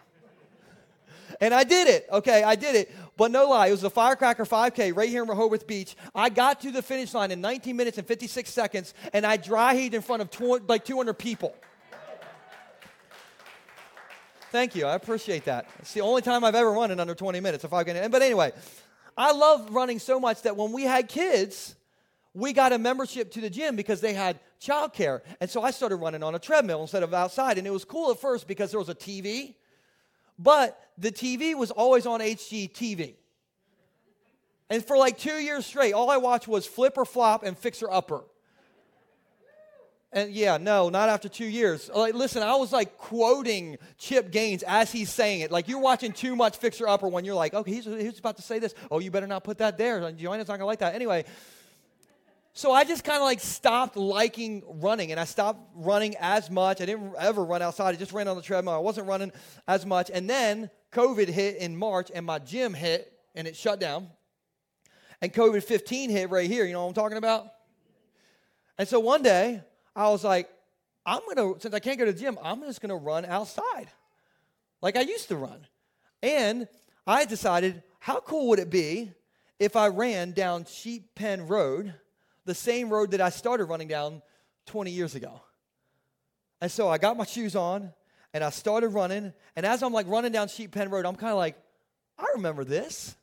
And 1.42 1.54
I 1.54 1.64
did 1.64 1.88
it. 1.88 2.08
Okay, 2.12 2.44
I 2.44 2.56
did 2.56 2.76
it. 2.76 2.92
But 3.18 3.32
no 3.32 3.50
lie, 3.50 3.68
it 3.68 3.72
was 3.72 3.84
a 3.84 3.90
firecracker 3.90 4.46
5K 4.46 4.96
right 4.96 5.10
here 5.10 5.24
in 5.24 5.30
Rehoboth 5.30 5.68
Beach. 5.68 5.96
I 6.14 6.30
got 6.30 6.62
to 6.62 6.72
the 6.72 6.82
finish 6.82 7.14
line 7.14 7.32
in 7.32 7.42
19 7.42 7.76
minutes 7.76 7.98
and 7.98 8.08
56 8.08 8.50
seconds, 8.50 8.94
and 9.14 9.26
I 9.26 9.38
dry 9.38 9.76
heaved 9.76 9.94
in 9.94 10.02
front 10.02 10.22
of 10.22 10.32
tw- 10.32 10.68
like 10.68 10.86
200 10.86 11.14
people. 11.14 11.56
Thank 14.52 14.76
you. 14.76 14.86
I 14.86 14.96
appreciate 14.96 15.46
that. 15.46 15.68
It's 15.80 15.94
the 15.94 16.02
only 16.02 16.24
time 16.24 16.44
I've 16.44 16.56
ever 16.56 16.72
run 16.72 16.90
in 16.90 17.00
under 17.00 17.14
20 17.14 17.40
minutes. 17.40 17.64
If 17.64 17.72
I 17.72 17.84
can, 17.84 18.10
but 18.10 18.22
anyway, 18.22 18.52
I 19.16 19.32
love 19.32 19.70
running 19.72 20.00
so 20.00 20.20
much 20.20 20.42
that 20.42 20.58
when 20.58 20.72
we 20.72 20.84
had 20.84 21.08
kids, 21.08 21.76
we 22.34 22.54
got 22.54 22.74
a 22.74 22.78
membership 22.78 23.32
to 23.34 23.42
the 23.42 23.50
gym 23.50 23.76
because 23.76 24.02
they 24.02 24.14
had 24.14 24.40
childcare. 24.62 25.22
And 25.40 25.50
so 25.50 25.62
I 25.62 25.72
started 25.72 25.98
running 25.98 26.24
on 26.24 26.36
a 26.36 26.40
treadmill 26.40 26.82
instead 26.82 27.04
of 27.04 27.14
outside. 27.14 27.58
And 27.58 27.68
it 27.68 27.72
was 27.72 27.86
cool 27.86 28.12
at 28.12 28.20
first 28.20 28.48
because 28.48 28.72
there 28.72 28.80
was 28.80 28.90
a 28.90 28.96
TV, 28.96 29.56
but 30.40 30.80
the 30.98 31.12
TV 31.12 31.54
was 31.54 31.70
always 31.70 32.06
on 32.06 32.22
HGTV. 32.22 33.16
And 34.70 34.86
for 34.86 34.98
like 34.98 35.18
two 35.18 35.34
years 35.34 35.66
straight, 35.66 35.94
all 35.94 36.10
I 36.10 36.18
watched 36.18 36.48
was 36.48 36.66
Flip 36.66 36.98
or 36.98 37.06
Flop 37.06 37.44
and 37.44 37.58
Fixer 37.58 37.92
Upper. 37.92 38.24
And 40.12 40.32
yeah, 40.32 40.58
no, 40.58 40.90
not 40.90 41.10
after 41.10 41.30
two 41.30 41.46
years. 41.46 41.90
Like, 41.94 42.16
listen, 42.16 42.42
I 42.42 42.56
was 42.56 42.72
like 42.72 42.98
quoting 42.98 43.78
Chip 44.00 44.32
Gaines 44.32 44.64
as 44.64 44.92
he's 44.92 45.12
saying 45.12 45.42
it. 45.42 45.52
Like, 45.52 45.68
you're 45.68 45.80
watching 45.80 46.14
too 46.14 46.36
much 46.36 46.58
Fixer 46.58 46.88
Upper 46.88 47.08
when 47.08 47.26
you're 47.26 47.36
like, 47.36 47.54
okay, 47.54 47.72
he's, 47.72 47.86
he's 47.86 48.18
about 48.18 48.38
to 48.38 48.42
say 48.42 48.58
this. 48.58 48.74
Oh, 48.90 49.00
you 49.00 49.12
better 49.12 49.28
not 49.28 49.44
put 49.44 49.60
that 49.60 49.78
there. 49.78 50.12
Joanna's 50.12 50.48
not 50.48 50.56
gonna 50.56 50.66
like 50.66 50.80
that. 50.80 50.96
Anyway, 50.96 51.26
so 52.54 52.72
I 52.72 52.84
just 52.84 53.04
kind 53.04 53.18
of 53.18 53.24
like 53.24 53.40
stopped 53.40 53.96
liking 53.96 54.64
running 54.68 55.12
and 55.12 55.20
I 55.20 55.26
stopped 55.26 55.62
running 55.76 56.16
as 56.20 56.50
much. 56.50 56.82
I 56.82 56.86
didn't 56.86 57.14
ever 57.20 57.44
run 57.44 57.62
outside. 57.62 57.96
I 57.96 57.98
just 57.98 58.12
ran 58.12 58.28
on 58.28 58.36
the 58.36 58.42
treadmill. 58.42 58.74
I 58.74 58.80
wasn't 58.80 59.08
running 59.08 59.32
as 59.68 59.86
much. 59.86 60.12
And 60.14 60.30
then 60.30 60.70
COVID 60.92 61.28
hit 61.28 61.58
in 61.58 61.78
March 61.78 62.12
and 62.14 62.26
my 62.26 62.40
gym 62.40 62.74
hit 62.74 63.14
and 63.36 63.48
it 63.48 63.56
shut 63.56 63.80
down. 63.80 64.08
And 65.22 65.34
COVID 65.34 65.64
15 65.64 66.10
hit 66.10 66.30
right 66.30 66.50
here. 66.50 66.66
You 66.66 66.74
know 66.74 66.82
what 66.82 66.90
I'm 66.90 66.94
talking 66.94 67.18
about? 67.18 67.48
And 68.78 68.88
so 68.88 69.00
one 69.00 69.22
day, 69.22 69.62
I 69.96 70.10
was 70.10 70.24
like, 70.24 70.50
I'm 71.06 71.20
gonna, 71.28 71.60
since 71.60 71.74
I 71.74 71.80
can't 71.80 72.00
go 72.00 72.06
to 72.06 72.14
the 72.14 72.20
gym, 72.20 72.38
I'm 72.42 72.62
just 72.62 72.82
gonna 72.82 72.96
run 72.96 73.26
outside 73.26 73.90
like 74.82 74.98
I 74.98 75.02
used 75.02 75.28
to 75.30 75.36
run. 75.36 75.66
And 76.22 76.68
I 77.06 77.26
decided, 77.26 77.84
how 78.00 78.20
cool 78.20 78.50
would 78.50 78.60
it 78.60 78.70
be 78.70 79.12
if 79.60 79.76
I 79.76 79.88
ran 79.88 80.32
down 80.32 80.66
Sheep 80.66 81.16
Pen 81.16 81.48
Road, 81.48 81.94
the 82.50 82.56
same 82.56 82.90
road 82.90 83.12
that 83.12 83.22
I 83.22 83.30
started 83.30 83.66
running 83.66 83.88
down 83.88 84.22
20 84.66 84.92
years 84.92 85.16
ago? 85.16 85.42
And 86.62 86.72
so 86.72 86.90
I 86.90 86.98
got 86.98 87.16
my 87.16 87.26
shoes 87.26 87.56
on 87.56 87.94
and 88.34 88.44
I 88.44 88.50
started 88.50 88.90
running. 88.90 89.34
And 89.56 89.66
as 89.66 89.84
I'm 89.84 89.94
like 89.94 90.08
running 90.08 90.32
down 90.32 90.48
Sheep 90.48 90.72
Pen 90.72 90.90
Road, 90.90 91.06
I'm 91.06 91.16
kind 91.16 91.32
of 91.32 91.38
like, 91.38 91.56
I 92.18 92.26
remember 92.36 92.64
this. 92.64 93.16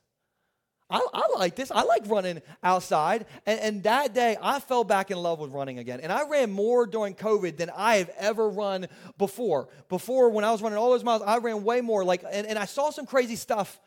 I, 0.89 1.05
I, 1.13 1.27
like 1.37 1.55
this. 1.57 1.69
I 1.69 1.83
like 1.83 2.03
running 2.07 2.41
outside. 2.63 3.25
And, 3.45 3.59
and, 3.59 3.83
that 3.83 4.13
day, 4.13 4.37
I 4.41 4.61
fell 4.61 4.85
back 4.85 5.11
in 5.11 5.17
love 5.17 5.37
with 5.39 5.51
running 5.51 5.79
again. 5.79 5.99
And 5.99 6.13
I 6.13 6.29
ran 6.29 6.49
more 6.49 6.87
during 6.87 7.13
COVID 7.13 7.57
than 7.57 7.69
I 7.75 7.97
have 7.97 8.09
ever 8.17 8.49
run 8.49 8.87
before. 9.17 9.67
Before, 9.89 10.29
when 10.29 10.45
I 10.45 10.51
was 10.51 10.61
running 10.61 10.77
all 10.77 10.91
those 10.91 11.03
miles, 11.03 11.21
I 11.21 11.39
ran 11.39 11.65
way 11.65 11.81
more. 11.81 12.05
Like, 12.05 12.23
and, 12.31 12.47
and 12.47 12.57
I 12.57 12.63
saw 12.63 12.89
some 12.89 13.05
crazy 13.05 13.35
stuff 13.35 13.81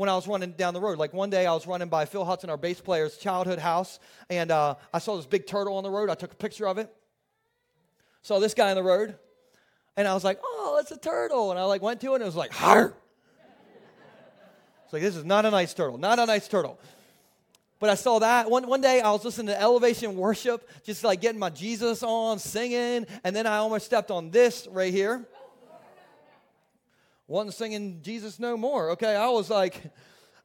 when 0.00 0.08
I 0.08 0.14
was 0.14 0.26
running 0.26 0.52
down 0.52 0.72
the 0.72 0.80
road. 0.80 0.96
Like 0.96 1.12
one 1.12 1.28
day, 1.28 1.44
I 1.44 1.52
was 1.52 1.66
running 1.66 1.90
by 1.90 2.06
Phil 2.06 2.24
Hudson, 2.24 2.48
our 2.48 2.56
bass 2.56 2.80
player's 2.80 3.18
childhood 3.18 3.58
house, 3.58 4.00
and 4.30 4.50
uh, 4.50 4.76
I 4.94 4.98
saw 4.98 5.16
this 5.16 5.26
big 5.26 5.46
turtle 5.46 5.76
on 5.76 5.82
the 5.82 5.90
road. 5.90 6.08
I 6.08 6.14
took 6.14 6.32
a 6.32 6.36
picture 6.36 6.66
of 6.66 6.78
it. 6.78 6.90
Saw 8.22 8.38
this 8.38 8.54
guy 8.54 8.70
on 8.70 8.76
the 8.76 8.82
road, 8.82 9.14
and 9.98 10.08
I 10.08 10.14
was 10.14 10.24
like, 10.24 10.40
"Oh, 10.42 10.78
it's 10.80 10.90
a 10.90 10.96
turtle!" 10.96 11.50
And 11.50 11.60
I 11.60 11.64
like 11.64 11.82
went 11.82 12.00
to 12.00 12.12
it, 12.12 12.14
and 12.14 12.22
it 12.22 12.24
was 12.24 12.34
like, 12.34 12.50
"Har!" 12.50 12.94
It's 14.84 14.92
like, 14.94 15.02
this 15.02 15.16
is 15.16 15.24
not 15.26 15.44
a 15.44 15.50
nice 15.50 15.74
turtle, 15.74 15.98
not 15.98 16.18
a 16.18 16.24
nice 16.24 16.48
turtle. 16.48 16.80
But 17.78 17.90
I 17.90 17.94
saw 17.94 18.20
that. 18.20 18.50
One, 18.50 18.66
one 18.66 18.80
day 18.80 19.02
I 19.02 19.12
was 19.12 19.22
listening 19.22 19.48
to 19.48 19.60
Elevation 19.60 20.16
Worship, 20.16 20.66
just 20.82 21.04
like 21.04 21.20
getting 21.20 21.38
my 21.38 21.50
Jesus 21.50 22.02
on, 22.02 22.38
singing, 22.38 23.06
and 23.22 23.36
then 23.36 23.46
I 23.46 23.58
almost 23.58 23.84
stepped 23.84 24.10
on 24.10 24.30
this 24.30 24.66
right 24.70 24.94
here. 24.94 25.26
Wasn't 27.30 27.54
singing 27.54 28.00
Jesus 28.02 28.40
no 28.40 28.56
more. 28.56 28.90
Okay, 28.90 29.14
I 29.14 29.28
was 29.28 29.48
like, 29.48 29.80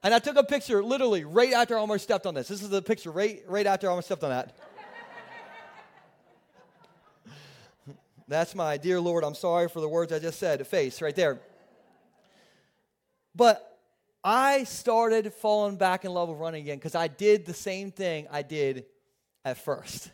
and 0.04 0.14
I 0.14 0.20
took 0.20 0.36
a 0.38 0.44
picture 0.44 0.84
literally 0.84 1.24
right 1.24 1.52
after 1.52 1.76
I 1.76 1.80
almost 1.80 2.04
stepped 2.04 2.28
on 2.28 2.36
this. 2.36 2.48
This 2.48 2.62
is 2.62 2.70
the 2.70 2.80
picture 2.80 3.10
right, 3.10 3.42
right 3.48 3.66
after 3.66 3.88
I 3.88 3.90
almost 3.90 4.06
stepped 4.06 4.24
on 4.24 4.30
that. 4.30 4.56
That's 8.28 8.54
my 8.54 8.78
dear 8.78 9.00
Lord, 9.02 9.24
I'm 9.24 9.34
sorry 9.34 9.68
for 9.68 9.82
the 9.82 9.90
words 9.90 10.14
I 10.14 10.20
just 10.20 10.38
said, 10.38 10.68
face 10.68 11.02
right 11.02 11.16
there. 11.16 11.40
But 13.34 13.80
I 14.24 14.66
started 14.66 15.34
falling 15.34 15.78
back 15.78 16.06
in 16.06 16.14
love 16.14 16.30
with 16.30 16.38
running 16.38 16.62
again 16.62 16.78
because 16.78 16.94
I 16.94 17.08
did 17.08 17.48
the 17.48 17.56
same 17.56 17.92
thing 17.92 18.28
I 18.30 18.44
did 18.44 18.86
at 19.44 19.58
first. 19.58 20.12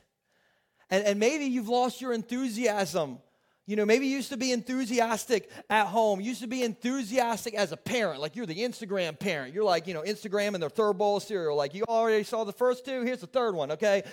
And, 0.89 1.03
and 1.03 1.19
maybe 1.19 1.47
you've 1.47 1.67
lost 1.67 1.99
your 1.99 2.13
enthusiasm. 2.13 3.17
You 3.71 3.77
know, 3.77 3.85
maybe 3.85 4.05
you 4.05 4.17
used 4.17 4.31
to 4.31 4.37
be 4.37 4.51
enthusiastic 4.51 5.49
at 5.69 5.85
home. 5.85 6.19
You 6.19 6.27
used 6.27 6.41
to 6.41 6.47
be 6.47 6.61
enthusiastic 6.61 7.53
as 7.53 7.71
a 7.71 7.77
parent. 7.77 8.19
Like 8.19 8.35
you're 8.35 8.45
the 8.45 8.59
Instagram 8.59 9.17
parent. 9.17 9.53
You're 9.53 9.63
like, 9.63 9.87
you 9.87 9.93
know, 9.93 10.01
Instagram 10.01 10.55
and 10.55 10.61
their 10.61 10.69
third 10.69 10.97
bowl 10.97 11.15
of 11.15 11.23
cereal. 11.23 11.55
Like 11.55 11.73
you 11.73 11.85
already 11.87 12.25
saw 12.25 12.43
the 12.43 12.51
first 12.51 12.83
two, 12.83 13.03
here's 13.03 13.21
the 13.21 13.27
third 13.27 13.55
one, 13.55 13.71
okay? 13.71 14.03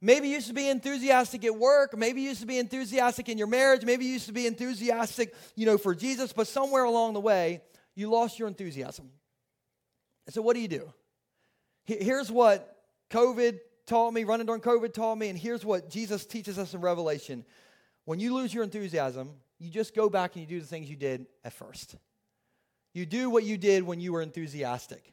Maybe 0.00 0.28
you 0.28 0.34
used 0.34 0.46
to 0.46 0.54
be 0.54 0.68
enthusiastic 0.68 1.44
at 1.44 1.56
work. 1.56 1.98
Maybe 1.98 2.20
you 2.20 2.28
used 2.28 2.42
to 2.42 2.46
be 2.46 2.60
enthusiastic 2.60 3.28
in 3.28 3.38
your 3.38 3.48
marriage. 3.48 3.84
Maybe 3.84 4.04
you 4.04 4.12
used 4.12 4.26
to 4.26 4.32
be 4.32 4.46
enthusiastic, 4.46 5.34
you 5.56 5.66
know, 5.66 5.76
for 5.76 5.92
Jesus. 5.92 6.32
But 6.32 6.46
somewhere 6.46 6.84
along 6.84 7.14
the 7.14 7.20
way, 7.20 7.62
you 7.96 8.08
lost 8.08 8.38
your 8.38 8.46
enthusiasm. 8.46 9.10
And 10.26 10.32
so, 10.32 10.42
what 10.42 10.54
do 10.54 10.60
you 10.60 10.68
do? 10.68 10.92
Here's 11.86 12.30
what 12.30 12.76
COVID 13.10 13.58
taught 13.88 14.12
me, 14.12 14.22
running 14.22 14.46
during 14.46 14.62
COVID 14.62 14.94
taught 14.94 15.18
me, 15.18 15.28
and 15.28 15.36
here's 15.36 15.64
what 15.64 15.90
Jesus 15.90 16.24
teaches 16.24 16.56
us 16.56 16.72
in 16.72 16.80
Revelation. 16.80 17.44
When 18.04 18.20
you 18.20 18.34
lose 18.34 18.52
your 18.52 18.64
enthusiasm, 18.64 19.30
you 19.58 19.70
just 19.70 19.94
go 19.94 20.08
back 20.08 20.34
and 20.34 20.42
you 20.42 20.46
do 20.46 20.60
the 20.60 20.66
things 20.66 20.88
you 20.88 20.96
did 20.96 21.26
at 21.44 21.52
first. 21.52 21.96
You 22.92 23.06
do 23.06 23.30
what 23.30 23.44
you 23.44 23.56
did 23.56 23.82
when 23.82 24.00
you 24.00 24.12
were 24.12 24.22
enthusiastic. 24.22 25.12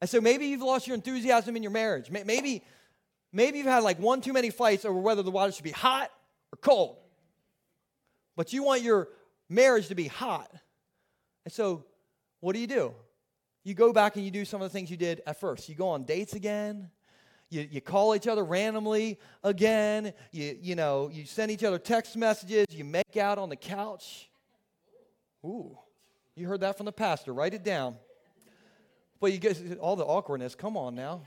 And 0.00 0.10
so 0.10 0.20
maybe 0.20 0.46
you've 0.46 0.62
lost 0.62 0.86
your 0.86 0.94
enthusiasm 0.94 1.56
in 1.56 1.62
your 1.62 1.72
marriage. 1.72 2.10
Maybe, 2.10 2.64
maybe 3.32 3.58
you've 3.58 3.66
had 3.66 3.82
like 3.82 3.98
one 3.98 4.20
too 4.20 4.32
many 4.32 4.50
fights 4.50 4.84
over 4.84 4.98
whether 4.98 5.22
the 5.22 5.30
water 5.30 5.52
should 5.52 5.64
be 5.64 5.70
hot 5.70 6.10
or 6.52 6.56
cold. 6.60 6.96
But 8.36 8.52
you 8.52 8.62
want 8.62 8.82
your 8.82 9.08
marriage 9.48 9.88
to 9.88 9.94
be 9.94 10.08
hot. 10.08 10.50
And 11.44 11.52
so 11.52 11.84
what 12.40 12.54
do 12.54 12.60
you 12.60 12.66
do? 12.66 12.92
You 13.64 13.74
go 13.74 13.92
back 13.92 14.16
and 14.16 14.24
you 14.24 14.30
do 14.30 14.44
some 14.44 14.60
of 14.60 14.70
the 14.70 14.72
things 14.72 14.90
you 14.90 14.96
did 14.96 15.22
at 15.26 15.40
first. 15.40 15.68
You 15.68 15.74
go 15.74 15.88
on 15.88 16.04
dates 16.04 16.34
again. 16.34 16.90
You, 17.48 17.66
you 17.70 17.80
call 17.80 18.14
each 18.14 18.26
other 18.26 18.44
randomly 18.44 19.18
again. 19.44 20.12
You, 20.32 20.58
you 20.60 20.74
know, 20.74 21.10
you 21.12 21.24
send 21.24 21.50
each 21.50 21.64
other 21.64 21.78
text 21.78 22.16
messages. 22.16 22.66
You 22.70 22.84
make 22.84 23.16
out 23.16 23.38
on 23.38 23.48
the 23.48 23.56
couch. 23.56 24.28
Ooh, 25.44 25.78
you 26.34 26.48
heard 26.48 26.60
that 26.60 26.76
from 26.76 26.86
the 26.86 26.92
pastor. 26.92 27.32
Write 27.32 27.54
it 27.54 27.62
down. 27.62 27.96
But 29.20 29.32
you 29.32 29.38
get 29.38 29.78
all 29.78 29.96
the 29.96 30.04
awkwardness. 30.04 30.54
Come 30.54 30.76
on 30.76 30.94
now. 30.94 31.22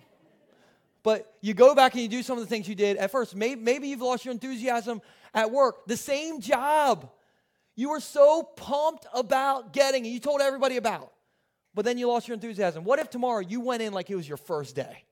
But 1.01 1.33
you 1.41 1.53
go 1.53 1.73
back 1.73 1.93
and 1.93 2.01
you 2.03 2.09
do 2.09 2.21
some 2.21 2.37
of 2.37 2.43
the 2.43 2.49
things 2.49 2.67
you 2.67 2.75
did 2.75 2.97
at 2.97 3.09
first. 3.09 3.35
Maybe, 3.35 3.59
maybe 3.59 3.87
you've 3.87 4.01
lost 4.01 4.25
your 4.25 4.33
enthusiasm 4.33 5.01
at 5.33 5.49
work. 5.49 5.87
The 5.87 5.97
same 5.97 6.41
job 6.41 7.09
you 7.75 7.91
were 7.91 8.01
so 8.01 8.43
pumped 8.43 9.07
about 9.13 9.71
getting 9.71 10.03
and 10.03 10.13
you 10.13 10.19
told 10.19 10.41
everybody 10.41 10.75
about, 10.75 11.13
but 11.73 11.85
then 11.85 11.97
you 11.97 12.09
lost 12.09 12.27
your 12.27 12.35
enthusiasm. 12.35 12.83
What 12.83 12.99
if 12.99 13.09
tomorrow 13.09 13.39
you 13.39 13.61
went 13.61 13.81
in 13.81 13.93
like 13.93 14.09
it 14.09 14.15
was 14.15 14.27
your 14.27 14.37
first 14.37 14.75
day? 14.75 15.05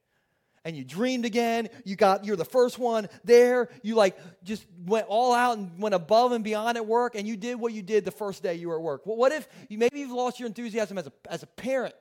And 0.65 0.75
you 0.75 0.83
dreamed 0.83 1.25
again. 1.25 1.69
You 1.85 1.95
got 1.95 2.25
you're 2.25 2.35
the 2.35 2.45
first 2.45 2.77
one 2.77 3.07
there. 3.23 3.69
You 3.83 3.95
like 3.95 4.17
just 4.43 4.65
went 4.85 5.07
all 5.07 5.33
out 5.33 5.57
and 5.57 5.79
went 5.79 5.95
above 5.95 6.31
and 6.31 6.43
beyond 6.43 6.77
at 6.77 6.85
work, 6.85 7.15
and 7.15 7.27
you 7.27 7.37
did 7.37 7.55
what 7.55 7.73
you 7.73 7.81
did 7.81 8.05
the 8.05 8.11
first 8.11 8.43
day 8.43 8.55
you 8.55 8.69
were 8.69 8.75
at 8.75 8.81
work. 8.81 9.05
Well, 9.05 9.17
what 9.17 9.31
if 9.31 9.47
you 9.69 9.77
maybe 9.77 9.99
you've 9.99 10.11
lost 10.11 10.39
your 10.39 10.47
enthusiasm 10.47 10.97
as 10.97 11.07
a 11.07 11.13
as 11.29 11.43
a 11.43 11.47
parent? 11.47 11.95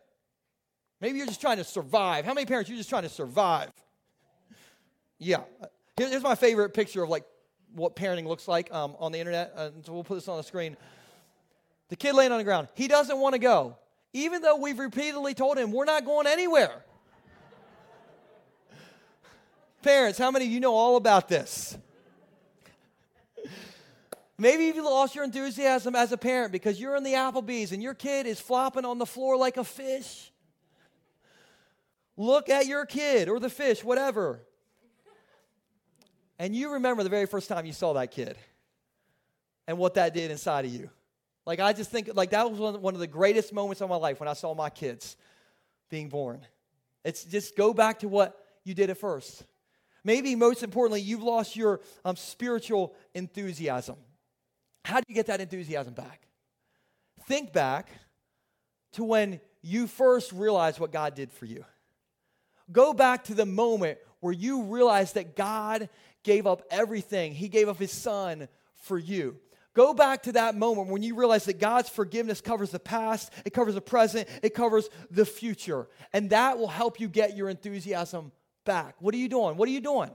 Maybe 1.00 1.18
you're 1.18 1.26
just 1.26 1.40
trying 1.40 1.58
to 1.58 1.64
survive. 1.64 2.24
How 2.24 2.34
many 2.34 2.46
parents 2.46 2.70
you're 2.70 2.78
just 2.78 2.88
trying 2.88 3.02
to 3.02 3.08
survive? 3.08 3.70
Yeah. 5.18 5.42
here's 5.96 6.22
my 6.22 6.34
favorite 6.34 6.70
picture 6.74 7.02
of 7.02 7.10
like 7.10 7.24
what 7.74 7.96
parenting 7.96 8.26
looks 8.26 8.48
like 8.48 8.72
um, 8.72 8.96
on 8.98 9.12
the 9.12 9.18
internet. 9.18 9.52
Uh, 9.54 9.70
so 9.82 9.92
we'll 9.92 10.04
put 10.04 10.14
this 10.14 10.28
on 10.28 10.38
the 10.38 10.42
screen. 10.42 10.76
The 11.88 11.96
kid 11.96 12.14
laying 12.14 12.32
on 12.32 12.38
the 12.38 12.44
ground. 12.44 12.68
He 12.74 12.88
doesn't 12.88 13.18
want 13.18 13.34
to 13.34 13.38
go, 13.38 13.76
even 14.12 14.42
though 14.42 14.56
we've 14.56 14.78
repeatedly 14.78 15.34
told 15.34 15.58
him 15.58 15.72
we're 15.72 15.84
not 15.84 16.04
going 16.04 16.26
anywhere. 16.26 16.84
Parents, 19.86 20.18
how 20.18 20.32
many 20.32 20.46
of 20.46 20.50
you 20.50 20.58
know 20.58 20.74
all 20.74 20.96
about 20.96 21.28
this? 21.28 21.78
Maybe 24.36 24.64
you've 24.64 24.84
lost 24.84 25.14
your 25.14 25.22
enthusiasm 25.22 25.94
as 25.94 26.10
a 26.10 26.16
parent 26.16 26.50
because 26.50 26.80
you're 26.80 26.96
in 26.96 27.04
the 27.04 27.12
Applebee's 27.12 27.70
and 27.70 27.80
your 27.80 27.94
kid 27.94 28.26
is 28.26 28.40
flopping 28.40 28.84
on 28.84 28.98
the 28.98 29.06
floor 29.06 29.36
like 29.36 29.58
a 29.58 29.62
fish. 29.62 30.32
Look 32.16 32.48
at 32.48 32.66
your 32.66 32.84
kid 32.84 33.28
or 33.28 33.38
the 33.38 33.48
fish, 33.48 33.84
whatever. 33.84 34.40
And 36.36 36.52
you 36.52 36.72
remember 36.72 37.04
the 37.04 37.08
very 37.08 37.26
first 37.26 37.48
time 37.48 37.64
you 37.64 37.72
saw 37.72 37.92
that 37.92 38.10
kid 38.10 38.36
and 39.68 39.78
what 39.78 39.94
that 39.94 40.12
did 40.12 40.32
inside 40.32 40.64
of 40.64 40.72
you. 40.72 40.90
Like, 41.44 41.60
I 41.60 41.72
just 41.72 41.92
think, 41.92 42.10
like, 42.12 42.30
that 42.30 42.50
was 42.50 42.58
one 42.58 42.94
of 42.94 42.98
the 42.98 43.06
greatest 43.06 43.52
moments 43.52 43.80
of 43.80 43.88
my 43.88 43.94
life 43.94 44.18
when 44.18 44.28
I 44.28 44.32
saw 44.32 44.52
my 44.52 44.68
kids 44.68 45.16
being 45.90 46.08
born. 46.08 46.40
It's 47.04 47.22
just 47.22 47.56
go 47.56 47.72
back 47.72 48.00
to 48.00 48.08
what 48.08 48.36
you 48.64 48.74
did 48.74 48.90
at 48.90 48.98
first. 48.98 49.44
Maybe 50.06 50.36
most 50.36 50.62
importantly, 50.62 51.00
you've 51.00 51.24
lost 51.24 51.56
your 51.56 51.80
um, 52.04 52.14
spiritual 52.14 52.94
enthusiasm. 53.12 53.96
How 54.84 54.98
do 54.98 55.04
you 55.08 55.16
get 55.16 55.26
that 55.26 55.40
enthusiasm 55.40 55.94
back? 55.94 56.28
Think 57.26 57.52
back 57.52 57.88
to 58.92 59.02
when 59.02 59.40
you 59.62 59.88
first 59.88 60.30
realized 60.30 60.78
what 60.78 60.92
God 60.92 61.16
did 61.16 61.32
for 61.32 61.44
you. 61.44 61.64
Go 62.70 62.94
back 62.94 63.24
to 63.24 63.34
the 63.34 63.46
moment 63.46 63.98
where 64.20 64.32
you 64.32 64.62
realized 64.62 65.16
that 65.16 65.34
God 65.34 65.88
gave 66.22 66.46
up 66.46 66.62
everything, 66.70 67.34
He 67.34 67.48
gave 67.48 67.68
up 67.68 67.78
His 67.78 67.90
Son 67.90 68.46
for 68.76 68.98
you. 68.98 69.36
Go 69.74 69.92
back 69.92 70.22
to 70.22 70.32
that 70.32 70.54
moment 70.54 70.88
when 70.88 71.02
you 71.02 71.16
realize 71.16 71.46
that 71.46 71.58
God's 71.58 71.88
forgiveness 71.88 72.40
covers 72.40 72.70
the 72.70 72.78
past, 72.78 73.32
it 73.44 73.52
covers 73.52 73.74
the 73.74 73.80
present, 73.80 74.28
it 74.44 74.54
covers 74.54 74.88
the 75.10 75.26
future. 75.26 75.88
And 76.12 76.30
that 76.30 76.58
will 76.58 76.68
help 76.68 77.00
you 77.00 77.08
get 77.08 77.36
your 77.36 77.48
enthusiasm 77.48 78.30
back. 78.66 78.96
What 78.98 79.14
are 79.14 79.18
you 79.18 79.28
doing? 79.30 79.56
What 79.56 79.68
are 79.68 79.72
you 79.72 79.80
doing? 79.80 80.10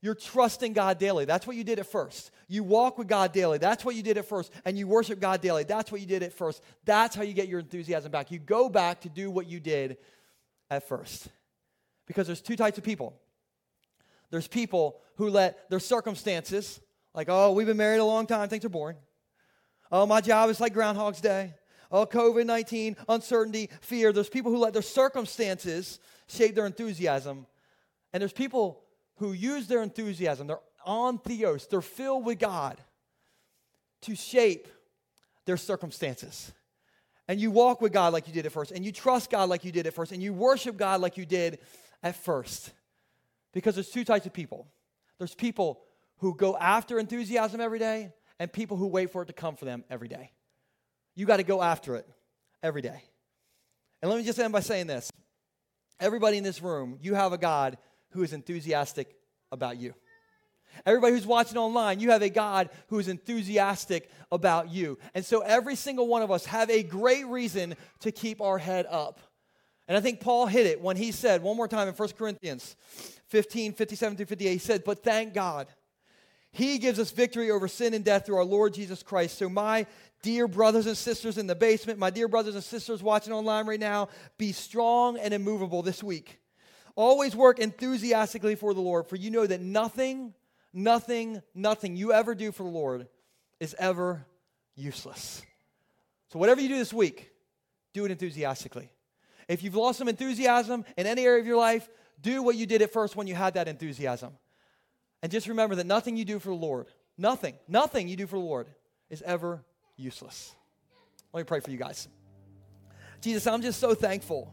You're 0.00 0.14
trusting 0.14 0.74
God 0.74 0.98
daily. 0.98 1.24
That's 1.24 1.46
what 1.46 1.56
you 1.56 1.64
did 1.64 1.78
at 1.78 1.86
first. 1.86 2.30
You 2.46 2.62
walk 2.62 2.98
with 2.98 3.08
God 3.08 3.32
daily. 3.32 3.58
That's 3.58 3.84
what 3.84 3.94
you 3.94 4.02
did 4.02 4.16
at 4.16 4.26
first. 4.26 4.52
And 4.64 4.78
you 4.78 4.86
worship 4.86 5.18
God 5.18 5.40
daily. 5.40 5.64
That's 5.64 5.90
what 5.90 6.00
you 6.00 6.06
did 6.06 6.22
at 6.22 6.32
first. 6.32 6.62
That's 6.84 7.16
how 7.16 7.22
you 7.22 7.32
get 7.32 7.48
your 7.48 7.60
enthusiasm 7.60 8.12
back. 8.12 8.30
You 8.30 8.38
go 8.38 8.68
back 8.68 9.00
to 9.00 9.08
do 9.08 9.30
what 9.30 9.46
you 9.46 9.58
did 9.58 9.96
at 10.70 10.86
first. 10.86 11.28
Because 12.06 12.26
there's 12.26 12.40
two 12.40 12.56
types 12.56 12.78
of 12.78 12.84
people 12.84 13.14
there's 14.30 14.48
people 14.48 15.00
who 15.16 15.30
let 15.30 15.70
their 15.70 15.80
circumstances, 15.80 16.80
like, 17.14 17.28
oh, 17.30 17.52
we've 17.52 17.66
been 17.66 17.78
married 17.78 17.98
a 17.98 18.04
long 18.04 18.26
time, 18.26 18.48
things 18.50 18.64
are 18.64 18.68
boring. 18.68 18.98
Oh, 19.90 20.04
my 20.04 20.20
job 20.20 20.50
is 20.50 20.60
like 20.60 20.74
Groundhog's 20.74 21.22
Day. 21.22 21.54
Oh, 21.90 22.04
COVID 22.04 22.44
19, 22.44 22.96
uncertainty, 23.08 23.70
fear. 23.80 24.12
There's 24.12 24.28
people 24.28 24.52
who 24.52 24.58
let 24.58 24.74
their 24.74 24.82
circumstances 24.82 25.98
shape 26.26 26.54
their 26.54 26.66
enthusiasm 26.66 27.46
and 28.12 28.20
there's 28.20 28.32
people 28.32 28.82
who 29.16 29.32
use 29.32 29.66
their 29.66 29.82
enthusiasm, 29.82 30.46
they're 30.46 30.60
en 30.86 31.18
theos, 31.18 31.66
they're 31.66 31.80
filled 31.80 32.24
with 32.24 32.38
God 32.38 32.80
to 34.02 34.14
shape 34.14 34.68
their 35.44 35.56
circumstances. 35.56 36.52
And 37.26 37.40
you 37.40 37.50
walk 37.50 37.80
with 37.80 37.92
God 37.92 38.12
like 38.12 38.26
you 38.26 38.32
did 38.32 38.46
at 38.46 38.52
first, 38.52 38.72
and 38.72 38.84
you 38.84 38.92
trust 38.92 39.30
God 39.30 39.48
like 39.48 39.64
you 39.64 39.72
did 39.72 39.86
at 39.86 39.94
first, 39.94 40.12
and 40.12 40.22
you 40.22 40.32
worship 40.32 40.76
God 40.76 41.00
like 41.00 41.16
you 41.16 41.26
did 41.26 41.58
at 42.02 42.16
first. 42.16 42.72
Because 43.52 43.74
there's 43.74 43.90
two 43.90 44.04
types 44.04 44.26
of 44.26 44.32
people 44.32 44.66
there's 45.18 45.34
people 45.34 45.80
who 46.18 46.34
go 46.34 46.56
after 46.56 46.98
enthusiasm 46.98 47.60
every 47.60 47.78
day, 47.78 48.12
and 48.38 48.52
people 48.52 48.76
who 48.76 48.86
wait 48.86 49.10
for 49.10 49.22
it 49.22 49.26
to 49.26 49.32
come 49.32 49.56
for 49.56 49.64
them 49.64 49.84
every 49.90 50.08
day. 50.08 50.30
You 51.16 51.26
got 51.26 51.38
to 51.38 51.42
go 51.42 51.60
after 51.60 51.96
it 51.96 52.06
every 52.62 52.82
day. 52.82 53.02
And 54.00 54.10
let 54.10 54.18
me 54.18 54.24
just 54.24 54.38
end 54.38 54.52
by 54.52 54.60
saying 54.60 54.86
this 54.86 55.10
everybody 56.00 56.38
in 56.38 56.44
this 56.44 56.62
room, 56.62 56.98
you 57.02 57.14
have 57.14 57.32
a 57.32 57.38
God 57.38 57.76
who 58.10 58.22
is 58.22 58.32
enthusiastic 58.32 59.16
about 59.52 59.76
you. 59.78 59.94
Everybody 60.86 61.14
who's 61.14 61.26
watching 61.26 61.58
online, 61.58 62.00
you 62.00 62.10
have 62.10 62.22
a 62.22 62.28
God 62.28 62.68
who 62.88 62.98
is 62.98 63.08
enthusiastic 63.08 64.10
about 64.30 64.70
you. 64.70 64.98
And 65.14 65.24
so 65.24 65.40
every 65.40 65.76
single 65.76 66.06
one 66.06 66.22
of 66.22 66.30
us 66.30 66.46
have 66.46 66.70
a 66.70 66.82
great 66.82 67.26
reason 67.26 67.74
to 68.00 68.12
keep 68.12 68.40
our 68.40 68.58
head 68.58 68.86
up. 68.88 69.20
And 69.88 69.96
I 69.96 70.00
think 70.00 70.20
Paul 70.20 70.46
hit 70.46 70.66
it 70.66 70.80
when 70.80 70.96
he 70.96 71.12
said, 71.12 71.42
one 71.42 71.56
more 71.56 71.68
time 71.68 71.88
in 71.88 71.94
1 71.94 72.08
Corinthians 72.10 72.76
15, 73.28 73.72
57 73.72 74.16
through 74.16 74.26
58, 74.26 74.52
he 74.52 74.58
said, 74.58 74.84
But 74.84 75.02
thank 75.02 75.32
God, 75.32 75.66
he 76.52 76.78
gives 76.78 76.98
us 76.98 77.10
victory 77.10 77.50
over 77.50 77.68
sin 77.68 77.94
and 77.94 78.04
death 78.04 78.26
through 78.26 78.36
our 78.36 78.44
Lord 78.44 78.74
Jesus 78.74 79.02
Christ. 79.02 79.38
So, 79.38 79.48
my 79.48 79.86
dear 80.22 80.48
brothers 80.48 80.86
and 80.86 80.96
sisters 80.96 81.38
in 81.38 81.46
the 81.46 81.54
basement, 81.54 81.98
my 81.98 82.10
dear 82.10 82.28
brothers 82.28 82.54
and 82.54 82.64
sisters 82.64 83.02
watching 83.02 83.32
online 83.32 83.66
right 83.66 83.80
now, 83.80 84.08
be 84.36 84.52
strong 84.52 85.18
and 85.18 85.32
immovable 85.32 85.82
this 85.82 86.02
week. 86.02 86.38
Always 86.98 87.36
work 87.36 87.60
enthusiastically 87.60 88.56
for 88.56 88.74
the 88.74 88.80
Lord, 88.80 89.06
for 89.06 89.14
you 89.14 89.30
know 89.30 89.46
that 89.46 89.60
nothing, 89.60 90.34
nothing, 90.72 91.40
nothing 91.54 91.96
you 91.96 92.12
ever 92.12 92.34
do 92.34 92.50
for 92.50 92.64
the 92.64 92.70
Lord 92.70 93.06
is 93.60 93.76
ever 93.78 94.26
useless. 94.74 95.42
So, 96.32 96.40
whatever 96.40 96.60
you 96.60 96.66
do 96.66 96.76
this 96.76 96.92
week, 96.92 97.30
do 97.94 98.04
it 98.04 98.10
enthusiastically. 98.10 98.90
If 99.46 99.62
you've 99.62 99.76
lost 99.76 100.00
some 100.00 100.08
enthusiasm 100.08 100.84
in 100.96 101.06
any 101.06 101.24
area 101.24 101.40
of 101.40 101.46
your 101.46 101.56
life, 101.56 101.88
do 102.20 102.42
what 102.42 102.56
you 102.56 102.66
did 102.66 102.82
at 102.82 102.92
first 102.92 103.14
when 103.14 103.28
you 103.28 103.36
had 103.36 103.54
that 103.54 103.68
enthusiasm. 103.68 104.32
And 105.22 105.30
just 105.30 105.46
remember 105.46 105.76
that 105.76 105.86
nothing 105.86 106.16
you 106.16 106.24
do 106.24 106.40
for 106.40 106.48
the 106.48 106.56
Lord, 106.56 106.88
nothing, 107.16 107.54
nothing 107.68 108.08
you 108.08 108.16
do 108.16 108.26
for 108.26 108.40
the 108.40 108.44
Lord 108.44 108.66
is 109.08 109.22
ever 109.22 109.62
useless. 109.96 110.52
Let 111.32 111.42
me 111.42 111.44
pray 111.44 111.60
for 111.60 111.70
you 111.70 111.78
guys. 111.78 112.08
Jesus, 113.20 113.46
I'm 113.46 113.62
just 113.62 113.78
so 113.78 113.94
thankful 113.94 114.52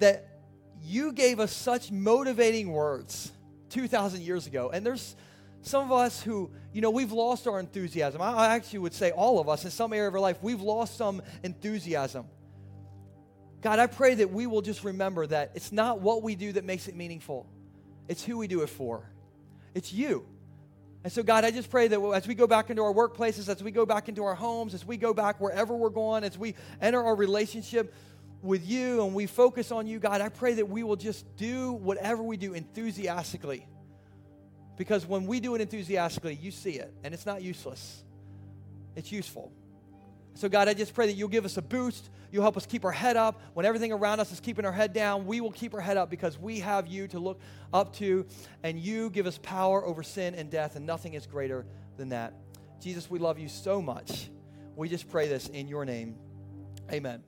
that 0.00 0.37
you 0.82 1.12
gave 1.12 1.40
us 1.40 1.52
such 1.52 1.90
motivating 1.90 2.72
words 2.72 3.32
2,000 3.70 4.22
years 4.22 4.46
ago. 4.46 4.70
And 4.72 4.84
there's 4.84 5.16
some 5.62 5.84
of 5.84 5.92
us 5.92 6.22
who, 6.22 6.50
you 6.72 6.80
know, 6.80 6.90
we've 6.90 7.12
lost 7.12 7.46
our 7.46 7.60
enthusiasm. 7.60 8.20
I 8.22 8.48
actually 8.48 8.80
would 8.80 8.94
say 8.94 9.10
all 9.10 9.38
of 9.38 9.48
us 9.48 9.64
in 9.64 9.70
some 9.70 9.92
area 9.92 10.08
of 10.08 10.14
our 10.14 10.20
life, 10.20 10.38
we've 10.42 10.60
lost 10.60 10.96
some 10.96 11.22
enthusiasm. 11.42 12.26
God, 13.60 13.78
I 13.78 13.86
pray 13.86 14.14
that 14.14 14.30
we 14.30 14.46
will 14.46 14.62
just 14.62 14.84
remember 14.84 15.26
that 15.26 15.50
it's 15.54 15.72
not 15.72 16.00
what 16.00 16.22
we 16.22 16.36
do 16.36 16.52
that 16.52 16.64
makes 16.64 16.86
it 16.88 16.94
meaningful, 16.94 17.46
it's 18.08 18.24
who 18.24 18.38
we 18.38 18.46
do 18.46 18.62
it 18.62 18.68
for. 18.70 19.10
It's 19.74 19.92
you. 19.92 20.26
And 21.04 21.12
so, 21.12 21.22
God, 21.22 21.44
I 21.44 21.50
just 21.50 21.70
pray 21.70 21.88
that 21.88 22.00
as 22.00 22.26
we 22.26 22.34
go 22.34 22.46
back 22.46 22.70
into 22.70 22.82
our 22.82 22.92
workplaces, 22.92 23.48
as 23.48 23.62
we 23.62 23.70
go 23.70 23.86
back 23.86 24.08
into 24.08 24.24
our 24.24 24.34
homes, 24.34 24.74
as 24.74 24.84
we 24.84 24.96
go 24.96 25.14
back 25.14 25.40
wherever 25.40 25.74
we're 25.74 25.90
going, 25.90 26.24
as 26.24 26.36
we 26.36 26.54
enter 26.80 27.02
our 27.02 27.14
relationship 27.14 27.94
with 28.42 28.66
you 28.68 29.04
and 29.04 29.14
we 29.14 29.26
focus 29.26 29.72
on 29.72 29.86
you, 29.86 29.98
God, 29.98 30.20
I 30.20 30.28
pray 30.28 30.54
that 30.54 30.68
we 30.68 30.82
will 30.82 30.96
just 30.96 31.24
do 31.36 31.72
whatever 31.72 32.22
we 32.22 32.36
do 32.36 32.54
enthusiastically. 32.54 33.66
Because 34.76 35.04
when 35.04 35.26
we 35.26 35.40
do 35.40 35.54
it 35.56 35.60
enthusiastically, 35.60 36.38
you 36.40 36.52
see 36.52 36.72
it, 36.72 36.94
and 37.02 37.12
it's 37.12 37.26
not 37.26 37.42
useless, 37.42 38.04
it's 38.94 39.10
useful. 39.10 39.52
So, 40.34 40.48
God, 40.48 40.68
I 40.68 40.74
just 40.74 40.94
pray 40.94 41.06
that 41.06 41.14
you'll 41.14 41.28
give 41.28 41.44
us 41.44 41.56
a 41.56 41.62
boost. 41.62 42.10
You'll 42.30 42.42
help 42.42 42.56
us 42.56 42.64
keep 42.64 42.84
our 42.84 42.92
head 42.92 43.16
up. 43.16 43.40
When 43.54 43.66
everything 43.66 43.90
around 43.90 44.20
us 44.20 44.30
is 44.30 44.38
keeping 44.38 44.64
our 44.64 44.70
head 44.70 44.92
down, 44.92 45.26
we 45.26 45.40
will 45.40 45.50
keep 45.50 45.74
our 45.74 45.80
head 45.80 45.96
up 45.96 46.10
because 46.10 46.38
we 46.38 46.60
have 46.60 46.86
you 46.86 47.08
to 47.08 47.18
look 47.18 47.40
up 47.72 47.92
to, 47.96 48.24
and 48.62 48.78
you 48.78 49.10
give 49.10 49.26
us 49.26 49.36
power 49.42 49.84
over 49.84 50.04
sin 50.04 50.36
and 50.36 50.48
death, 50.48 50.76
and 50.76 50.86
nothing 50.86 51.14
is 51.14 51.26
greater 51.26 51.66
than 51.96 52.10
that. 52.10 52.34
Jesus, 52.80 53.10
we 53.10 53.18
love 53.18 53.40
you 53.40 53.48
so 53.48 53.82
much. 53.82 54.30
We 54.76 54.88
just 54.88 55.08
pray 55.08 55.26
this 55.26 55.48
in 55.48 55.66
your 55.66 55.84
name. 55.84 56.14
Amen. 56.92 57.27